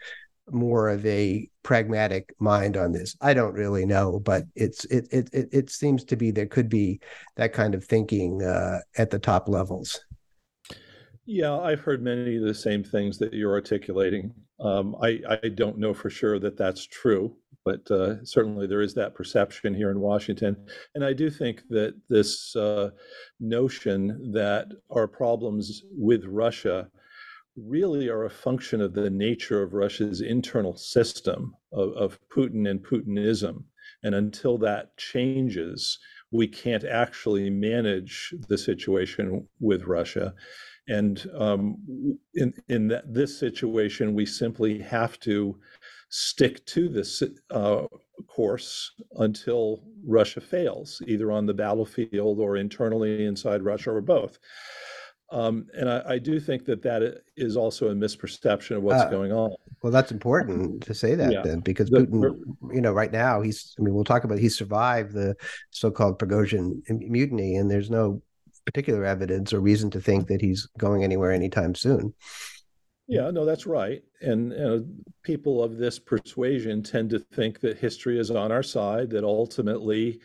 more 0.51 0.89
of 0.89 1.05
a 1.05 1.47
pragmatic 1.63 2.33
mind 2.39 2.77
on 2.77 2.91
this. 2.91 3.15
I 3.21 3.33
don't 3.33 3.53
really 3.53 3.85
know, 3.85 4.19
but 4.19 4.43
it's 4.55 4.85
it 4.85 5.07
it 5.11 5.29
it, 5.33 5.49
it 5.51 5.69
seems 5.69 6.03
to 6.05 6.15
be 6.15 6.31
there 6.31 6.45
could 6.45 6.69
be 6.69 6.99
that 7.35 7.53
kind 7.53 7.73
of 7.73 7.85
thinking 7.85 8.43
uh, 8.43 8.79
at 8.97 9.09
the 9.09 9.19
top 9.19 9.47
levels. 9.47 9.99
Yeah, 11.25 11.57
I've 11.57 11.79
heard 11.79 12.03
many 12.03 12.35
of 12.35 12.43
the 12.43 12.53
same 12.53 12.83
things 12.83 13.17
that 13.19 13.33
you're 13.33 13.53
articulating. 13.53 14.33
Um, 14.59 14.95
I 15.01 15.21
I 15.29 15.49
don't 15.49 15.77
know 15.77 15.93
for 15.93 16.09
sure 16.09 16.39
that 16.39 16.57
that's 16.57 16.85
true, 16.85 17.35
but 17.63 17.89
uh, 17.89 18.23
certainly 18.25 18.67
there 18.67 18.81
is 18.81 18.93
that 18.95 19.15
perception 19.15 19.73
here 19.73 19.91
in 19.91 19.99
Washington, 19.99 20.57
and 20.95 21.05
I 21.05 21.13
do 21.13 21.29
think 21.29 21.61
that 21.69 21.95
this 22.09 22.55
uh, 22.57 22.89
notion 23.39 24.33
that 24.33 24.67
our 24.91 25.07
problems 25.07 25.83
with 25.91 26.25
Russia 26.25 26.89
really 27.55 28.09
are 28.09 28.25
a 28.25 28.29
function 28.29 28.81
of 28.81 28.93
the 28.93 29.09
nature 29.09 29.61
of 29.61 29.73
Russia's 29.73 30.21
internal 30.21 30.75
system 30.75 31.55
of, 31.71 31.93
of 31.93 32.19
Putin 32.29 32.69
and 32.69 32.83
Putinism. 32.83 33.63
And 34.03 34.15
until 34.15 34.57
that 34.59 34.97
changes, 34.97 35.99
we 36.31 36.47
can't 36.47 36.83
actually 36.83 37.49
manage 37.49 38.33
the 38.49 38.57
situation 38.57 39.47
with 39.59 39.83
Russia. 39.83 40.33
And 40.87 41.25
um, 41.37 41.77
in 42.33 42.53
in 42.67 42.87
that, 42.89 43.13
this 43.13 43.39
situation, 43.39 44.13
we 44.13 44.25
simply 44.25 44.79
have 44.79 45.19
to 45.21 45.57
stick 46.09 46.65
to 46.65 46.89
this 46.89 47.23
uh, 47.51 47.83
course 48.27 48.91
until 49.15 49.83
Russia 50.05 50.41
fails, 50.41 51.01
either 51.07 51.31
on 51.31 51.45
the 51.45 51.53
battlefield 51.53 52.39
or 52.39 52.57
internally 52.57 53.25
inside 53.25 53.63
Russia 53.63 53.91
or 53.91 54.01
both. 54.01 54.39
Um, 55.33 55.65
and 55.73 55.89
I, 55.89 56.03
I, 56.09 56.19
do 56.19 56.39
think 56.39 56.63
that 56.65 56.83
that 56.83 57.23
is 57.35 57.57
also 57.57 57.89
a 57.89 57.95
misperception 57.95 58.77
of 58.77 58.83
what's 58.83 59.01
uh, 59.01 59.09
going 59.09 59.31
on. 59.31 59.51
Well, 59.81 59.91
that's 59.91 60.11
important 60.11 60.83
to 60.83 60.93
say 60.93 61.15
that 61.15 61.31
yeah. 61.31 61.41
then, 61.41 61.59
because 61.61 61.89
the, 61.89 62.01
Putin, 62.01 62.39
you 62.71 62.81
know, 62.81 62.93
right 62.93 63.11
now 63.11 63.41
he's. 63.41 63.73
I 63.79 63.81
mean, 63.81 63.95
we'll 63.95 64.03
talk 64.03 64.25
about 64.25 64.37
he 64.37 64.47
survived 64.47 65.11
the 65.13 65.35
so-called 65.71 66.19
Prigozhin 66.19 66.83
mutiny, 66.87 67.55
and 67.55 67.71
there's 67.71 67.89
no 67.89 68.21
particular 68.63 69.05
evidence 69.05 69.53
or 69.53 69.59
reason 69.59 69.89
to 69.89 69.99
think 69.99 70.27
that 70.27 70.39
he's 70.39 70.67
going 70.77 71.03
anywhere 71.03 71.31
anytime 71.31 71.73
soon. 71.73 72.13
Yeah, 73.07 73.31
no, 73.31 73.45
that's 73.45 73.65
right. 73.65 74.01
And 74.21 74.53
uh, 74.53 74.79
people 75.23 75.61
of 75.61 75.77
this 75.77 75.99
persuasion 75.99 76.81
tend 76.81 77.09
to 77.09 77.19
think 77.19 77.59
that 77.59 77.77
history 77.77 78.17
is 78.17 78.31
on 78.31 78.51
our 78.51 78.63
side, 78.63 79.09
that 79.09 79.25
ultimately 79.25 80.21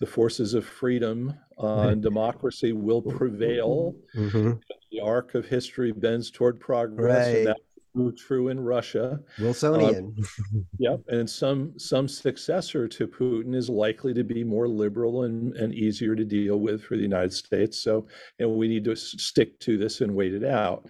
the 0.00 0.06
forces 0.06 0.54
of 0.54 0.66
freedom 0.66 1.34
uh, 1.62 1.88
and 1.88 2.02
democracy 2.02 2.72
will 2.72 3.02
prevail. 3.02 3.94
Mm-hmm. 4.16 4.52
The 4.90 5.00
arc 5.00 5.34
of 5.34 5.46
history 5.46 5.92
bends 5.92 6.30
toward 6.30 6.58
progress, 6.58 7.26
right. 7.26 7.36
and 7.36 7.46
that's 7.46 7.60
true 8.20 8.48
in 8.48 8.60
Russia. 8.60 9.20
Wilsonian. 9.38 10.14
Uh, 10.18 10.60
yep, 10.78 11.00
and 11.08 11.28
some 11.28 11.78
some 11.78 12.08
successor 12.08 12.88
to 12.88 13.06
Putin 13.06 13.54
is 13.54 13.68
likely 13.68 14.12
to 14.14 14.24
be 14.24 14.44
more 14.44 14.68
liberal 14.68 15.22
and, 15.22 15.56
and 15.56 15.74
easier 15.74 16.14
to 16.14 16.24
deal 16.24 16.58
with 16.58 16.82
for 16.82 16.96
the 16.96 17.02
United 17.02 17.32
States. 17.32 17.78
So, 17.78 18.06
and 18.38 18.50
we 18.50 18.68
need 18.68 18.84
to 18.84 18.96
stick 18.96 19.58
to 19.60 19.78
this 19.78 20.00
and 20.00 20.14
wait 20.14 20.34
it 20.34 20.44
out. 20.44 20.86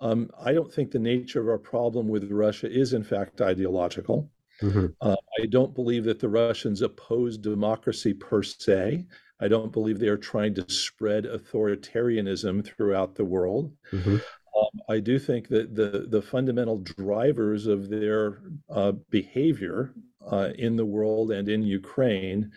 Um, 0.00 0.30
I 0.38 0.52
don't 0.52 0.72
think 0.72 0.90
the 0.90 0.98
nature 0.98 1.40
of 1.40 1.48
our 1.48 1.58
problem 1.58 2.08
with 2.08 2.30
Russia 2.30 2.70
is, 2.70 2.92
in 2.92 3.02
fact, 3.02 3.40
ideological. 3.40 4.30
Mm-hmm. 4.60 4.86
Uh, 5.00 5.16
I 5.40 5.46
don't 5.46 5.74
believe 5.74 6.04
that 6.04 6.20
the 6.20 6.28
Russians 6.28 6.82
oppose 6.82 7.36
democracy 7.38 8.14
per 8.14 8.42
se. 8.42 9.06
I 9.40 9.48
don't 9.48 9.72
believe 9.72 9.98
they 9.98 10.08
are 10.08 10.16
trying 10.16 10.54
to 10.54 10.70
spread 10.70 11.24
authoritarianism 11.24 12.66
throughout 12.66 13.14
the 13.14 13.24
world. 13.24 13.72
Mm-hmm. 13.92 14.16
Um, 14.16 14.80
I 14.88 15.00
do 15.00 15.18
think 15.18 15.48
that 15.48 15.74
the 15.74 16.06
the 16.08 16.22
fundamental 16.22 16.78
drivers 16.78 17.66
of 17.66 17.90
their 17.90 18.40
uh, 18.70 18.92
behavior 19.10 19.92
uh, 20.30 20.50
in 20.56 20.76
the 20.76 20.86
world 20.86 21.30
and 21.30 21.48
in 21.48 21.62
Ukraine 21.62 22.50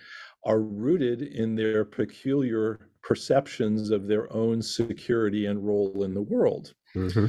are 0.45 0.61
rooted 0.61 1.21
in 1.21 1.55
their 1.55 1.83
peculiar 1.83 2.89
perceptions 3.01 3.89
of 3.89 4.07
their 4.07 4.31
own 4.31 4.61
security 4.61 5.47
and 5.47 5.65
role 5.65 6.03
in 6.03 6.13
the 6.13 6.21
world. 6.21 6.73
Mm-hmm. 6.95 7.25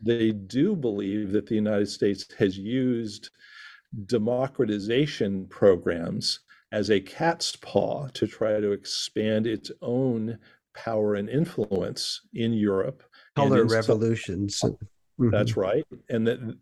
They 0.00 0.32
do 0.32 0.74
believe 0.74 1.32
that 1.32 1.46
the 1.46 1.54
United 1.54 1.88
States 1.88 2.26
has 2.38 2.56
used 2.56 3.30
democratization 4.06 5.46
programs 5.46 6.40
as 6.72 6.90
a 6.90 7.00
cat's 7.00 7.54
paw 7.56 8.08
to 8.08 8.26
try 8.26 8.60
to 8.60 8.72
expand 8.72 9.46
its 9.46 9.70
own 9.82 10.38
power 10.74 11.14
and 11.14 11.28
influence 11.28 12.22
in 12.34 12.52
Europe. 12.52 13.02
Color 13.36 13.66
revolutions. 13.66 14.60
Mm-hmm. 14.60 15.30
That's 15.30 15.56
right. 15.56 15.84
And 16.08 16.26
that 16.26 16.58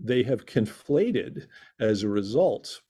they 0.00 0.22
have 0.22 0.46
conflated 0.46 1.46
as 1.80 2.02
a 2.02 2.08
result 2.08 2.80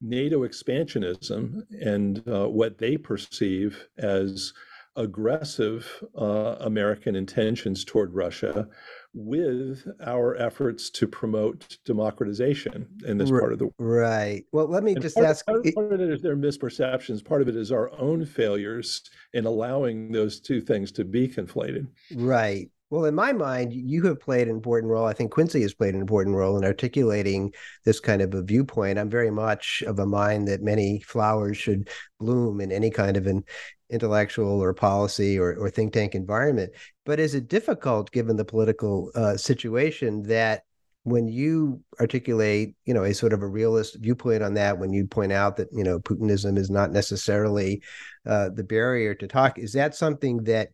NATO 0.00 0.46
expansionism 0.46 1.62
and 1.80 2.22
uh, 2.28 2.48
what 2.48 2.78
they 2.78 2.96
perceive 2.96 3.88
as 3.98 4.52
aggressive 4.96 6.04
uh, 6.16 6.56
American 6.60 7.16
intentions 7.16 7.84
toward 7.84 8.14
Russia 8.14 8.68
with 9.12 9.86
our 10.04 10.36
efforts 10.36 10.90
to 10.90 11.06
promote 11.06 11.78
democratization 11.84 12.86
in 13.06 13.16
this 13.18 13.30
part 13.30 13.52
of 13.52 13.58
the 13.58 13.66
world. 13.66 13.74
Right. 13.78 14.44
Well, 14.52 14.66
let 14.66 14.82
me 14.82 14.92
and 14.92 15.02
just 15.02 15.14
part 15.14 15.28
ask. 15.28 15.44
Of, 15.48 15.64
part 15.74 15.92
of 15.92 16.00
it 16.00 16.10
is 16.10 16.22
their 16.22 16.36
misperceptions. 16.36 17.24
Part 17.24 17.42
of 17.42 17.48
it 17.48 17.56
is 17.56 17.70
our 17.70 17.96
own 17.98 18.24
failures 18.24 19.02
in 19.32 19.46
allowing 19.46 20.12
those 20.12 20.40
two 20.40 20.60
things 20.60 20.90
to 20.92 21.04
be 21.04 21.28
conflated. 21.28 21.86
Right. 22.14 22.70
Well, 22.90 23.06
in 23.06 23.14
my 23.14 23.32
mind, 23.32 23.72
you 23.72 24.02
have 24.06 24.20
played 24.20 24.46
an 24.46 24.54
important 24.54 24.90
role. 24.90 25.06
I 25.06 25.14
think 25.14 25.32
Quincy 25.32 25.62
has 25.62 25.74
played 25.74 25.94
an 25.94 26.00
important 26.00 26.36
role 26.36 26.56
in 26.56 26.64
articulating 26.64 27.52
this 27.84 27.98
kind 27.98 28.22
of 28.22 28.34
a 28.34 28.42
viewpoint. 28.42 28.98
I'm 28.98 29.10
very 29.10 29.32
much 29.32 29.82
of 29.86 29.98
a 29.98 30.06
mind 30.06 30.46
that 30.48 30.62
many 30.62 31.00
flowers 31.00 31.56
should 31.56 31.88
bloom 32.20 32.60
in 32.60 32.70
any 32.70 32.90
kind 32.90 33.16
of 33.16 33.26
an 33.26 33.42
intellectual 33.90 34.62
or 34.62 34.72
policy 34.74 35.38
or, 35.38 35.54
or 35.56 35.70
think 35.70 35.92
tank 35.92 36.14
environment. 36.14 36.72
But 37.04 37.20
is 37.20 37.34
it 37.34 37.48
difficult, 37.48 38.10
given 38.12 38.36
the 38.36 38.44
political 38.44 39.10
uh, 39.14 39.36
situation, 39.36 40.22
that 40.24 40.62
when 41.04 41.28
you 41.28 41.82
articulate, 42.00 42.74
you 42.86 42.94
know, 42.94 43.04
a 43.04 43.12
sort 43.12 43.34
of 43.34 43.42
a 43.42 43.46
realist 43.46 43.98
viewpoint 44.00 44.42
on 44.42 44.54
that, 44.54 44.78
when 44.78 44.92
you 44.92 45.06
point 45.06 45.32
out 45.32 45.56
that 45.56 45.68
you 45.70 45.84
know 45.84 46.00
Putinism 46.00 46.56
is 46.56 46.70
not 46.70 46.92
necessarily 46.92 47.82
uh, 48.26 48.48
the 48.48 48.64
barrier 48.64 49.14
to 49.14 49.28
talk, 49.28 49.58
is 49.58 49.74
that 49.74 49.94
something 49.94 50.44
that 50.44 50.70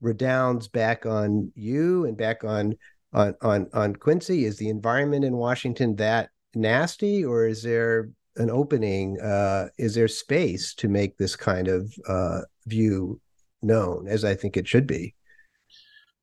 redounds 0.00 0.68
back 0.68 1.06
on 1.06 1.52
you 1.54 2.06
and 2.06 2.16
back 2.16 2.44
on 2.44 2.74
on 3.12 3.34
on 3.42 3.68
on 3.74 3.94
Quincy? 3.94 4.46
Is 4.46 4.56
the 4.56 4.70
environment 4.70 5.24
in 5.24 5.36
Washington 5.36 5.96
that 5.96 6.30
nasty, 6.54 7.22
or 7.22 7.46
is 7.46 7.62
there 7.62 8.08
an 8.36 8.50
opening? 8.50 9.20
Uh, 9.20 9.68
is 9.78 9.94
there 9.94 10.08
space 10.08 10.74
to 10.74 10.88
make 10.88 11.16
this 11.16 11.36
kind 11.36 11.68
of 11.68 11.92
uh, 12.08 12.40
view 12.66 13.20
known, 13.62 14.06
as 14.08 14.24
I 14.24 14.34
think 14.34 14.56
it 14.56 14.68
should 14.68 14.86
be? 14.86 15.14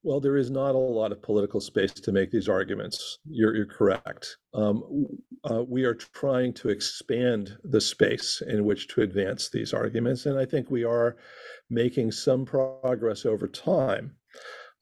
Well, 0.04 0.20
there 0.20 0.38
is 0.38 0.50
not 0.50 0.74
a 0.74 0.80
lot 0.80 1.12
of 1.12 1.22
political 1.22 1.62
space 1.62 1.94
to 1.94 2.12
make 2.12 2.32
these 2.32 2.50
arguments. 2.50 3.20
You're, 3.30 3.56
you're 3.56 3.66
correct. 3.68 4.38
Um, 4.54 5.08
uh, 5.44 5.64
we 5.68 5.84
are 5.84 5.94
trying 5.94 6.54
to 6.56 6.70
expand 6.70 7.56
the 7.64 7.82
space 7.82 8.42
in 8.48 8.66
which 8.66 8.88
to 8.90 9.04
advance 9.04 9.50
these 9.50 9.74
arguments, 9.74 10.26
and 10.26 10.40
I 10.40 10.46
think 10.46 10.72
we 10.72 10.84
are 10.84 11.18
making 11.70 12.12
some 12.12 12.46
progress 12.46 13.28
over 13.28 13.48
time. 13.48 14.16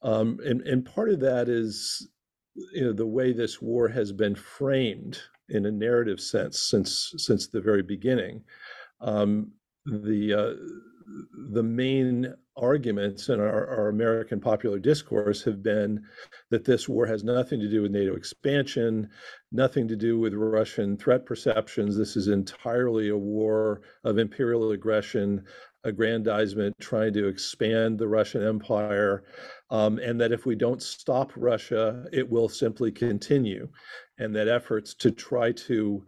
Um, 0.02 0.38
and, 0.42 0.62
and 0.62 0.86
part 0.86 1.10
of 1.10 1.20
that 1.20 1.50
is 1.50 2.08
you 2.72 2.84
know, 2.84 2.92
the 2.92 3.06
way 3.06 3.32
this 3.32 3.60
war 3.60 3.88
has 3.88 4.12
been 4.12 4.34
framed 4.34 5.20
in 5.50 5.66
a 5.66 5.70
narrative 5.70 6.20
sense 6.20 6.60
since 6.60 7.14
since 7.16 7.48
the 7.48 7.60
very 7.60 7.82
beginning. 7.82 8.42
Um, 9.00 9.52
the 9.86 10.34
uh, 10.34 10.52
the 11.52 11.62
main 11.62 12.34
arguments 12.56 13.28
in 13.28 13.40
our, 13.40 13.66
our, 13.66 13.88
American 13.88 14.38
popular 14.40 14.78
discourse 14.78 15.42
have 15.42 15.62
been 15.62 16.04
that 16.50 16.64
this 16.64 16.88
war 16.88 17.06
has 17.06 17.24
nothing 17.24 17.58
to 17.58 17.68
do 17.68 17.82
with 17.82 17.90
NATO 17.90 18.14
expansion, 18.14 19.08
nothing 19.50 19.88
to 19.88 19.96
do 19.96 20.18
with 20.18 20.34
Russian 20.34 20.96
threat 20.96 21.24
perceptions. 21.24 21.96
This 21.96 22.16
is 22.16 22.28
entirely 22.28 23.08
a 23.08 23.16
war 23.16 23.80
of 24.04 24.18
imperial 24.18 24.72
aggression, 24.72 25.44
aggrandizement, 25.84 26.76
trying 26.80 27.14
to 27.14 27.28
expand 27.28 27.98
the 27.98 28.08
Russian 28.08 28.46
Empire, 28.46 29.24
um, 29.70 29.98
and 29.98 30.20
that 30.20 30.32
if 30.32 30.46
we 30.46 30.54
don't 30.54 30.82
stop 30.82 31.32
Russia, 31.36 32.04
it 32.12 32.28
will 32.28 32.48
simply 32.48 32.90
continue, 32.90 33.68
and 34.18 34.34
that 34.34 34.48
efforts 34.48 34.94
to 34.94 35.10
try 35.10 35.52
to 35.52 36.04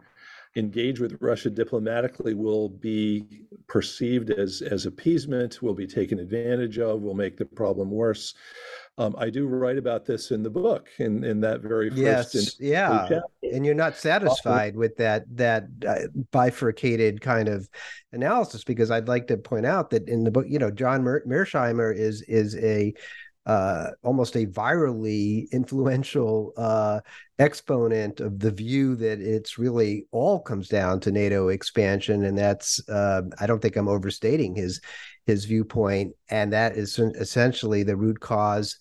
engage 0.55 0.99
with 0.99 1.17
Russia 1.19 1.49
diplomatically 1.49 2.35
will 2.35 2.69
be 2.69 3.45
perceived 3.67 4.29
as 4.29 4.61
as 4.61 4.85
appeasement, 4.85 5.61
will 5.61 5.73
be 5.73 5.87
taken 5.87 6.19
advantage 6.19 6.77
of, 6.77 7.01
will 7.01 7.15
make 7.15 7.37
the 7.37 7.45
problem 7.45 7.89
worse. 7.89 8.35
Um, 8.99 9.15
I 9.17 9.31
do 9.31 9.47
write 9.47 9.79
about 9.79 10.05
this 10.05 10.29
in 10.29 10.43
the 10.43 10.51
book 10.51 10.87
in, 10.99 11.23
in 11.23 11.41
that 11.41 11.61
very 11.61 11.89
first 11.89 12.35
yes, 12.35 12.59
yeah, 12.59 13.07
chapter. 13.09 13.23
and 13.41 13.65
you're 13.65 13.73
not 13.73 13.97
satisfied 13.97 14.75
with 14.75 14.95
that 14.97 15.25
that 15.35 15.63
uh, 15.87 16.07
bifurcated 16.31 17.19
kind 17.19 17.49
of 17.49 17.67
analysis 18.11 18.63
because 18.63 18.91
I'd 18.91 19.07
like 19.07 19.25
to 19.27 19.37
point 19.37 19.65
out 19.65 19.89
that 19.89 20.07
in 20.07 20.23
the 20.23 20.29
book, 20.29 20.45
you 20.47 20.59
know, 20.59 20.69
John 20.69 21.03
Mer- 21.03 21.25
Mearsheimer 21.25 21.95
is 21.95 22.21
is 22.23 22.55
a 22.57 22.93
uh, 23.45 23.87
almost 24.03 24.35
a 24.35 24.45
virally 24.45 25.51
influential 25.51 26.53
uh, 26.55 27.01
exponent 27.39 28.19
of 28.19 28.39
the 28.39 28.51
view 28.51 28.95
that 28.95 29.19
it's 29.19 29.57
really 29.57 30.05
all 30.11 30.39
comes 30.39 30.69
down 30.69 30.99
to 31.01 31.11
NATO 31.11 31.49
expansion, 31.49 32.23
and 32.23 32.37
that's 32.37 32.87
uh, 32.87 33.23
I 33.39 33.45
don't 33.45 33.61
think 33.61 33.75
I'm 33.75 33.89
overstating 33.89 34.55
his 34.55 34.79
his 35.25 35.45
viewpoint, 35.45 36.13
and 36.29 36.53
that 36.53 36.77
is 36.77 36.97
essentially 36.99 37.83
the 37.83 37.97
root 37.97 38.19
cause 38.19 38.77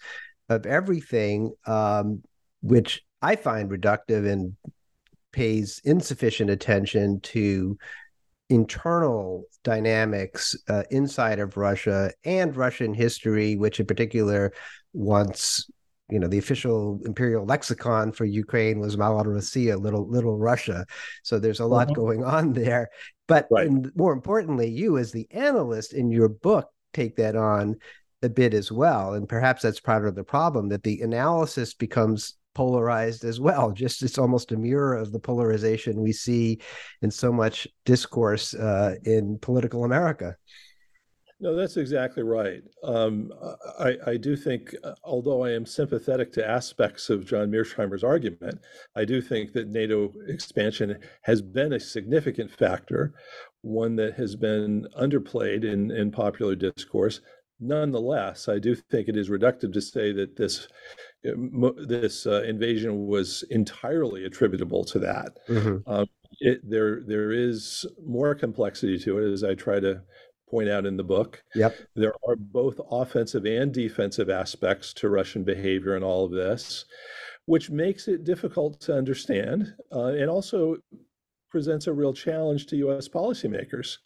of 0.48 0.66
everything, 0.66 1.52
um, 1.66 2.22
which 2.62 3.02
I 3.20 3.36
find 3.36 3.70
reductive 3.70 4.30
and 4.30 4.56
pays 5.32 5.80
insufficient 5.84 6.50
attention 6.50 7.20
to 7.20 7.78
internal 8.52 9.44
dynamics 9.64 10.54
uh, 10.68 10.82
inside 10.90 11.38
of 11.38 11.56
Russia 11.56 12.12
and 12.24 12.54
Russian 12.54 12.92
history, 12.92 13.56
which 13.56 13.80
in 13.80 13.86
particular 13.86 14.52
once 14.92 15.70
you 16.10 16.18
know 16.18 16.28
the 16.28 16.36
official 16.36 17.00
imperial 17.06 17.46
lexicon 17.46 18.12
for 18.12 18.26
Ukraine 18.26 18.78
was 18.78 18.96
Malorossiya, 18.96 19.80
little 19.80 20.06
little 20.06 20.36
Russia. 20.36 20.84
So 21.22 21.38
there's 21.38 21.60
a 21.60 21.66
lot 21.66 21.88
mm-hmm. 21.88 21.94
going 21.94 22.24
on 22.24 22.52
there. 22.62 22.90
But 23.26 23.48
right. 23.50 23.70
more 23.96 24.12
importantly, 24.12 24.68
you 24.68 24.98
as 24.98 25.12
the 25.12 25.26
analyst 25.30 25.94
in 25.94 26.10
your 26.10 26.28
book 26.28 26.68
take 26.92 27.16
that 27.16 27.34
on 27.34 27.76
a 28.22 28.28
bit 28.28 28.52
as 28.52 28.70
well. 28.70 29.14
And 29.14 29.26
perhaps 29.26 29.62
that's 29.62 29.80
part 29.80 30.06
of 30.06 30.14
the 30.14 30.24
problem 30.24 30.68
that 30.68 30.82
the 30.82 31.00
analysis 31.00 31.72
becomes 31.72 32.34
polarized 32.54 33.24
as 33.24 33.40
well. 33.40 33.70
Just 33.70 34.02
it's 34.02 34.18
almost 34.18 34.52
a 34.52 34.56
mirror 34.56 34.96
of 34.96 35.12
the 35.12 35.18
polarization 35.18 36.00
we 36.00 36.12
see 36.12 36.60
in 37.02 37.10
so 37.10 37.32
much 37.32 37.66
discourse 37.84 38.54
uh, 38.54 38.96
in 39.04 39.38
political 39.40 39.84
America. 39.84 40.36
No, 41.42 41.56
that's 41.56 41.76
exactly 41.76 42.22
right. 42.22 42.62
Um, 42.84 43.32
I, 43.76 43.96
I, 44.06 44.16
do 44.16 44.36
think, 44.36 44.76
although 45.02 45.42
I 45.42 45.50
am 45.50 45.66
sympathetic 45.66 46.32
to 46.34 46.48
aspects 46.48 47.10
of 47.10 47.26
John 47.26 47.50
Mearsheimer's 47.50 48.04
argument, 48.04 48.60
I 48.94 49.04
do 49.04 49.20
think 49.20 49.52
that 49.54 49.66
NATO 49.66 50.12
expansion 50.28 51.00
has 51.22 51.42
been 51.42 51.72
a 51.72 51.80
significant 51.80 52.48
factor, 52.48 53.14
one 53.62 53.96
that 53.96 54.14
has 54.14 54.36
been 54.36 54.86
underplayed 54.96 55.64
in, 55.64 55.90
in 55.90 56.12
popular 56.12 56.54
discourse. 56.54 57.20
Nonetheless, 57.58 58.48
I 58.48 58.60
do 58.60 58.76
think 58.76 59.08
it 59.08 59.16
is 59.16 59.28
reductive 59.28 59.72
to 59.72 59.80
say 59.80 60.12
that 60.12 60.36
this 60.36 60.68
this 61.22 62.26
uh, 62.26 62.42
invasion 62.42 63.06
was 63.06 63.44
entirely 63.50 64.24
attributable 64.24 64.84
to 64.84 64.98
that. 64.98 65.38
Mm-hmm. 65.48 65.90
Um, 65.90 66.06
it, 66.40 66.68
there 66.68 67.02
there 67.06 67.30
is 67.30 67.86
more 68.04 68.34
complexity 68.34 68.98
to 69.00 69.18
it, 69.18 69.32
as 69.32 69.44
I 69.44 69.54
try 69.54 69.80
to 69.80 70.02
point 70.50 70.68
out 70.68 70.84
in 70.84 70.96
the 70.96 71.04
book. 71.04 71.42
Yep. 71.54 71.76
There 71.94 72.12
are 72.28 72.36
both 72.36 72.78
offensive 72.90 73.46
and 73.46 73.72
defensive 73.72 74.28
aspects 74.28 74.92
to 74.94 75.08
Russian 75.08 75.44
behavior 75.44 75.96
in 75.96 76.02
all 76.02 76.26
of 76.26 76.32
this, 76.32 76.84
which 77.46 77.70
makes 77.70 78.06
it 78.06 78.24
difficult 78.24 78.80
to 78.82 78.94
understand 78.94 79.72
uh, 79.92 80.08
and 80.08 80.28
also 80.28 80.76
presents 81.50 81.86
a 81.86 81.92
real 81.92 82.12
challenge 82.12 82.66
to 82.66 82.76
US 82.76 83.08
policymakers 83.08 83.98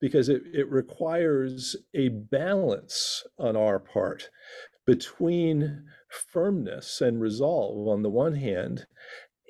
because 0.00 0.28
it, 0.28 0.42
it 0.52 0.68
requires 0.70 1.76
a 1.94 2.08
balance 2.08 3.24
on 3.38 3.56
our 3.56 3.78
part 3.78 4.28
between 4.86 5.84
firmness 6.32 7.00
and 7.00 7.20
resolve 7.20 7.88
on 7.88 8.02
the 8.02 8.10
one 8.10 8.34
hand 8.34 8.86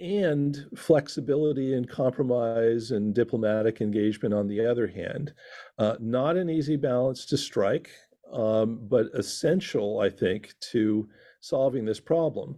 and 0.00 0.66
flexibility 0.76 1.74
and 1.74 1.88
compromise 1.88 2.90
and 2.90 3.14
diplomatic 3.14 3.80
engagement 3.80 4.34
on 4.34 4.46
the 4.46 4.64
other 4.64 4.86
hand. 4.86 5.32
Uh, 5.78 5.96
not 6.00 6.36
an 6.36 6.50
easy 6.50 6.76
balance 6.76 7.24
to 7.24 7.36
strike, 7.36 7.90
um, 8.32 8.78
but 8.82 9.06
essential, 9.14 10.00
I 10.00 10.10
think, 10.10 10.54
to 10.72 11.08
solving 11.40 11.84
this 11.84 12.00
problem. 12.00 12.56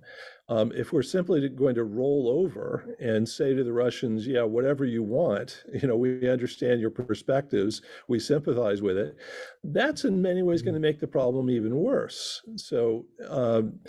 Um, 0.49 0.73
if 0.75 0.93
we're 0.93 1.03
simply 1.03 1.47
going 1.49 1.75
to 1.75 1.85
roll 1.85 2.29
over 2.29 2.97
and 3.01 3.29
say 3.29 3.55
to 3.55 3.63
the 3.63 3.73
Russians, 3.73 4.27
yeah, 4.27 4.43
whatever 4.43 4.85
you 4.85 5.03
want, 5.03 5.63
you 5.75 5.87
know, 5.87 5.97
we 5.97 6.29
understand 6.29 6.81
your 6.81 6.91
perspectives, 6.91 7.83
we 8.09 8.19
sympathize 8.19 8.81
with 8.81 8.97
it, 8.97 9.17
that's 9.65 10.05
in 10.05 10.23
many 10.23 10.43
ways 10.43 10.63
going 10.63 10.75
to 10.75 10.81
make 10.81 11.01
the 11.01 11.07
problem 11.07 11.51
even 11.51 11.77
worse. 11.77 12.43
So, 12.57 13.07
um, 13.29 13.81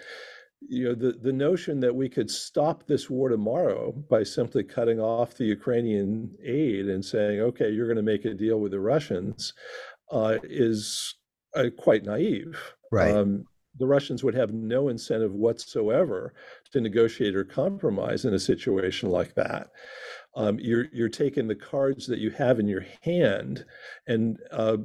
you 0.67 0.89
know, 0.89 0.95
the, 0.95 1.13
the 1.13 1.31
notion 1.31 1.79
that 1.79 1.95
we 1.95 2.09
could 2.09 2.29
stop 2.29 2.85
this 2.85 3.09
war 3.09 3.29
tomorrow 3.29 3.93
by 4.09 4.23
simply 4.23 4.63
cutting 4.63 4.99
off 4.99 5.35
the 5.35 5.45
Ukrainian 5.45 6.35
aid 6.43 6.89
and 6.89 7.03
saying, 7.03 7.39
okay, 7.39 7.69
you're 7.69 7.87
going 7.87 7.95
to 7.95 8.03
make 8.03 8.25
a 8.25 8.33
deal 8.33 8.59
with 8.59 8.73
the 8.73 8.79
Russians 8.79 9.53
uh, 10.11 10.37
is 10.43 11.15
uh, 11.55 11.69
quite 11.77 12.03
naive. 12.03 12.73
Right. 12.91 13.15
Um, 13.15 13.45
the 13.77 13.87
Russians 13.87 14.23
would 14.23 14.35
have 14.35 14.53
no 14.53 14.89
incentive 14.89 15.33
whatsoever 15.33 16.33
to 16.71 16.81
negotiate 16.81 17.35
or 17.35 17.43
compromise 17.43 18.25
in 18.25 18.33
a 18.33 18.39
situation 18.39 19.09
like 19.09 19.35
that. 19.35 19.69
Um, 20.35 20.59
you're 20.59 20.87
you're 20.93 21.09
taking 21.09 21.47
the 21.47 21.55
cards 21.55 22.07
that 22.07 22.19
you 22.19 22.31
have 22.31 22.59
in 22.59 22.67
your 22.67 22.85
hand 23.01 23.65
and 24.07 24.37
uh, 24.51 24.77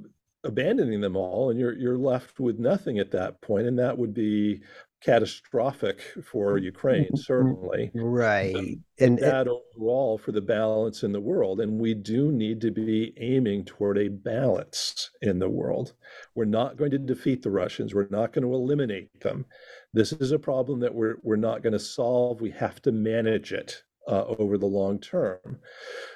abandoning 0.44 1.00
them 1.00 1.16
all, 1.16 1.50
and 1.50 1.58
you're 1.58 1.76
you're 1.76 1.98
left 1.98 2.38
with 2.38 2.58
nothing 2.58 2.98
at 2.98 3.10
that 3.12 3.40
point, 3.40 3.66
and 3.66 3.78
that 3.78 3.98
would 3.98 4.14
be 4.14 4.62
catastrophic 5.04 6.00
for 6.24 6.56
Ukraine, 6.56 7.14
certainly. 7.14 7.90
Right. 7.94 8.78
And 8.98 9.18
that 9.18 9.46
overall 9.48 10.18
for 10.18 10.32
the 10.32 10.40
balance 10.40 11.02
in 11.02 11.12
the 11.12 11.20
world. 11.20 11.60
And 11.60 11.78
we 11.78 11.94
do 11.94 12.32
need 12.32 12.60
to 12.62 12.70
be 12.70 13.12
aiming 13.18 13.66
toward 13.66 13.98
a 13.98 14.08
balance 14.08 15.10
in 15.20 15.38
the 15.38 15.48
world. 15.48 15.92
We're 16.34 16.46
not 16.46 16.76
going 16.76 16.90
to 16.92 16.98
defeat 16.98 17.42
the 17.42 17.50
Russians. 17.50 17.94
We're 17.94 18.08
not 18.10 18.32
going 18.32 18.44
to 18.44 18.54
eliminate 18.54 19.20
them. 19.20 19.44
This 19.92 20.12
is 20.12 20.32
a 20.32 20.38
problem 20.38 20.80
that 20.80 20.94
we're, 20.94 21.16
we're 21.22 21.36
not 21.36 21.62
going 21.62 21.74
to 21.74 21.78
solve. 21.78 22.40
We 22.40 22.50
have 22.52 22.80
to 22.82 22.92
manage 22.92 23.52
it 23.52 23.82
uh, 24.08 24.24
over 24.38 24.56
the 24.58 24.66
long 24.66 24.98
term. 25.00 25.58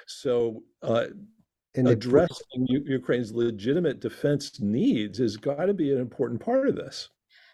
So, 0.07 0.63
uh, 0.81 1.05
and 1.75 1.87
addressing 1.87 2.65
Ukraine's 2.67 3.31
legitimate 3.31 3.99
defense 3.99 4.59
needs 4.59 5.19
has 5.19 5.37
got 5.37 5.65
to 5.65 5.73
be 5.73 5.91
an 5.91 5.99
important 5.99 6.41
part 6.41 6.67
of 6.67 6.75
this. 6.75 7.09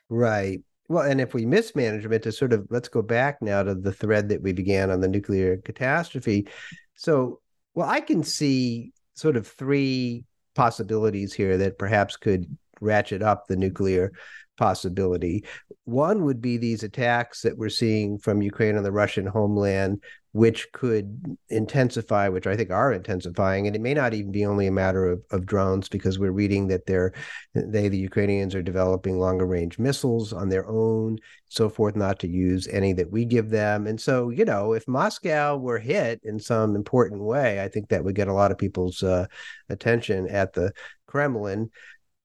Right. 0.09 0.61
Well, 0.87 1.09
and 1.09 1.19
if 1.19 1.33
we 1.33 1.45
mismanagement 1.45 2.23
to 2.23 2.31
sort 2.31 2.53
of 2.53 2.67
let's 2.69 2.89
go 2.89 3.01
back 3.01 3.41
now 3.41 3.63
to 3.63 3.73
the 3.73 3.91
thread 3.91 4.29
that 4.29 4.41
we 4.41 4.53
began 4.53 4.91
on 4.91 5.01
the 5.01 5.07
nuclear 5.07 5.57
catastrophe. 5.57 6.47
So, 6.95 7.41
well, 7.73 7.89
I 7.89 8.01
can 8.01 8.23
see 8.23 8.93
sort 9.15 9.35
of 9.35 9.47
three 9.47 10.25
possibilities 10.53 11.33
here 11.33 11.57
that 11.57 11.79
perhaps 11.79 12.17
could 12.17 12.45
ratchet 12.81 13.23
up 13.23 13.47
the 13.47 13.55
nuclear 13.55 14.11
possibility. 14.57 15.43
One 15.85 16.23
would 16.25 16.41
be 16.41 16.57
these 16.57 16.83
attacks 16.83 17.41
that 17.41 17.57
we're 17.57 17.69
seeing 17.69 18.17
from 18.17 18.41
Ukraine 18.41 18.77
on 18.77 18.83
the 18.83 18.91
Russian 18.91 19.25
homeland, 19.25 20.01
which 20.31 20.67
could 20.73 21.37
intensify, 21.47 22.27
which 22.27 22.45
I 22.45 22.57
think 22.57 22.69
are 22.69 22.91
intensifying. 22.91 23.67
And 23.67 23.75
it 23.75 23.81
may 23.81 23.93
not 23.93 24.13
even 24.13 24.31
be 24.31 24.45
only 24.45 24.67
a 24.67 24.71
matter 24.71 25.09
of, 25.09 25.21
of 25.31 25.45
drones, 25.45 25.87
because 25.87 26.19
we're 26.19 26.31
reading 26.31 26.67
that 26.67 26.85
they're 26.85 27.13
they, 27.53 27.87
the 27.87 27.97
Ukrainians, 27.97 28.53
are 28.53 28.61
developing 28.61 29.17
longer 29.17 29.45
range 29.45 29.79
missiles 29.79 30.33
on 30.33 30.49
their 30.49 30.67
own, 30.67 31.19
so 31.47 31.69
forth, 31.69 31.95
not 31.95 32.19
to 32.19 32.27
use 32.27 32.67
any 32.67 32.91
that 32.93 33.11
we 33.11 33.23
give 33.23 33.49
them. 33.49 33.87
And 33.87 33.99
so, 33.99 34.29
you 34.29 34.43
know, 34.43 34.73
if 34.73 34.87
Moscow 34.89 35.55
were 35.55 35.79
hit 35.79 36.19
in 36.23 36.37
some 36.39 36.75
important 36.75 37.21
way, 37.21 37.63
I 37.63 37.69
think 37.69 37.87
that 37.89 38.03
would 38.03 38.15
get 38.15 38.27
a 38.27 38.33
lot 38.33 38.51
of 38.51 38.57
people's 38.57 39.03
uh, 39.03 39.27
attention 39.69 40.27
at 40.27 40.51
the 40.51 40.73
Kremlin. 41.07 41.69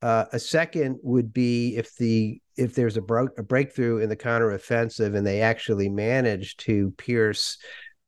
Uh, 0.02 0.24
a 0.32 0.38
second 0.38 0.98
would 1.02 1.32
be 1.32 1.76
if 1.76 1.94
the 1.96 2.40
if 2.56 2.74
there's 2.74 2.96
a, 2.96 3.02
bro- 3.02 3.28
a 3.38 3.42
breakthrough 3.42 3.98
in 3.98 4.08
the 4.08 4.16
counteroffensive 4.16 5.14
and 5.16 5.26
they 5.26 5.40
actually 5.40 5.88
manage 5.88 6.56
to 6.58 6.90
pierce 6.98 7.58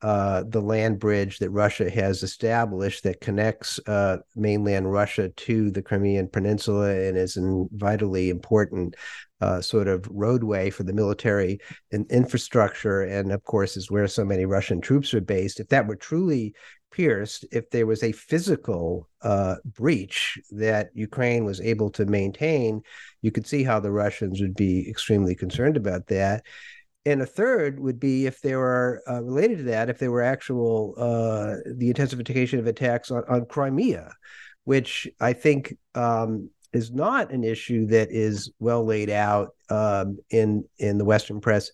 uh, 0.02 0.42
the 0.48 0.60
land 0.60 0.98
bridge 0.98 1.38
that 1.38 1.50
Russia 1.50 1.88
has 1.88 2.22
established 2.22 3.04
that 3.04 3.20
connects 3.20 3.78
uh, 3.86 4.16
mainland 4.34 4.90
Russia 4.90 5.28
to 5.30 5.70
the 5.70 5.82
Crimean 5.82 6.28
Peninsula 6.28 6.90
and 6.90 7.16
is 7.16 7.36
a 7.36 7.64
vitally 7.72 8.28
important 8.28 8.96
uh, 9.40 9.60
sort 9.60 9.86
of 9.86 10.06
roadway 10.10 10.70
for 10.70 10.82
the 10.82 10.92
military 10.92 11.58
and 11.92 12.10
infrastructure, 12.10 13.02
and 13.02 13.32
of 13.32 13.42
course 13.44 13.76
is 13.76 13.90
where 13.90 14.08
so 14.08 14.24
many 14.24 14.44
Russian 14.44 14.80
troops 14.80 15.14
are 15.14 15.20
based. 15.20 15.60
If 15.60 15.68
that 15.68 15.86
were 15.86 15.96
truly 15.96 16.54
pierced, 16.92 17.44
if 17.50 17.70
there 17.70 17.86
was 17.86 18.02
a 18.02 18.12
physical 18.12 19.08
uh, 19.22 19.56
breach 19.64 20.38
that 20.50 20.90
Ukraine 20.94 21.44
was 21.44 21.60
able 21.60 21.90
to 21.90 22.06
maintain, 22.06 22.82
you 23.22 23.30
could 23.30 23.46
see 23.46 23.64
how 23.64 23.80
the 23.80 23.90
Russians 23.90 24.40
would 24.40 24.54
be 24.54 24.88
extremely 24.88 25.34
concerned 25.34 25.76
about 25.76 26.06
that. 26.08 26.44
And 27.04 27.20
a 27.20 27.26
third 27.26 27.80
would 27.80 27.98
be 27.98 28.26
if 28.26 28.40
there 28.42 28.58
were 28.58 29.02
uh, 29.08 29.22
related 29.22 29.58
to 29.58 29.64
that, 29.64 29.90
if 29.90 29.98
there 29.98 30.12
were 30.12 30.22
actual 30.22 30.94
uh, 30.96 31.56
the 31.74 31.88
intensification 31.88 32.60
of 32.60 32.66
attacks 32.68 33.10
on, 33.10 33.24
on 33.28 33.46
Crimea, 33.46 34.12
which 34.64 35.08
I 35.20 35.32
think 35.32 35.76
um, 35.96 36.50
is 36.72 36.92
not 36.92 37.32
an 37.32 37.42
issue 37.42 37.86
that 37.86 38.12
is 38.12 38.52
well 38.60 38.84
laid 38.84 39.10
out 39.10 39.50
um, 39.68 40.18
in 40.30 40.64
in 40.78 40.98
the 40.98 41.04
Western 41.04 41.40
press. 41.40 41.70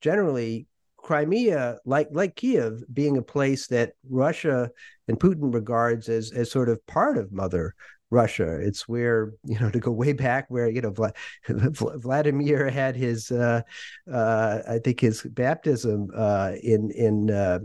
Generally, 0.00 0.66
Crimea, 1.02 1.78
like 1.84 2.08
like 2.12 2.36
Kiev, 2.36 2.82
being 2.92 3.16
a 3.16 3.22
place 3.22 3.66
that 3.68 3.92
Russia 4.08 4.70
and 5.08 5.18
Putin 5.18 5.52
regards 5.52 6.08
as 6.08 6.30
as 6.32 6.50
sort 6.50 6.68
of 6.68 6.84
part 6.86 7.18
of 7.18 7.32
Mother 7.32 7.74
Russia. 8.10 8.58
It's 8.60 8.88
where 8.88 9.32
you 9.44 9.58
know 9.58 9.70
to 9.72 9.78
go 9.78 9.90
way 9.90 10.12
back 10.12 10.46
where 10.48 10.68
you 10.68 10.80
know 10.80 10.92
Vladimir 11.48 12.68
had 12.68 12.96
his, 12.96 13.30
uh, 13.30 13.62
uh, 14.12 14.58
I 14.68 14.78
think 14.78 15.00
his 15.00 15.22
baptism 15.22 16.10
uh, 16.14 16.52
in 16.62 16.90
in 16.90 17.30
uh, 17.30 17.60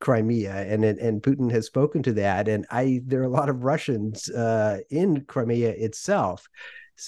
Crimea, 0.00 0.54
and 0.54 0.84
and 0.84 1.22
Putin 1.22 1.50
has 1.52 1.66
spoken 1.66 2.02
to 2.04 2.12
that. 2.14 2.48
And 2.48 2.66
I 2.70 3.00
there 3.06 3.20
are 3.20 3.24
a 3.24 3.28
lot 3.28 3.48
of 3.48 3.64
Russians 3.64 4.28
uh, 4.30 4.80
in 4.90 5.24
Crimea 5.24 5.70
itself. 5.70 6.48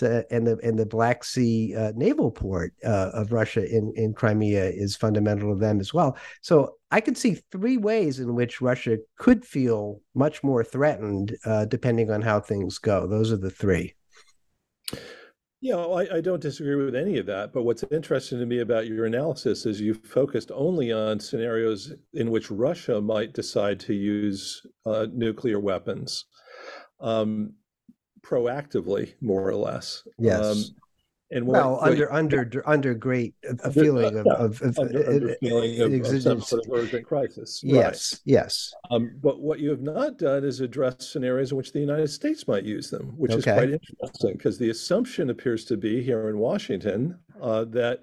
And 0.01 0.47
the 0.47 0.59
and 0.62 0.78
the 0.78 0.87
Black 0.87 1.24
Sea 1.24 1.74
uh, 1.74 1.93
naval 1.95 2.30
port 2.30 2.72
uh, 2.84 3.11
of 3.14 3.32
Russia 3.32 3.64
in 3.64 3.93
in 3.97 4.14
Crimea 4.14 4.64
is 4.64 4.97
fundamental 4.97 5.55
to 5.55 5.59
them 5.59 5.80
as 5.80 5.95
well. 5.95 6.16
So 6.43 6.76
I 6.91 7.01
could 7.01 7.16
see 7.16 7.39
three 7.53 7.76
ways 7.76 8.20
in 8.20 8.34
which 8.34 8.61
Russia 8.61 8.99
could 9.18 9.45
feel 9.45 10.01
much 10.14 10.43
more 10.43 10.64
threatened, 10.64 11.37
uh, 11.45 11.64
depending 11.66 12.11
on 12.11 12.22
how 12.22 12.41
things 12.41 12.78
go. 12.78 13.07
Those 13.07 13.32
are 13.32 13.37
the 13.37 13.51
three. 13.51 13.95
Yeah, 15.62 15.78
I, 15.78 16.16
I, 16.16 16.20
don't 16.20 16.43
disagree 16.43 16.76
with 16.76 16.95
any 16.95 17.16
of 17.18 17.26
that. 17.26 17.53
But 17.53 17.64
what's 17.64 17.82
interesting 17.91 18.39
to 18.39 18.47
me 18.47 18.61
about 18.61 18.87
your 18.87 19.07
analysis 19.07 19.66
is 19.66 19.80
you 19.80 19.95
focused 19.95 20.53
only 20.55 20.93
on 20.93 21.18
scenarios 21.18 21.93
in 22.12 22.30
which 22.30 22.51
Russia 22.51 23.01
might 23.01 23.32
decide 23.32 23.80
to 23.80 23.95
use 23.95 24.62
uh, 24.84 25.07
nuclear 25.12 25.59
weapons 25.59 26.26
um, 27.01 27.55
proactively, 28.26 29.14
more 29.20 29.48
or 29.48 29.54
less. 29.54 30.02
Yes. 30.18 30.44
Um, 30.44 30.64
And 31.32 31.44
well, 31.44 31.72
what, 31.72 31.90
under 31.90 32.12
under 32.12 32.62
under 32.68 32.94
great 32.94 33.34
a 33.64 33.70
feeling 33.72 34.16
of, 34.16 34.28
of, 34.28 34.62
of, 34.62 34.78
under, 34.78 35.10
under 35.10 35.34
feeling 35.40 35.80
of, 35.80 36.14
of, 36.14 36.22
some 36.22 36.40
sort 36.40 36.64
of 36.64 36.72
urgent 36.72 37.04
crisis. 37.04 37.60
Yes, 37.64 38.14
right. 38.14 38.20
yes. 38.24 38.72
Um, 38.92 39.10
but 39.20 39.40
what 39.40 39.58
you 39.58 39.70
have 39.70 39.82
not 39.82 40.18
done 40.18 40.44
is 40.44 40.60
address 40.60 41.08
scenarios 41.08 41.50
in 41.50 41.56
which 41.56 41.72
the 41.72 41.80
United 41.80 42.10
States 42.10 42.46
might 42.46 42.62
use 42.62 42.90
them, 42.90 43.12
which 43.16 43.32
okay. 43.32 43.38
is 43.38 43.44
quite 43.44 43.70
interesting 43.70 44.34
because 44.34 44.56
the 44.56 44.70
assumption 44.70 45.30
appears 45.30 45.64
to 45.64 45.76
be 45.76 46.00
here 46.00 46.28
in 46.28 46.38
Washington 46.38 47.18
uh, 47.42 47.64
that 47.64 48.02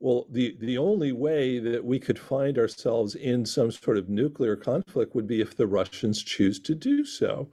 well, 0.00 0.26
the 0.30 0.56
the 0.60 0.78
only 0.78 1.12
way 1.12 1.58
that 1.58 1.84
we 1.84 1.98
could 1.98 2.18
find 2.18 2.58
ourselves 2.58 3.16
in 3.16 3.44
some 3.44 3.70
sort 3.70 3.98
of 3.98 4.08
nuclear 4.08 4.56
conflict 4.56 5.14
would 5.14 5.26
be 5.26 5.42
if 5.42 5.58
the 5.58 5.66
Russians 5.66 6.22
choose 6.22 6.58
to 6.60 6.74
do 6.74 7.04
so. 7.04 7.50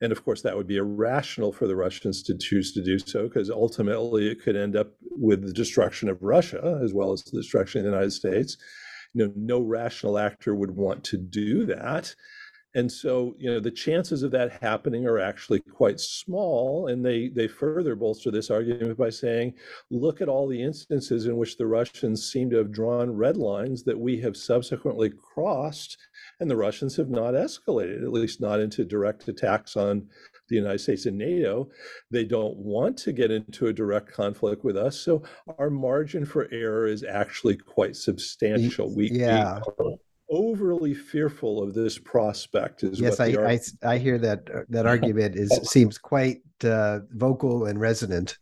And 0.00 0.12
of 0.12 0.24
course, 0.24 0.42
that 0.42 0.56
would 0.56 0.66
be 0.66 0.76
irrational 0.76 1.52
for 1.52 1.66
the 1.66 1.76
Russians 1.76 2.22
to 2.24 2.36
choose 2.36 2.72
to 2.72 2.82
do 2.82 2.98
so, 2.98 3.28
because 3.28 3.50
ultimately 3.50 4.30
it 4.30 4.42
could 4.42 4.56
end 4.56 4.76
up 4.76 4.88
with 5.10 5.46
the 5.46 5.52
destruction 5.52 6.08
of 6.08 6.22
Russia 6.22 6.78
as 6.84 6.92
well 6.92 7.12
as 7.12 7.22
the 7.22 7.38
destruction 7.38 7.80
of 7.80 7.84
the 7.84 7.90
United 7.90 8.12
States. 8.12 8.58
You 9.14 9.26
know, 9.26 9.32
no 9.34 9.60
rational 9.60 10.18
actor 10.18 10.54
would 10.54 10.72
want 10.72 11.02
to 11.04 11.16
do 11.16 11.64
that. 11.66 12.14
And 12.76 12.92
so, 12.92 13.34
you 13.38 13.50
know, 13.50 13.58
the 13.58 13.70
chances 13.70 14.22
of 14.22 14.30
that 14.32 14.62
happening 14.62 15.06
are 15.06 15.18
actually 15.18 15.60
quite 15.60 15.98
small. 15.98 16.88
And 16.88 17.04
they 17.04 17.28
they 17.28 17.48
further 17.48 17.96
bolster 17.96 18.30
this 18.30 18.50
argument 18.50 18.98
by 18.98 19.08
saying, 19.08 19.54
look 19.90 20.20
at 20.20 20.28
all 20.28 20.46
the 20.46 20.62
instances 20.62 21.24
in 21.24 21.38
which 21.38 21.56
the 21.56 21.66
Russians 21.66 22.30
seem 22.30 22.50
to 22.50 22.58
have 22.58 22.70
drawn 22.70 23.10
red 23.10 23.38
lines 23.38 23.82
that 23.84 23.98
we 23.98 24.20
have 24.20 24.36
subsequently 24.36 25.10
crossed 25.10 25.96
and 26.38 26.50
the 26.50 26.56
Russians 26.56 26.96
have 26.96 27.08
not 27.08 27.32
escalated, 27.32 28.02
at 28.02 28.12
least 28.12 28.42
not 28.42 28.60
into 28.60 28.84
direct 28.84 29.26
attacks 29.26 29.74
on 29.74 30.06
the 30.50 30.56
United 30.56 30.80
States 30.80 31.06
and 31.06 31.16
NATO. 31.16 31.70
They 32.10 32.24
don't 32.24 32.58
want 32.58 32.98
to 32.98 33.12
get 33.12 33.30
into 33.30 33.68
a 33.68 33.72
direct 33.72 34.12
conflict 34.12 34.64
with 34.64 34.76
us. 34.76 35.00
So 35.00 35.22
our 35.58 35.70
margin 35.70 36.26
for 36.26 36.46
error 36.52 36.86
is 36.86 37.02
actually 37.02 37.56
quite 37.56 37.96
substantial. 37.96 38.94
We, 38.94 39.10
yeah. 39.10 39.60
we 39.78 39.96
overly 40.30 40.94
fearful 40.94 41.62
of 41.62 41.74
this 41.74 41.98
prospect 41.98 42.82
is 42.82 43.00
yes 43.00 43.20
I, 43.20 43.26
I, 43.26 43.60
I 43.82 43.98
hear 43.98 44.18
that 44.18 44.48
uh, 44.52 44.60
that 44.68 44.86
argument 44.94 45.36
is 45.36 45.50
seems 45.64 45.98
quite 45.98 46.42
uh, 46.64 47.00
vocal 47.10 47.66
and 47.66 47.80
resonant. 47.80 48.38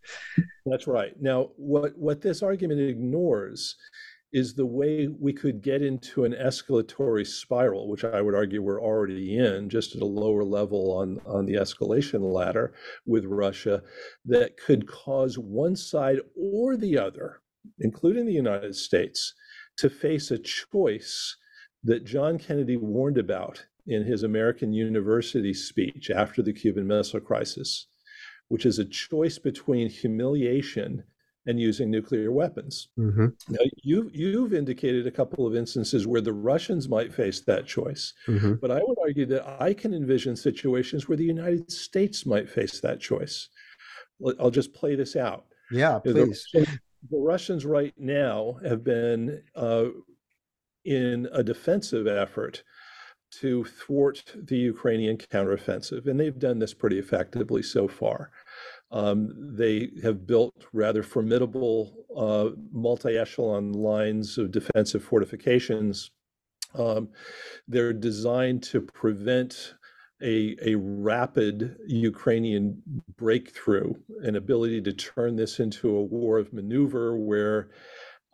That's 0.67 0.87
right. 0.87 1.13
Now 1.21 1.51
what 1.57 1.97
what 1.97 2.23
this 2.23 2.43
argument 2.43 2.81
ignores 2.81 3.77
is 4.35 4.53
the 4.53 4.67
way 4.67 5.07
we 5.07 5.33
could 5.33 5.63
get 5.63 5.81
into 5.81 6.25
an 6.25 6.33
escalatory 6.33 7.25
spiral, 7.25 7.89
which 7.89 8.03
I 8.05 8.21
would 8.21 8.35
argue 8.35 8.61
we're 8.61 8.83
already 8.83 9.39
in, 9.39 9.71
just 9.71 9.95
at 9.95 10.03
a 10.03 10.07
lower 10.07 10.43
level 10.43 10.91
on, 10.91 11.21
on 11.25 11.47
the 11.47 11.55
escalation 11.55 12.21
ladder 12.21 12.75
with 13.07 13.25
Russia, 13.27 13.81
that 14.25 14.57
could 14.57 14.89
cause 14.89 15.39
one 15.39 15.77
side 15.77 16.19
or 16.37 16.77
the 16.77 16.99
other, 16.99 17.43
including 17.79 18.27
the 18.27 18.33
United 18.33 18.75
States, 18.75 19.35
to 19.77 19.89
face 19.89 20.33
a 20.33 20.39
choice 20.39 21.37
that 21.85 22.05
John 22.05 22.39
Kennedy 22.39 22.77
warned 22.77 23.19
about 23.19 23.65
in 23.87 24.05
his 24.05 24.23
American 24.23 24.73
University 24.73 25.53
speech 25.53 26.11
after 26.11 26.43
the 26.43 26.53
Cuban 26.53 26.87
Missile 26.87 27.21
Crisis, 27.21 27.87
which 28.49 28.65
is 28.65 28.79
a 28.79 28.85
choice 28.85 29.39
between 29.39 29.89
humiliation 29.89 31.05
and 31.47 31.61
using 31.61 31.91
nuclear 31.91 32.33
weapons. 32.33 32.89
Mm-hmm. 32.99 33.27
Now, 33.51 33.61
you, 33.83 34.11
you've 34.15 34.55
indicated 34.55 35.07
a 35.07 35.11
couple 35.11 35.47
of 35.47 35.55
instances 35.55 36.07
where 36.07 36.23
the 36.23 36.33
Russians 36.33 36.89
might 36.89 37.13
face 37.13 37.41
that 37.43 37.67
choice, 37.67 38.15
mm-hmm. 38.27 38.55
but 38.55 38.71
I 38.71 38.81
would 38.83 38.99
argue 39.03 39.27
that 39.27 39.47
I 39.61 39.75
can 39.75 39.93
envision 39.93 40.37
situations 40.37 41.07
where 41.07 41.19
the 41.19 41.25
United 41.25 41.71
States 41.71 42.25
might 42.25 42.49
face 42.49 42.81
that 42.81 43.01
choice. 43.01 43.51
I'll 44.41 44.51
just 44.51 44.73
play 44.73 44.95
this 44.95 45.17
out. 45.17 45.45
Yeah, 45.71 45.99
please. 45.99 46.47
The, 46.55 46.67
the 47.11 47.19
Russians 47.19 47.67
right 47.67 47.93
now 47.99 48.59
have 48.65 48.83
been 48.83 49.43
uh, 49.55 49.87
in 50.85 51.29
a 51.33 51.43
defensive 51.43 52.07
effort 52.07 52.63
to 53.41 53.65
thwart 53.65 54.23
the 54.35 54.57
Ukrainian 54.57 55.17
counteroffensive, 55.17 56.07
and 56.07 56.19
they've 56.21 56.39
done 56.39 56.59
this 56.59 56.75
pretty 56.75 56.99
effectively 56.99 57.63
so 57.63 57.89
far. 57.89 58.31
Um, 58.91 59.33
they 59.57 59.91
have 60.03 60.27
built 60.27 60.55
rather 60.73 61.03
formidable 61.03 62.07
uh, 62.17 62.51
multi-echelon 62.73 63.73
lines 63.73 64.39
of 64.39 64.53
defensive 64.53 65.03
fortifications. 65.03 66.13
Um, 66.75 67.09
they're 67.67 67.93
designed 67.93 68.63
to 68.65 68.81
prevent 68.81 69.75
a, 70.23 70.57
a 70.65 70.77
rapid 70.77 71.77
Ukrainian 71.87 72.81
breakthrough, 73.17 73.95
an 74.23 74.37
ability 74.37 74.81
to 74.83 74.93
turn 74.93 75.35
this 75.37 75.59
into 75.59 75.97
a 75.97 76.03
war 76.03 76.39
of 76.39 76.53
maneuver 76.53 77.17
where 77.17 77.71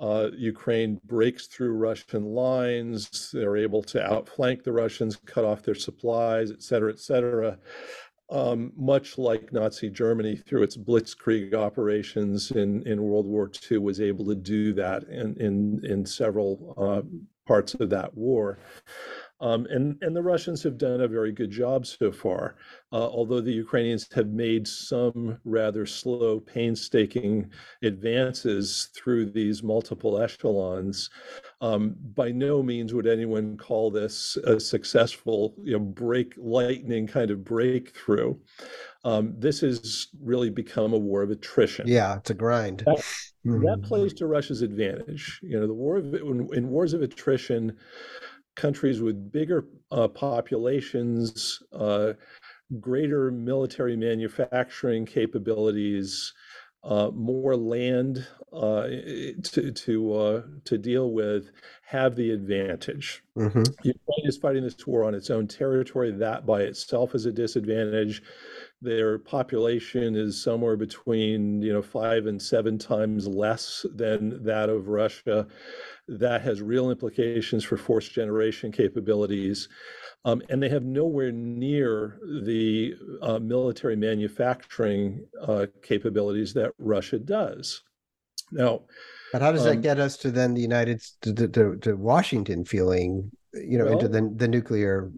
uh, 0.01 0.30
Ukraine 0.36 1.01
breaks 1.05 1.46
through 1.46 1.72
Russian 1.74 2.24
lines. 2.24 3.30
They're 3.32 3.57
able 3.57 3.82
to 3.84 4.03
outflank 4.03 4.64
the 4.64 4.72
Russians, 4.72 5.16
cut 5.26 5.44
off 5.44 5.62
their 5.62 5.74
supplies, 5.74 6.51
et 6.51 6.62
cetera, 6.62 6.90
et 6.90 6.98
cetera 6.98 7.59
um, 8.30 8.72
much 8.76 9.18
like 9.18 9.53
Nazi 9.53 9.90
Germany 9.90 10.36
through 10.36 10.62
its 10.62 10.76
blitzkrieg 10.76 11.55
operations 11.55 12.53
in, 12.53 12.86
in 12.86 13.03
World 13.03 13.26
War 13.26 13.51
II, 13.70 13.78
was 13.78 14.01
able 14.01 14.24
to 14.26 14.34
do 14.34 14.72
that 14.74 15.05
in, 15.05 15.36
in, 15.36 15.80
in 15.84 16.07
several 16.07 16.74
uh, 16.78 17.03
parts 17.46 17.74
of 17.74 17.90
that 17.90 18.16
war. 18.16 18.59
Um, 19.41 19.66
and, 19.70 19.97
and 20.03 20.14
the 20.14 20.22
Russians 20.22 20.62
have 20.64 20.76
done 20.76 21.01
a 21.01 21.09
very 21.09 21.32
good 21.32 21.51
job 21.51 21.86
so 21.86 22.12
far, 22.12 22.57
uh, 22.93 23.09
although 23.09 23.41
the 23.41 23.53
Ukrainians 23.53 24.07
have 24.12 24.28
made 24.28 24.68
some 24.68 25.38
rather 25.45 25.86
slow, 25.86 26.41
painstaking 26.41 27.51
advances 27.82 28.88
through 28.95 29.30
these 29.30 29.62
multiple 29.62 30.20
echelons. 30.20 31.09
Um, 31.62 31.97
by 32.14 32.30
no 32.32 32.62
means 32.62 32.93
would 32.93 33.07
anyone 33.07 33.57
call 33.57 33.91
this 33.91 34.36
a 34.45 34.61
successful, 34.61 35.55
you 35.62 35.72
know, 35.72 35.84
break 35.84 36.34
lightning 36.36 37.07
kind 37.07 37.30
of 37.30 37.45
breakthrough. 37.45 38.34
Um, 39.05 39.34
this 39.38 39.61
has 39.61 40.09
really 40.22 40.51
become 40.51 40.93
a 40.93 40.99
war 40.99 41.22
of 41.22 41.30
attrition. 41.30 41.88
Yeah, 41.88 42.18
it's 42.18 42.30
a 42.30 42.34
grind. 42.34 42.82
That, 42.84 42.99
mm-hmm. 42.99 43.64
that 43.64 43.82
plays 43.82 44.12
to 44.14 44.26
Russia's 44.26 44.61
advantage. 44.61 45.41
You 45.43 45.59
know, 45.59 45.66
the 45.66 45.74
war 45.74 45.97
of 45.97 46.12
in, 46.12 46.49
in 46.53 46.68
wars 46.68 46.93
of 46.93 47.01
attrition 47.01 47.78
countries 48.61 49.00
with 49.00 49.32
bigger 49.32 49.64
uh, 49.90 50.08
populations, 50.08 51.62
uh, 51.72 52.12
greater 52.78 53.30
military 53.30 53.96
manufacturing 53.96 55.06
capabilities, 55.06 56.32
uh, 56.84 57.11
more 57.14 57.56
land 57.56 58.26
uh, 58.52 58.86
to 59.42 59.70
to 59.72 60.14
uh, 60.14 60.42
to 60.64 60.78
deal 60.78 61.12
with, 61.12 61.50
have 61.82 62.16
the 62.16 62.30
advantage. 62.30 63.22
Mm-hmm. 63.36 63.62
Ukraine 63.82 64.26
is 64.26 64.38
fighting 64.38 64.64
this 64.64 64.86
war 64.86 65.04
on 65.04 65.14
its 65.14 65.30
own 65.30 65.46
territory. 65.46 66.11
That 66.11 66.46
by 66.46 66.62
itself 66.62 67.14
is 67.14 67.26
a 67.26 67.32
disadvantage. 67.32 68.22
Their 68.83 69.18
population 69.18 70.16
is 70.16 70.43
somewhere 70.43 70.76
between 70.76 71.61
you 71.61 71.72
know 71.72 71.83
five 71.83 72.26
and 72.26 72.41
seven 72.41 72.78
times 72.78 73.26
less 73.26 73.85
than 73.95 74.43
that 74.43 74.70
of 74.70 74.89
Russia 74.89 75.47
that 76.09 76.41
has 76.43 76.62
real 76.62 76.91
implications 76.91 77.62
for 77.62 77.76
force 77.76 78.09
generation 78.09 78.72
capabilities. 78.72 79.68
Um, 80.24 80.43
and 80.49 80.62
they 80.62 80.68
have 80.68 80.85
nowhere 80.85 81.33
near 81.33 82.18
the 82.43 82.95
uh, 83.22 83.39
military 83.39 83.97
manufacturing 83.97 85.26
uh, 85.41 85.66
capabilities 85.83 86.53
that 86.55 86.72
Russia 86.78 87.18
does. 87.18 87.83
Now, 88.53 88.83
but 89.33 89.43
how 89.43 89.53
does 89.53 89.62
um, 89.62 89.68
that 89.68 89.83
get 89.83 89.99
us 89.99 90.16
to 90.18 90.31
then 90.31 90.55
the 90.55 90.61
United 90.61 91.03
to, 91.22 91.49
to, 91.49 91.76
to 91.76 91.95
Washington 91.97 92.64
feeling, 92.64 93.31
you 93.55 93.78
know, 93.78 93.85
well, 93.85 93.95
into 93.95 94.09
the 94.09 94.33
the 94.37 94.49
nuclear 94.49 95.12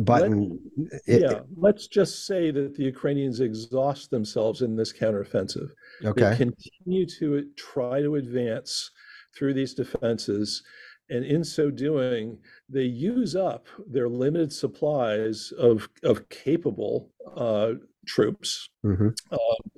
button? 0.00 0.58
Let, 0.76 1.00
it, 1.06 1.22
yeah, 1.22 1.40
let's 1.56 1.86
just 1.86 2.26
say 2.26 2.50
that 2.50 2.74
the 2.74 2.84
Ukrainians 2.84 3.40
exhaust 3.40 4.10
themselves 4.10 4.62
in 4.62 4.76
this 4.76 4.92
counteroffensive. 4.92 5.68
Okay, 6.04 6.30
they 6.30 6.36
continue 6.36 7.06
to 7.18 7.46
try 7.56 8.00
to 8.00 8.16
advance 8.16 8.90
through 9.36 9.54
these 9.54 9.74
defenses. 9.74 10.62
And 11.10 11.24
in 11.24 11.44
so 11.44 11.70
doing, 11.70 12.38
they 12.68 12.84
use 12.84 13.36
up 13.36 13.66
their 13.86 14.08
limited 14.08 14.52
supplies 14.52 15.52
of, 15.58 15.88
of 16.02 16.28
capable 16.30 17.10
uh, 17.36 17.72
troops. 18.06 18.70
Mm-hmm. 18.84 19.08
Um, 19.30 19.70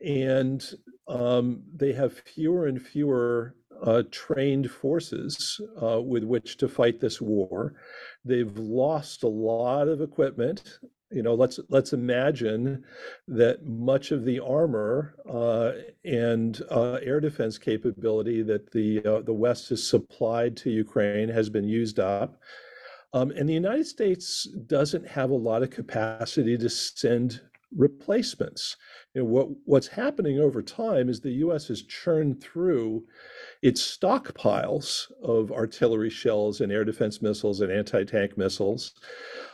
and 0.00 0.64
um, 1.08 1.62
they 1.74 1.92
have 1.92 2.12
fewer 2.12 2.66
and 2.66 2.80
fewer 2.80 3.56
uh, 3.82 4.02
trained 4.10 4.70
forces 4.70 5.60
uh, 5.82 6.00
with 6.00 6.24
which 6.24 6.56
to 6.58 6.68
fight 6.68 7.00
this 7.00 7.20
war. 7.20 7.74
They've 8.24 8.56
lost 8.56 9.22
a 9.22 9.28
lot 9.28 9.88
of 9.88 10.00
equipment. 10.00 10.78
You 11.10 11.22
know 11.22 11.34
let's 11.34 11.58
let's 11.68 11.92
imagine 11.92 12.84
that 13.26 13.66
much 13.66 14.12
of 14.12 14.24
the 14.24 14.38
armor 14.38 15.16
uh, 15.28 15.72
and 16.04 16.60
uh, 16.70 16.98
air 17.02 17.18
defense 17.18 17.58
capability 17.58 18.42
that 18.42 18.70
the 18.70 19.04
uh, 19.04 19.20
the 19.22 19.32
West 19.32 19.70
has 19.70 19.84
supplied 19.84 20.56
to 20.58 20.70
Ukraine 20.70 21.28
has 21.28 21.50
been 21.50 21.68
used 21.68 21.98
up, 21.98 22.40
um, 23.12 23.32
and 23.32 23.48
the 23.48 23.54
United 23.54 23.86
States 23.86 24.44
doesn't 24.66 25.06
have 25.06 25.30
a 25.30 25.34
lot 25.34 25.64
of 25.64 25.70
capacity 25.70 26.56
to 26.58 26.70
send 26.70 27.40
replacements. 27.76 28.76
You 29.14 29.22
know, 29.22 29.28
what, 29.28 29.48
what's 29.64 29.86
happening 29.88 30.38
over 30.38 30.62
time 30.62 31.08
is 31.08 31.20
the 31.20 31.30
US 31.44 31.68
has 31.68 31.82
churned 31.82 32.42
through 32.42 33.04
its 33.62 33.80
stockpiles 33.82 35.10
of 35.22 35.52
artillery 35.52 36.10
shells 36.10 36.60
and 36.60 36.72
air 36.72 36.84
defense 36.84 37.22
missiles 37.22 37.60
and 37.60 37.70
anti 37.70 38.04
tank 38.04 38.36
missiles. 38.36 38.94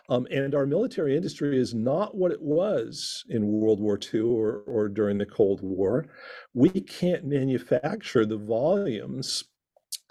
Um, 0.09 0.27
and 0.31 0.55
our 0.55 0.67
military 0.67 1.17
industry 1.17 1.59
is 1.59 1.75
not 1.75 2.17
what 2.17 2.33
it 2.33 2.41
was 2.41 3.25
in 3.29 3.47
World 3.47 3.81
War 3.81 3.99
II 4.15 4.21
or, 4.21 4.63
or 4.67 4.89
during 4.89 5.19
the 5.19 5.27
Cold 5.27 5.61
War. 5.63 6.07
We 6.55 6.71
can't 6.71 7.25
manufacture 7.25 8.25
the 8.25 8.39
volumes 8.39 9.45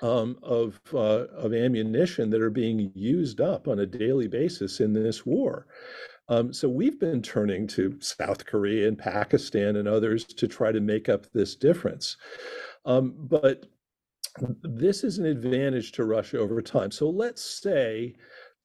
um, 0.03 0.37
of, 0.43 0.79
uh, 0.93 1.27
of 1.37 1.53
ammunition 1.53 2.29
that 2.31 2.41
are 2.41 2.49
being 2.49 2.91
used 2.93 3.39
up 3.39 3.67
on 3.67 3.79
a 3.79 3.85
daily 3.85 4.27
basis 4.27 4.79
in 4.81 4.93
this 4.93 5.25
war. 5.25 5.67
Um, 6.27 6.51
so 6.51 6.67
we've 6.67 6.99
been 6.99 7.21
turning 7.21 7.67
to 7.67 7.97
South 7.99 8.45
Korea 8.45 8.87
and 8.87 8.97
Pakistan 8.97 9.75
and 9.75 9.87
others 9.87 10.25
to 10.25 10.47
try 10.47 10.71
to 10.71 10.79
make 10.79 11.07
up 11.07 11.27
this 11.33 11.55
difference. 11.55 12.17
Um, 12.85 13.13
but 13.17 13.65
this 14.63 15.03
is 15.03 15.17
an 15.17 15.25
advantage 15.25 15.91
to 15.93 16.05
Russia 16.05 16.39
over 16.39 16.61
time. 16.61 16.91
So 16.91 17.09
let's 17.09 17.43
say 17.43 18.15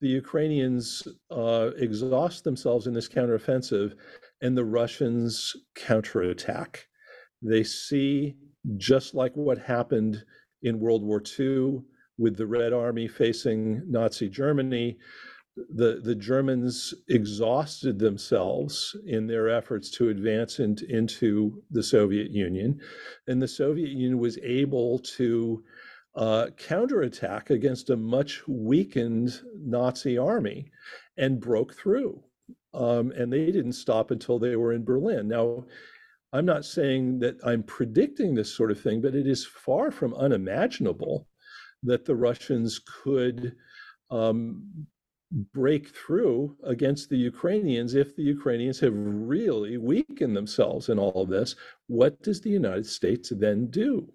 the 0.00 0.08
Ukrainians 0.08 1.06
uh, 1.30 1.70
exhaust 1.76 2.44
themselves 2.44 2.86
in 2.86 2.94
this 2.94 3.08
counteroffensive 3.08 3.94
and 4.40 4.56
the 4.56 4.64
Russians 4.64 5.54
counterattack. 5.74 6.86
They 7.42 7.62
see, 7.62 8.36
just 8.78 9.14
like 9.14 9.34
what 9.34 9.58
happened 9.58 10.24
in 10.62 10.80
World 10.80 11.02
War 11.02 11.22
II 11.38 11.82
with 12.18 12.36
the 12.36 12.46
Red 12.46 12.72
Army 12.72 13.08
facing 13.08 13.82
Nazi 13.90 14.28
Germany, 14.28 14.98
the, 15.68 16.00
the 16.02 16.14
Germans 16.14 16.94
exhausted 17.08 17.98
themselves 17.98 18.96
in 19.06 19.26
their 19.26 19.48
efforts 19.48 19.90
to 19.92 20.08
advance 20.08 20.58
in, 20.58 20.76
into 20.88 21.62
the 21.70 21.82
Soviet 21.82 22.30
Union. 22.30 22.80
And 23.26 23.40
the 23.40 23.48
Soviet 23.48 23.90
Union 23.90 24.18
was 24.18 24.38
able 24.38 24.98
to 25.16 25.62
uh, 26.14 26.46
counterattack 26.56 27.50
against 27.50 27.90
a 27.90 27.96
much 27.96 28.42
weakened 28.48 29.40
Nazi 29.56 30.18
army 30.18 30.70
and 31.16 31.40
broke 31.40 31.74
through. 31.74 32.22
Um, 32.72 33.10
and 33.12 33.32
they 33.32 33.46
didn't 33.46 33.72
stop 33.72 34.10
until 34.10 34.38
they 34.38 34.56
were 34.56 34.72
in 34.72 34.84
Berlin. 34.84 35.28
Now, 35.28 35.66
I'm 36.32 36.46
not 36.46 36.64
saying 36.64 37.18
that 37.20 37.36
I'm 37.44 37.64
predicting 37.64 38.34
this 38.34 38.54
sort 38.54 38.70
of 38.70 38.80
thing, 38.80 39.00
but 39.00 39.14
it 39.14 39.26
is 39.26 39.44
far 39.44 39.90
from 39.90 40.14
unimaginable 40.14 41.26
that 41.82 42.04
the 42.04 42.14
Russians 42.14 42.80
could 43.02 43.56
um, 44.10 44.86
break 45.30 45.88
through 45.88 46.56
against 46.64 47.08
the 47.08 47.16
Ukrainians 47.16 47.94
if 47.94 48.16
the 48.16 48.22
Ukrainians 48.22 48.80
have 48.80 48.94
really 48.94 49.76
weakened 49.76 50.36
themselves 50.36 50.88
in 50.88 50.98
all 50.98 51.22
of 51.22 51.28
this. 51.28 51.54
What 51.86 52.20
does 52.22 52.40
the 52.40 52.50
United 52.50 52.86
States 52.86 53.32
then 53.36 53.68
do? 53.70 54.12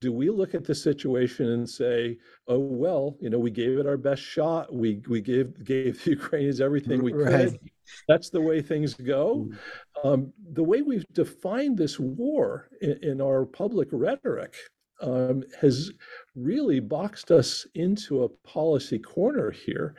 Do 0.00 0.12
we 0.12 0.30
look 0.30 0.54
at 0.54 0.64
the 0.64 0.74
situation 0.74 1.46
and 1.50 1.68
say, 1.68 2.18
"Oh 2.48 2.58
well, 2.58 3.16
you 3.20 3.30
know, 3.30 3.38
we 3.38 3.50
gave 3.50 3.78
it 3.78 3.86
our 3.86 3.96
best 3.96 4.22
shot. 4.22 4.74
We 4.74 5.02
we 5.08 5.20
gave 5.20 5.64
gave 5.64 6.02
the 6.02 6.10
Ukrainians 6.18 6.60
everything 6.60 7.02
we 7.02 7.12
right. 7.12 7.50
could. 7.50 7.60
That's 8.08 8.30
the 8.30 8.40
way 8.40 8.62
things 8.62 8.94
go." 8.94 9.48
Mm. 9.48 10.04
Um, 10.04 10.32
the 10.52 10.64
way 10.64 10.82
we've 10.82 11.06
defined 11.12 11.78
this 11.78 11.98
war 11.98 12.68
in, 12.80 12.98
in 13.02 13.20
our 13.20 13.44
public 13.46 13.88
rhetoric 13.90 14.54
um, 15.00 15.44
has 15.60 15.92
really 16.34 16.80
boxed 16.80 17.30
us 17.30 17.66
into 17.74 18.24
a 18.24 18.28
policy 18.28 18.98
corner 18.98 19.50
here 19.50 19.94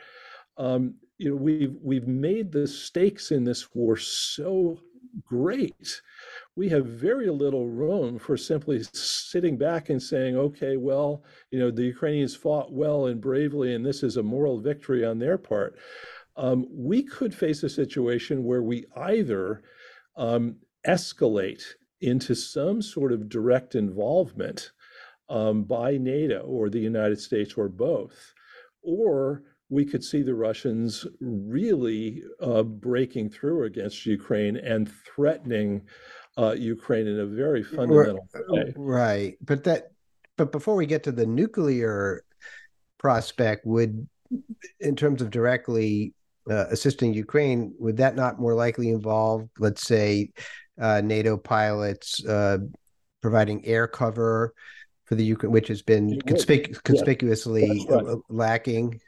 um, 0.58 0.94
you 1.16 1.30
know, 1.30 1.36
we've 1.36 1.74
we've 1.82 2.06
made 2.06 2.52
the 2.52 2.66
stakes 2.66 3.30
in 3.30 3.44
this 3.44 3.74
war 3.74 3.96
so 3.96 4.78
great. 5.24 6.00
We 6.56 6.68
have 6.68 6.86
very 6.86 7.30
little 7.30 7.68
room 7.68 8.18
for 8.18 8.36
simply 8.36 8.82
sitting 8.92 9.56
back 9.56 9.90
and 9.90 10.02
saying, 10.02 10.36
okay, 10.36 10.76
well, 10.76 11.24
you 11.50 11.58
know, 11.58 11.70
the 11.70 11.84
Ukrainians 11.84 12.36
fought 12.36 12.72
well 12.72 13.06
and 13.06 13.20
bravely, 13.20 13.74
and 13.74 13.84
this 13.84 14.02
is 14.02 14.16
a 14.16 14.22
moral 14.22 14.60
victory 14.60 15.04
on 15.04 15.18
their 15.18 15.38
part. 15.38 15.78
Um, 16.36 16.66
we 16.70 17.02
could 17.02 17.34
face 17.34 17.62
a 17.62 17.68
situation 17.68 18.44
where 18.44 18.62
we 18.62 18.84
either 18.96 19.62
um, 20.16 20.56
escalate 20.86 21.62
into 22.00 22.34
some 22.34 22.80
sort 22.80 23.12
of 23.12 23.28
direct 23.28 23.74
involvement 23.74 24.70
um, 25.28 25.64
by 25.64 25.96
NATO 25.96 26.40
or 26.40 26.70
the 26.70 26.78
United 26.78 27.20
States 27.20 27.54
or 27.54 27.68
both, 27.68 28.34
or 28.82 29.42
we 29.70 29.84
could 29.84 30.02
see 30.02 30.22
the 30.22 30.34
Russians 30.34 31.06
really 31.20 32.22
uh, 32.40 32.62
breaking 32.62 33.30
through 33.30 33.64
against 33.64 34.06
Ukraine 34.06 34.56
and 34.56 34.90
threatening 35.04 35.82
uh, 36.38 36.52
Ukraine 36.52 37.06
in 37.06 37.20
a 37.20 37.26
very 37.26 37.62
fundamental 37.62 38.26
way. 38.48 38.72
Right, 38.76 39.36
but 39.42 39.64
that, 39.64 39.92
but 40.36 40.52
before 40.52 40.76
we 40.76 40.86
get 40.86 41.02
to 41.04 41.12
the 41.12 41.26
nuclear 41.26 42.22
prospect, 42.96 43.66
would, 43.66 44.08
in 44.80 44.96
terms 44.96 45.20
of 45.20 45.30
directly 45.30 46.14
uh, 46.50 46.66
assisting 46.70 47.12
Ukraine, 47.12 47.74
would 47.78 47.98
that 47.98 48.16
not 48.16 48.40
more 48.40 48.54
likely 48.54 48.88
involve, 48.88 49.48
let's 49.58 49.82
say, 49.82 50.30
uh, 50.80 51.02
NATO 51.02 51.36
pilots 51.36 52.24
uh, 52.24 52.58
providing 53.20 53.66
air 53.66 53.86
cover? 53.86 54.54
For 55.04 55.14
the 55.14 55.24
Ukraine, 55.24 55.52
which 55.52 55.68
has 55.68 55.80
been 55.80 56.20
conspic- 56.20 56.82
conspicuously 56.82 57.86
yeah, 57.88 57.94
right. 57.94 58.16
lacking 58.28 59.00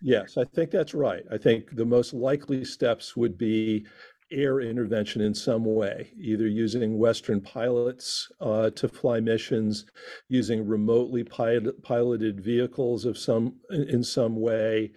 Yes, 0.00 0.36
I 0.36 0.44
think 0.44 0.70
that's 0.70 0.94
right. 0.94 1.22
I 1.30 1.38
think 1.38 1.74
the 1.76 1.84
most 1.84 2.14
likely 2.14 2.64
steps 2.64 3.16
would 3.16 3.36
be 3.36 3.86
air 4.32 4.60
intervention 4.60 5.22
in 5.22 5.34
some 5.34 5.64
way, 5.64 6.10
either 6.18 6.48
using 6.48 6.98
Western 6.98 7.40
pilots 7.40 8.28
uh, 8.40 8.70
to 8.70 8.88
fly 8.88 9.20
missions, 9.20 9.86
using 10.28 10.66
remotely 10.66 11.22
pilot, 11.22 11.80
piloted 11.82 12.40
vehicles 12.40 13.04
of 13.04 13.16
some 13.16 13.54
in 13.70 14.02
some 14.02 14.40
way, 14.40 14.92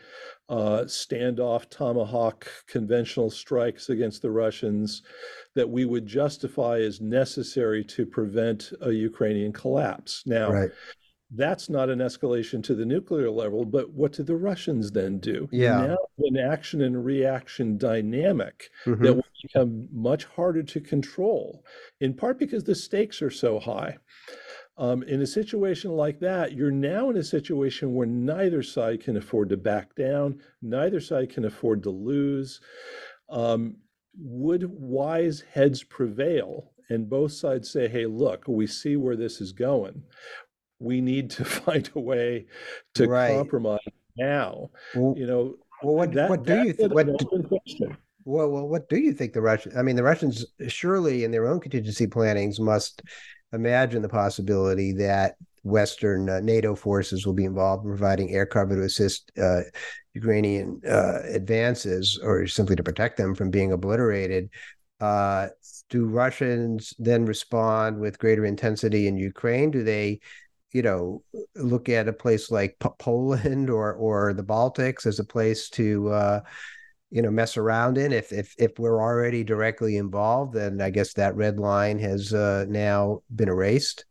uh, 0.50 0.82
standoff 0.86 1.70
tomahawk 1.70 2.48
conventional 2.68 3.30
strikes 3.30 3.90
against 3.90 4.24
the 4.24 4.32
Russians 4.32 5.04
that 5.54 5.70
we 5.70 5.86
would 5.86 6.08
justify 6.08 6.80
as 6.80 7.00
necessary 7.00 7.84
to 7.84 8.06
prevent 8.06 8.72
a 8.82 8.92
Ukrainian 8.92 9.54
collapse. 9.54 10.24
Now, 10.26 10.52
right 10.52 10.72
that's 11.32 11.70
not 11.70 11.90
an 11.90 12.00
escalation 12.00 12.64
to 12.64 12.74
the 12.74 12.86
nuclear 12.86 13.30
level, 13.30 13.64
but 13.64 13.92
what 13.92 14.14
do 14.14 14.24
the 14.24 14.36
Russians 14.36 14.92
then 14.92 15.20
do? 15.20 15.48
Yeah. 15.52 15.88
Now, 15.88 15.98
an 16.20 16.38
action 16.38 16.82
and 16.82 17.06
reaction 17.06 17.78
dynamic 17.78 18.70
mm-hmm. 18.86 19.04
that 19.04 19.14
will 19.14 19.26
become 19.44 19.88
much 19.92 20.26
harder 20.26 20.64
to 20.64 20.82
control, 20.82 21.64
in 22.02 22.14
part 22.14 22.40
because 22.40 22.64
the 22.64 22.76
stakes 22.76 23.22
are 23.22 23.30
so 23.30 23.60
high. 23.60 23.98
Um, 24.78 25.04
in 25.04 25.22
a 25.22 25.28
situation 25.28 25.92
like 25.92 26.20
that, 26.22 26.54
you're 26.54 26.72
now 26.72 27.10
in 27.10 27.18
a 27.18 27.24
situation 27.24 27.94
where 27.94 28.08
neither 28.08 28.64
side 28.64 29.04
can 29.04 29.18
afford 29.18 29.50
to 29.50 29.58
back 29.58 29.94
down, 29.96 30.40
neither 30.62 31.02
side 31.02 31.30
can 31.30 31.46
afford 31.46 31.84
to 31.84 31.90
lose. 31.90 32.62
Um, 33.30 33.76
would 34.18 34.64
wise 34.72 35.44
heads 35.54 35.84
prevail 35.84 36.72
and 36.90 37.10
both 37.10 37.32
sides 37.34 37.70
say, 37.70 37.88
hey, 37.88 38.06
look, 38.08 38.46
we 38.48 38.66
see 38.66 38.96
where 38.96 39.16
this 39.16 39.40
is 39.40 39.52
going 39.52 40.02
we 40.80 41.02
need 41.02 41.30
to 41.32 41.46
find 41.66 41.90
a 41.96 42.00
way 42.00 42.46
to 42.96 43.08
right. 43.08 43.36
compromise 43.36 43.80
now. 44.18 44.70
Well, 44.96 45.14
you 45.18 45.28
know, 45.28 45.56
well, 45.84 45.96
what, 45.96 46.14
that, 46.14 46.30
what 46.30 46.44
do 46.44 46.64
you 46.64 46.74
think? 46.74 46.94
What 46.94 47.06
do, 47.08 47.46
well, 48.26 48.50
well, 48.50 48.68
what 48.68 48.90
do 48.90 48.98
you 48.98 49.14
think 49.14 49.34
the 49.34 49.42
Russians? 49.42 49.76
I 49.78 49.82
mean, 49.82 49.96
the 49.96 50.04
Russians 50.04 50.46
surely 50.68 51.24
in 51.24 51.32
their 51.32 51.48
own 51.48 51.60
contingency 51.60 52.08
plannings 52.08 52.60
must 52.60 53.02
imagine 53.54 54.02
the 54.02 54.10
possibility 54.10 54.92
that 54.94 55.36
Western 55.64 56.30
uh, 56.30 56.40
NATO 56.40 56.76
forces 56.76 57.26
will 57.26 57.34
be 57.34 57.46
involved 57.46 57.86
in 57.86 57.92
providing 57.92 58.32
air 58.32 58.46
cover 58.46 58.76
to 58.76 58.84
assist 58.84 59.32
uh, 59.42 59.62
Ukrainian 60.14 60.82
uh, 60.88 61.20
advances 61.24 62.20
or 62.22 62.48
simply 62.48 62.76
to 62.76 62.84
protect 62.84 63.18
them 63.18 63.36
from 63.36 63.50
being 63.50 63.72
obliterated. 63.72 64.50
Uh, 65.00 65.48
do 65.90 66.06
Russians 66.06 66.94
then 67.00 67.26
respond 67.26 68.00
with 68.00 68.20
greater 68.20 68.46
intensity 68.46 69.08
in 69.08 69.18
Ukraine? 69.18 69.72
Do 69.72 69.84
they 69.84 70.20
you 70.72 70.82
know 70.82 71.24
look 71.56 71.90
at 71.90 72.08
a 72.08 72.14
place 72.14 72.52
like 72.52 72.78
P- 72.80 72.90
Poland 73.00 73.70
or 73.70 73.94
or 73.94 74.34
the 74.34 74.44
Baltics 74.44 75.06
as 75.06 75.20
a 75.20 75.26
place 75.26 75.70
to 75.72 76.10
uh, 76.10 76.42
you 77.10 77.22
know 77.22 77.32
mess 77.32 77.58
around 77.58 77.98
in. 77.98 78.12
If 78.12 78.32
if 78.32 78.54
if 78.58 78.78
we're 78.78 79.02
already 79.02 79.44
directly 79.44 79.98
involved, 79.98 80.54
then 80.54 80.82
I 80.82 80.90
guess 80.90 81.14
that 81.14 81.36
red 81.36 81.60
line 81.60 82.00
has 82.00 82.34
uh, 82.34 82.66
now 82.70 83.22
been 83.36 83.50
erased. 83.50 84.06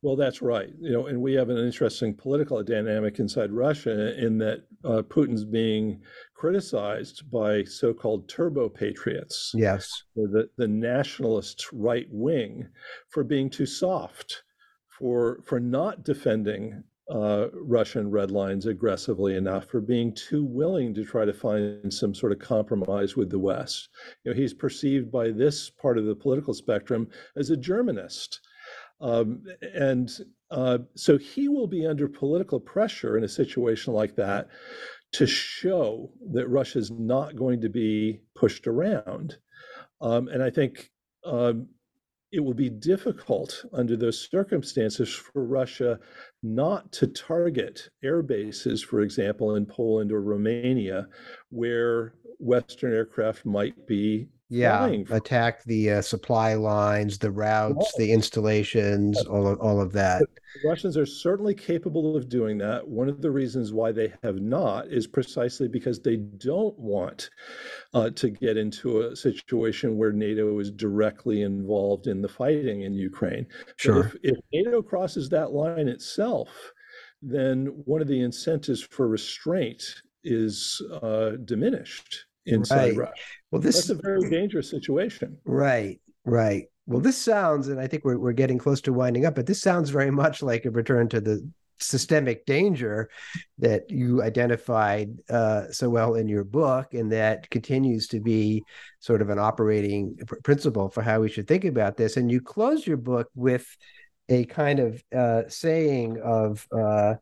Well, 0.00 0.14
that's 0.14 0.40
right. 0.42 0.68
You 0.80 0.92
know, 0.92 1.06
and 1.06 1.20
we 1.20 1.34
have 1.34 1.50
an 1.50 1.58
interesting 1.58 2.14
political 2.14 2.62
dynamic 2.62 3.18
inside 3.18 3.50
Russia 3.50 4.16
in 4.24 4.38
that 4.38 4.62
uh, 4.84 5.02
Putin's 5.02 5.44
being 5.44 6.00
criticized 6.34 7.28
by 7.32 7.64
so-called 7.64 8.28
turbo 8.28 8.68
patriots. 8.68 9.52
Yes, 9.56 10.04
the 10.14 10.48
the 10.56 10.68
nationalist 10.68 11.66
right 11.72 12.06
wing 12.10 12.68
for 13.08 13.24
being 13.24 13.50
too 13.50 13.66
soft 13.66 14.44
for 14.98 15.40
for 15.44 15.60
not 15.60 16.04
defending 16.04 16.82
uh, 17.10 17.46
Russian 17.54 18.10
red 18.10 18.30
lines 18.30 18.66
aggressively 18.66 19.36
enough, 19.36 19.66
for 19.66 19.80
being 19.80 20.14
too 20.14 20.44
willing 20.44 20.92
to 20.94 21.04
try 21.04 21.24
to 21.24 21.32
find 21.32 21.92
some 21.92 22.14
sort 22.14 22.32
of 22.32 22.38
compromise 22.38 23.16
with 23.16 23.30
the 23.30 23.38
West. 23.38 23.88
You 24.24 24.32
know, 24.32 24.36
he's 24.36 24.52
perceived 24.52 25.10
by 25.10 25.30
this 25.30 25.70
part 25.70 25.96
of 25.96 26.04
the 26.04 26.14
political 26.14 26.52
spectrum 26.52 27.08
as 27.36 27.50
a 27.50 27.56
Germanist. 27.56 28.40
Um, 29.00 29.44
and 29.74 30.10
uh, 30.50 30.78
so 30.94 31.16
he 31.16 31.48
will 31.48 31.68
be 31.68 31.86
under 31.86 32.08
political 32.08 32.60
pressure 32.60 33.16
in 33.16 33.24
a 33.24 33.28
situation 33.28 33.94
like 33.94 34.16
that 34.16 34.48
to 35.12 35.26
show 35.26 36.10
that 36.32 36.48
Russia 36.48 36.78
is 36.78 36.90
not 36.90 37.36
going 37.36 37.60
to 37.60 37.68
be 37.68 38.20
pushed 38.34 38.66
around. 38.66 39.38
Um, 40.00 40.28
and 40.28 40.42
I 40.42 40.50
think 40.50 40.90
um, 41.24 41.68
it 42.30 42.40
will 42.40 42.54
be 42.54 42.68
difficult 42.68 43.64
under 43.72 43.96
those 43.96 44.28
circumstances 44.30 45.12
for 45.12 45.44
Russia 45.44 45.98
not 46.42 46.92
to 46.92 47.06
target 47.06 47.88
air 48.02 48.22
bases, 48.22 48.82
for 48.82 49.00
example, 49.00 49.56
in 49.56 49.64
Poland 49.64 50.12
or 50.12 50.20
Romania, 50.20 51.08
where 51.50 52.14
Western 52.38 52.92
aircraft 52.92 53.46
might 53.46 53.86
be 53.86 54.28
yeah 54.50 54.86
attack 55.10 55.62
the 55.64 55.90
uh, 55.92 56.02
supply 56.02 56.54
lines 56.54 57.18
the 57.18 57.30
routes 57.30 57.92
the 57.98 58.10
installations 58.10 59.20
all 59.26 59.46
of, 59.46 59.58
all 59.60 59.80
of 59.80 59.92
that. 59.92 60.20
The 60.62 60.68
russians 60.68 60.96
are 60.96 61.06
certainly 61.06 61.54
capable 61.54 62.16
of 62.16 62.28
doing 62.28 62.56
that. 62.58 62.86
One 62.86 63.08
of 63.08 63.20
the 63.20 63.30
reasons 63.30 63.72
why 63.72 63.92
they 63.92 64.12
have 64.22 64.40
not 64.40 64.88
is 64.88 65.06
precisely 65.06 65.68
because 65.68 66.00
they 66.00 66.16
don't 66.16 66.78
want 66.78 67.28
uh, 67.92 68.10
to 68.10 68.30
get 68.30 68.56
into 68.56 69.02
a 69.02 69.16
situation 69.16 69.98
where 69.98 70.12
nato 70.12 70.58
is 70.58 70.70
directly 70.70 71.42
involved 71.42 72.06
in 72.06 72.22
the 72.22 72.28
fighting 72.28 72.82
in 72.82 72.94
ukraine. 72.94 73.46
Sure 73.76 74.06
if, 74.06 74.16
if 74.22 74.38
nato 74.52 74.80
crosses 74.80 75.28
that 75.28 75.52
line 75.52 75.88
itself 75.88 76.48
then 77.20 77.66
one 77.84 78.00
of 78.00 78.08
the 78.08 78.20
incentives 78.20 78.80
for 78.80 79.08
restraint 79.08 80.02
is 80.24 80.80
uh, 81.02 81.30
diminished 81.44 82.26
inside 82.48 82.96
right. 82.96 82.96
Russia. 82.96 83.22
Well, 83.50 83.62
this 83.62 83.78
is 83.78 83.90
a 83.90 83.94
very 83.94 84.28
dangerous 84.30 84.70
situation. 84.70 85.38
Right, 85.44 86.00
right. 86.24 86.64
Well, 86.86 87.00
this 87.00 87.18
sounds, 87.18 87.68
and 87.68 87.80
I 87.80 87.86
think 87.86 88.04
we're 88.04 88.18
we're 88.18 88.32
getting 88.32 88.58
close 88.58 88.80
to 88.82 88.92
winding 88.92 89.26
up, 89.26 89.34
but 89.34 89.46
this 89.46 89.60
sounds 89.60 89.90
very 89.90 90.10
much 90.10 90.42
like 90.42 90.64
a 90.64 90.70
return 90.70 91.08
to 91.10 91.20
the 91.20 91.48
systemic 91.80 92.44
danger 92.44 93.08
that 93.58 93.90
you 93.90 94.22
identified 94.22 95.16
uh, 95.30 95.70
so 95.70 95.88
well 95.88 96.14
in 96.14 96.28
your 96.28 96.44
book, 96.44 96.94
and 96.94 97.12
that 97.12 97.48
continues 97.50 98.08
to 98.08 98.20
be 98.20 98.64
sort 99.00 99.22
of 99.22 99.30
an 99.30 99.38
operating 99.38 100.16
principle 100.42 100.88
for 100.88 101.02
how 101.02 101.20
we 101.20 101.28
should 101.28 101.46
think 101.46 101.64
about 101.64 101.96
this. 101.96 102.16
And 102.16 102.30
you 102.30 102.40
close 102.40 102.86
your 102.86 102.96
book 102.96 103.28
with 103.34 103.66
a 104.28 104.44
kind 104.44 104.78
of 104.78 105.02
uh, 105.16 105.42
saying 105.48 106.20
of 106.20 106.66
uh, 106.72 107.14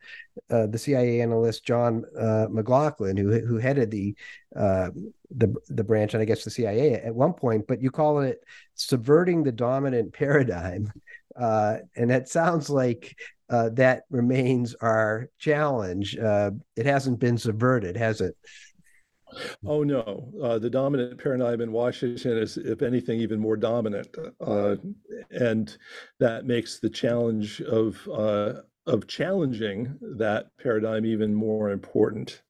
uh, 0.50 0.66
the 0.66 0.78
CIA 0.78 1.20
analyst 1.20 1.64
John 1.64 2.04
uh, 2.18 2.46
McLaughlin, 2.50 3.16
who 3.16 3.40
who 3.40 3.58
headed 3.58 3.90
the 3.90 4.16
uh, 4.54 4.90
the 5.30 5.54
the 5.68 5.84
branch 5.84 6.14
and 6.14 6.22
I 6.22 6.26
guess 6.26 6.44
the 6.44 6.50
CIA 6.50 6.94
at 6.94 7.14
one 7.14 7.32
point. 7.32 7.66
But 7.66 7.82
you 7.82 7.90
call 7.90 8.20
it 8.20 8.42
subverting 8.74 9.42
the 9.42 9.52
dominant 9.52 10.12
paradigm, 10.12 10.92
uh, 11.40 11.78
and 11.96 12.10
that 12.10 12.28
sounds 12.28 12.70
like 12.70 13.16
that 13.48 14.02
remains 14.10 14.74
our 14.74 15.28
challenge. 15.38 16.16
it 16.16 16.86
hasn't 16.86 17.20
been 17.20 17.38
subverted, 17.38 17.96
has 17.96 18.20
it? 18.20 18.36
Oh 19.64 19.82
no, 19.82 20.32
uh, 20.42 20.58
the 20.58 20.70
dominant 20.70 21.22
paradigm 21.22 21.60
in 21.60 21.72
Washington 21.72 22.38
is, 22.38 22.56
if 22.56 22.82
anything, 22.82 23.20
even 23.20 23.40
more 23.40 23.56
dominant, 23.56 24.08
uh, 24.40 24.76
and 25.30 25.76
that 26.20 26.46
makes 26.46 26.78
the 26.78 26.90
challenge 26.90 27.60
of 27.62 28.08
uh, 28.12 28.54
of 28.86 29.06
challenging 29.06 29.98
that 30.16 30.46
paradigm 30.58 31.04
even 31.04 31.34
more 31.34 31.70
important. 31.70 32.42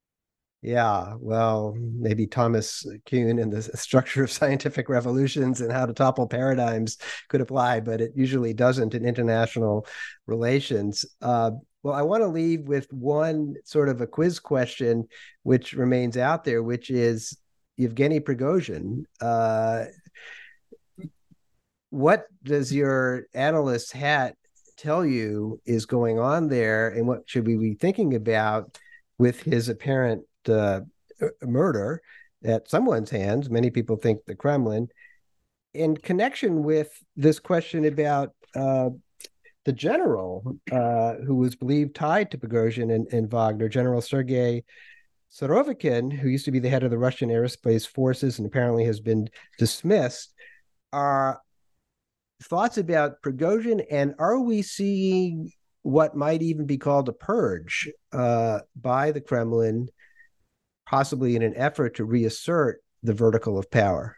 Yeah, 0.63 1.15
well, 1.21 1.77
maybe 1.79 2.27
Thomas 2.27 2.85
Kuhn 3.05 3.39
and 3.39 3.53
the 3.53 3.63
structure 3.63 4.25
of 4.25 4.31
scientific 4.33 4.89
revolutions 4.89 5.61
and 5.61 5.71
how 5.71 5.87
to 5.87 5.93
topple 5.93 6.27
paradigms 6.27 6.99
could 7.29 7.41
apply, 7.41 7.81
but 7.81 8.01
it 8.01 8.13
usually 8.17 8.55
doesn't 8.55 8.95
in 8.95 9.05
international 9.05 9.87
relations. 10.27 11.05
Uh, 11.21 11.53
well, 11.83 11.95
I 11.95 12.03
want 12.03 12.23
to 12.23 12.29
leave 12.29 12.63
with 12.63 12.93
one 12.93 13.55
sort 13.65 13.89
of 13.89 14.01
a 14.01 14.07
quiz 14.07 14.41
question, 14.41 15.07
which 15.45 15.73
remains 15.73 16.17
out 16.17 16.43
there, 16.43 16.63
which 16.63 16.91
is 16.91 17.37
Yevgeny 17.77 18.19
Prigozhin. 18.21 19.05
Uh, 19.21 19.85
what 21.91 22.27
does 22.43 22.73
your 22.73 23.27
analyst 23.35 23.93
hat 23.93 24.35
tell 24.77 25.07
you 25.07 25.61
is 25.65 25.87
going 25.87 26.19
on 26.19 26.49
there, 26.49 26.89
and 26.89 27.07
what 27.07 27.23
should 27.27 27.47
we 27.47 27.57
be 27.57 27.75
thinking 27.75 28.15
about 28.15 28.79
with 29.19 29.41
his 29.43 29.69
apparent 29.69 30.25
uh, 30.49 30.81
murder 31.43 32.03
at 32.45 32.69
someone's 32.69 33.11
hands? 33.11 33.51
Many 33.51 33.71
people 33.71 33.97
think 33.97 34.25
the 34.27 34.35
Kremlin. 34.35 34.89
In 35.75 35.97
connection 35.97 36.63
with 36.63 36.91
this 37.17 37.39
question 37.39 37.85
about 37.85 38.33
uh, 38.55 38.91
the 39.67 39.73
general 39.73 40.57
uh, 40.73 41.15
who 41.27 41.37
was 41.37 41.57
believed 41.57 41.95
tied 41.95 42.31
to 42.31 42.39
Prigozhin 42.39 42.95
and, 42.95 43.07
and 43.13 43.31
Wagner, 43.31 43.69
General 43.69 44.01
Sergei 44.01 44.65
Surovikin, 45.31 46.13
who 46.13 46.29
used 46.29 46.45
to 46.45 46.53
be 46.53 46.61
the 46.61 46.69
head 46.69 46.85
of 46.85 46.91
the 46.91 46.99
Russian 46.99 47.29
aerospace 47.29 47.87
forces 47.87 48.39
and 48.39 48.47
apparently 48.47 48.85
has 48.85 49.01
been 49.01 49.29
dismissed, 49.59 50.33
are 50.93 51.41
thoughts 52.45 52.79
about 52.79 53.21
Prigozhin, 53.23 53.85
and 53.91 54.15
are 54.19 54.41
we 54.41 54.63
seeing 54.63 55.51
what 55.83 56.17
might 56.17 56.43
even 56.43 56.67
be 56.67 56.79
called 56.79 57.09
a 57.09 57.13
purge 57.13 57.89
uh, 58.13 58.61
by 58.81 59.13
the 59.13 59.21
Kremlin, 59.21 59.89
possibly 60.87 61.37
in 61.37 61.43
an 61.43 61.55
effort 61.57 61.97
to 61.97 62.05
reassert 62.05 62.83
the 63.03 63.15
vertical 63.15 63.59
of 63.59 63.71
power? 63.71 64.17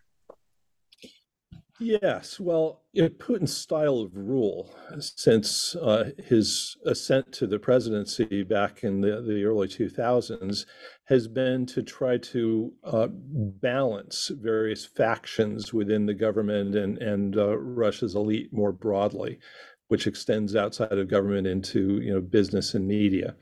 Yes, 1.81 2.41
well, 2.41 2.83
Putin's 2.97 3.57
style 3.57 4.01
of 4.01 4.17
rule 4.17 4.69
since 4.99 5.77
uh, 5.77 6.11
his 6.19 6.77
ascent 6.85 7.31
to 7.35 7.47
the 7.47 7.59
presidency 7.59 8.43
back 8.43 8.83
in 8.83 9.01
the, 9.01 9.21
the 9.23 9.45
early 9.45 9.69
2000s 9.69 10.67
has 11.05 11.29
been 11.29 11.67
to 11.67 11.85
try 11.85 12.19
to 12.19 12.73
uh, 12.83 13.07
balance 13.13 14.33
various 14.41 14.85
factions 14.85 15.73
within 15.73 16.05
the 16.05 16.15
government 16.15 16.75
and, 16.75 16.99
and 16.99 17.37
uh, 17.37 17.57
Russia's 17.57 18.17
elite 18.17 18.53
more 18.53 18.73
broadly, 18.73 19.39
which 19.87 20.09
extends 20.09 20.57
outside 20.57 20.99
of 20.99 21.07
government 21.07 21.47
into 21.47 22.01
you 22.01 22.13
know 22.13 22.21
business 22.21 22.75
and 22.75 22.89
media. 22.89 23.37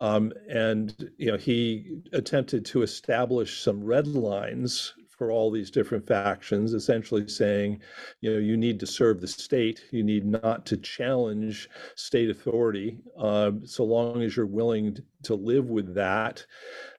Um, 0.00 0.32
and 0.48 1.10
you 1.18 1.32
know 1.32 1.38
he 1.38 2.02
attempted 2.12 2.64
to 2.66 2.82
establish 2.82 3.62
some 3.62 3.84
red 3.84 4.06
lines 4.06 4.94
for 5.18 5.32
all 5.32 5.50
these 5.50 5.70
different 5.70 6.06
factions, 6.06 6.72
essentially 6.72 7.26
saying, 7.26 7.80
you 8.20 8.32
know, 8.32 8.38
you 8.38 8.56
need 8.56 8.78
to 8.80 8.86
serve 8.86 9.20
the 9.20 9.26
state. 9.26 9.80
You 9.90 10.04
need 10.04 10.24
not 10.24 10.64
to 10.66 10.76
challenge 10.76 11.68
state 11.96 12.30
authority. 12.30 12.98
Uh, 13.18 13.50
so 13.64 13.84
long 13.84 14.22
as 14.22 14.36
you're 14.36 14.46
willing 14.46 14.96
to 15.24 15.34
live 15.34 15.66
with 15.66 15.94
that, 15.94 16.46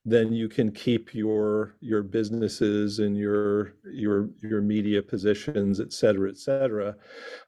then 0.04 0.34
you 0.34 0.50
can 0.50 0.72
keep 0.72 1.14
your 1.14 1.76
your 1.80 2.04
businesses 2.04 3.00
and 3.00 3.18
your 3.18 3.74
your 3.86 4.30
your 4.42 4.62
media 4.62 5.02
positions, 5.02 5.80
et 5.80 5.94
cetera, 5.94 6.30
et 6.30 6.38
cetera. 6.38 6.96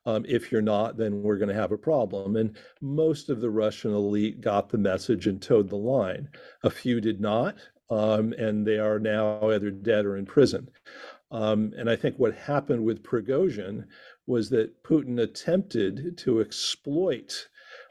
Um, 0.06 0.26
if 0.28 0.52
you're 0.52 0.62
not, 0.62 0.96
then 0.96 1.22
we're 1.22 1.38
going 1.38 1.50
to 1.50 1.62
have 1.62 1.74
a 1.74 1.78
problem. 1.78 2.38
And 2.38 2.56
most 2.80 3.30
of 3.30 3.42
the 3.42 3.50
Russian 3.50 3.94
elite 3.94 4.40
got 4.40 4.70
the 4.70 4.78
message 4.78 5.28
and 5.28 5.42
toed 5.42 5.70
the 5.70 5.76
line. 5.76 6.30
A 6.64 6.70
few 6.70 7.02
did 7.02 7.20
not 7.20 7.56
um, 7.92 8.34
and 8.34 8.66
they 8.66 8.80
are 8.80 9.00
now 9.00 9.50
either 9.52 9.70
dead 9.70 10.06
or 10.06 10.18
in 10.18 10.26
prison. 10.26 10.70
Um, 11.30 11.74
and 11.78 11.90
I 11.90 11.96
think 11.96 12.18
what 12.18 12.34
happened 12.36 12.84
with 12.84 13.04
Prigozhin 13.04 13.86
was 14.26 14.50
that 14.50 14.84
Putin 14.84 15.22
attempted 15.22 16.18
to 16.20 16.42
exploit 16.42 17.48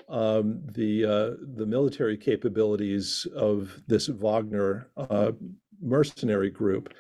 um, 0.09 0.63
the 0.75 1.05
uh, 1.05 1.31
the 1.57 1.67
military 1.67 2.17
capabilities 2.17 3.27
of 3.35 3.81
this 3.87 4.09
Wagner 4.09 4.89
uh, 4.97 5.33
mercenary 5.81 6.51
group 6.51 6.93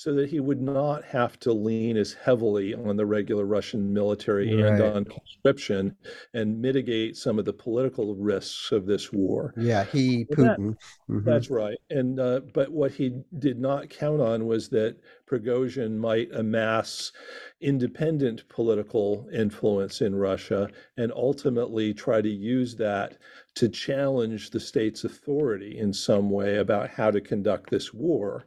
so 0.00 0.14
that 0.14 0.30
he 0.30 0.40
would 0.40 0.62
not 0.62 1.04
have 1.04 1.38
to 1.38 1.52
lean 1.52 1.94
as 1.98 2.14
heavily 2.14 2.72
on 2.72 2.96
the 2.96 3.04
regular 3.04 3.44
Russian 3.44 3.92
military 3.92 4.56
right. 4.56 4.72
and 4.72 4.82
on 4.82 5.04
conscription 5.04 5.94
and 6.32 6.58
mitigate 6.58 7.18
some 7.18 7.38
of 7.38 7.44
the 7.44 7.52
political 7.52 8.14
risks 8.14 8.72
of 8.72 8.86
this 8.86 9.12
war. 9.12 9.52
Yeah, 9.58 9.84
he 9.84 10.24
Putin. 10.24 10.36
That, 10.36 10.58
mm-hmm. 10.58 11.24
That's 11.24 11.50
right. 11.50 11.76
And 11.90 12.18
uh, 12.18 12.40
but 12.54 12.72
what 12.72 12.92
he 12.92 13.12
did 13.38 13.60
not 13.60 13.90
count 13.90 14.22
on 14.22 14.46
was 14.46 14.70
that 14.70 14.96
Prigozhin 15.26 15.98
might 15.98 16.32
amass 16.32 17.12
independent 17.60 18.48
political 18.48 19.28
influence 19.34 20.00
in 20.00 20.14
Russia 20.14 20.70
and 20.96 21.12
ultimately 21.12 21.92
try 21.92 22.22
to 22.22 22.30
use 22.30 22.74
that 22.76 23.18
to 23.56 23.68
challenge 23.68 24.48
the 24.48 24.60
state's 24.60 25.04
authority 25.04 25.76
in 25.76 25.92
some 25.92 26.30
way 26.30 26.56
about 26.56 26.88
how 26.88 27.10
to 27.10 27.20
conduct 27.20 27.68
this 27.68 27.92
war. 27.92 28.46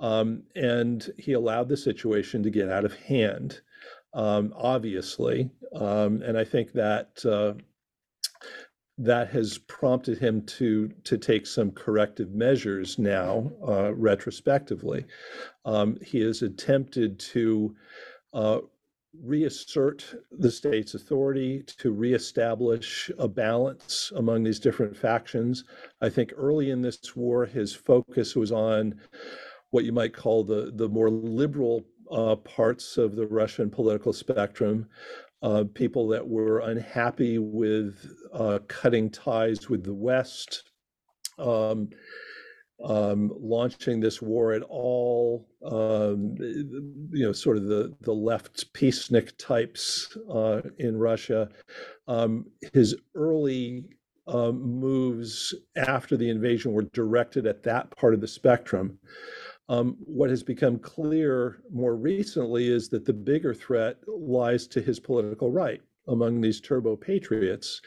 Um, 0.00 0.44
and 0.56 1.10
he 1.18 1.34
allowed 1.34 1.68
the 1.68 1.76
situation 1.76 2.42
to 2.42 2.50
get 2.50 2.70
out 2.70 2.84
of 2.84 2.94
hand, 2.94 3.60
um, 4.14 4.52
obviously. 4.56 5.50
Um, 5.74 6.22
and 6.22 6.38
I 6.38 6.44
think 6.44 6.72
that 6.72 7.24
uh, 7.24 7.54
that 8.96 9.30
has 9.30 9.58
prompted 9.58 10.18
him 10.18 10.42
to 10.44 10.88
to 11.04 11.16
take 11.16 11.46
some 11.46 11.70
corrective 11.70 12.32
measures 12.32 12.98
now, 12.98 13.50
uh, 13.66 13.94
retrospectively. 13.94 15.04
Um, 15.64 15.98
he 16.04 16.20
has 16.20 16.42
attempted 16.42 17.18
to 17.18 17.74
uh, 18.32 18.60
reassert 19.22 20.14
the 20.30 20.50
state's 20.50 20.94
authority, 20.94 21.62
to 21.78 21.90
reestablish 21.90 23.10
a 23.18 23.26
balance 23.26 24.12
among 24.14 24.44
these 24.44 24.60
different 24.60 24.96
factions. 24.96 25.64
I 26.00 26.08
think 26.08 26.32
early 26.36 26.70
in 26.70 26.82
this 26.82 27.16
war, 27.16 27.44
his 27.44 27.74
focus 27.74 28.36
was 28.36 28.52
on 28.52 29.00
what 29.70 29.84
you 29.84 29.92
might 29.92 30.14
call 30.14 30.44
the 30.44 30.72
the 30.74 30.88
more 30.88 31.10
liberal 31.10 31.84
uh, 32.10 32.36
parts 32.36 32.96
of 32.96 33.16
the 33.16 33.26
Russian 33.26 33.70
political 33.70 34.12
spectrum, 34.12 34.86
uh, 35.42 35.64
people 35.74 36.08
that 36.08 36.26
were 36.26 36.60
unhappy 36.60 37.38
with 37.38 38.12
uh, 38.32 38.58
cutting 38.68 39.10
ties 39.10 39.68
with 39.68 39.84
the 39.84 39.94
West, 39.94 40.64
um, 41.38 41.88
um, 42.84 43.30
launching 43.38 44.00
this 44.00 44.20
war 44.20 44.52
at 44.52 44.62
all, 44.62 45.48
um, 45.64 46.34
you 46.40 47.24
know, 47.24 47.32
sort 47.32 47.56
of 47.56 47.64
the, 47.64 47.94
the 48.00 48.12
left 48.12 48.72
peacenik 48.72 49.36
types 49.38 50.16
uh, 50.32 50.62
in 50.78 50.96
Russia. 50.96 51.48
Um, 52.08 52.46
his 52.72 52.96
early 53.14 53.84
um, 54.26 54.60
moves 54.62 55.54
after 55.76 56.16
the 56.16 56.30
invasion 56.30 56.72
were 56.72 56.88
directed 56.92 57.46
at 57.46 57.62
that 57.64 57.94
part 57.96 58.14
of 58.14 58.20
the 58.20 58.28
spectrum. 58.28 58.98
Um, 59.70 59.96
what 60.04 60.30
has 60.30 60.42
become 60.42 60.80
clear 60.80 61.62
more 61.72 61.94
recently 61.94 62.66
is 62.66 62.88
that 62.88 63.04
the 63.04 63.12
bigger 63.12 63.54
threat 63.54 63.98
lies 64.08 64.66
to 64.66 64.80
his 64.82 64.98
political 64.98 65.52
right 65.52 65.80
among 66.08 66.40
these 66.40 66.60
turbo 66.60 66.96
patriots. 66.96 67.80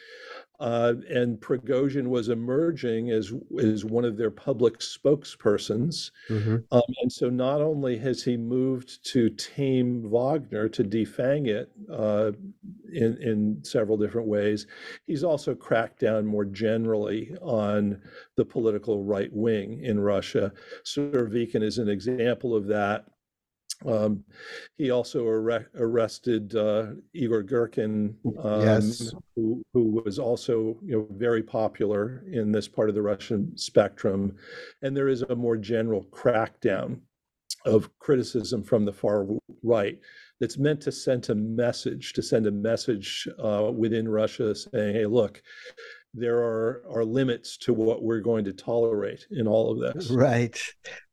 Uh, 0.64 0.93
and 1.09 1.41
Prigozhin 1.41 2.07
was 2.07 2.30
emerging 2.30 3.11
as, 3.11 3.34
as 3.59 3.84
one 3.84 4.05
of 4.05 4.16
their 4.16 4.32
public 4.32 4.80
spokespersons. 4.80 6.11
Mm-hmm. 6.30 6.55
Um, 6.72 6.82
and 7.01 7.11
so 7.11 7.30
not 7.30 7.59
only 7.59 7.97
has 7.97 8.24
he 8.24 8.38
moved 8.38 9.03
to 9.11 9.30
tame 9.32 10.09
Wagner, 10.09 10.70
to 10.70 10.86
defang 10.86 11.47
it 11.47 11.70
uh, 11.91 12.32
in, 12.93 13.18
in 13.22 13.59
several 13.64 13.97
different 13.97 14.30
ways, 14.30 14.66
he's 15.05 15.26
also 15.26 15.53
cracked 15.53 15.99
down 15.99 16.26
more 16.26 16.45
generally 16.45 17.36
on 17.41 18.01
the 18.38 18.45
political 18.45 19.03
right 19.03 19.34
wing 19.34 19.84
in 19.84 19.99
Russia. 19.99 20.53
Surovikin 20.86 21.61
is 21.61 21.78
an 21.78 21.89
example 21.89 22.55
of 22.55 22.68
that. 22.68 23.07
Um, 23.86 24.24
he 24.78 24.92
also 24.92 25.26
arrested 25.28 26.56
uh, 26.56 26.88
Igor 27.14 27.44
Girkin, 27.44 28.16
um, 28.42 28.62
yes. 28.62 29.14
who, 29.36 29.62
who, 29.74 30.02
was 30.06 30.20
also 30.20 30.78
you 30.84 30.98
know 30.98 31.08
very 31.12 31.44
popular 31.44 32.24
in 32.32 32.52
this 32.52 32.68
part 32.68 32.90
of 32.90 32.96
the 32.96 33.02
Russian 33.02 33.58
spectrum, 33.58 34.36
and 34.82 34.96
there 34.96 35.10
is 35.10 35.24
a 35.24 35.36
more 35.36 35.58
general 35.58 36.06
crackdown 36.06 37.00
of 37.66 37.90
criticism 38.00 38.64
from 38.64 38.86
the 38.86 38.94
far 38.94 39.28
right 39.64 40.00
that's 40.40 40.58
meant 40.58 40.82
to 40.82 40.92
send 40.92 41.30
a 41.30 41.36
message, 41.36 42.14
to 42.14 42.22
send 42.22 42.48
a 42.48 42.52
message 42.52 43.28
uh, 43.44 43.72
within 43.74 44.08
Russia 44.08 44.56
saying, 44.56 44.96
"Hey, 44.96 45.06
look." 45.06 45.42
There 46.14 46.38
are 46.38 46.84
are 46.89 47.03
limits 47.03 47.57
to 47.57 47.74
what 47.74 48.03
we're 48.03 48.20
going 48.20 48.45
to 48.45 48.53
tolerate 48.53 49.26
in 49.32 49.47
all 49.47 49.72
of 49.72 49.95
this. 49.95 50.11
Right. 50.11 50.59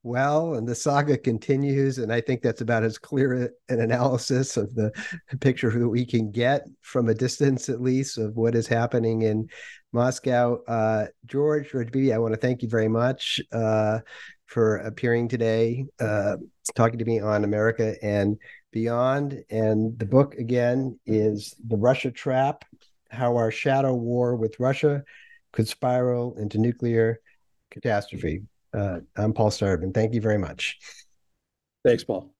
Well, 0.03 0.55
and 0.55 0.66
the 0.66 0.74
saga 0.74 1.18
continues, 1.18 1.98
and 1.98 2.12
I 2.12 2.20
think 2.20 2.42
that's 2.42 2.61
about 2.61 2.84
as 2.84 2.98
clear 2.98 3.53
an 3.68 3.80
analysis 3.80 4.57
of 4.57 4.74
the 4.74 4.92
picture 5.40 5.70
that 5.70 5.88
we 5.88 6.07
can 6.07 6.30
get 6.30 6.66
from 6.80 7.09
a 7.09 7.14
distance, 7.14 7.68
at 7.68 7.80
least, 7.80 8.18
of 8.18 8.36
what 8.36 8.55
is 8.55 8.66
happening 8.66 9.22
in 9.22 9.48
Moscow. 9.92 10.62
Uh, 10.66 11.07
George, 11.26 11.70
George 11.70 11.94
I 12.12 12.18
want 12.18 12.34
to 12.34 12.40
thank 12.40 12.62
you 12.62 12.68
very 12.68 12.88
much 12.88 13.40
uh, 13.53 14.01
for 14.46 14.78
appearing 14.78 15.28
today, 15.28 15.86
uh, 16.01 16.36
talking 16.74 16.98
to 16.98 17.05
me 17.05 17.20
on 17.20 17.44
America 17.44 17.94
and 18.03 18.36
Beyond. 18.72 19.42
And 19.51 19.98
the 19.98 20.07
book 20.07 20.34
again 20.36 20.98
is 21.05 21.57
The 21.66 21.76
Russia 21.76 22.11
Trap 22.11 22.64
how 23.11 23.37
our 23.37 23.51
shadow 23.51 23.95
war 23.95 24.37
with 24.37 24.59
Russia 24.61 25.03
could 25.53 25.69
spiral 25.69 26.37
into 26.39 26.59
nuclear 26.59 27.21
catastrophe. 27.71 28.43
Uh, 28.73 29.01
I'm 29.17 29.33
Paul 29.33 29.51
Starobin. 29.51 29.93
Thank 29.93 30.15
you 30.15 30.21
very 30.21 30.39
much. 30.39 30.79
Thanks, 31.85 32.05
Paul. 32.05 32.33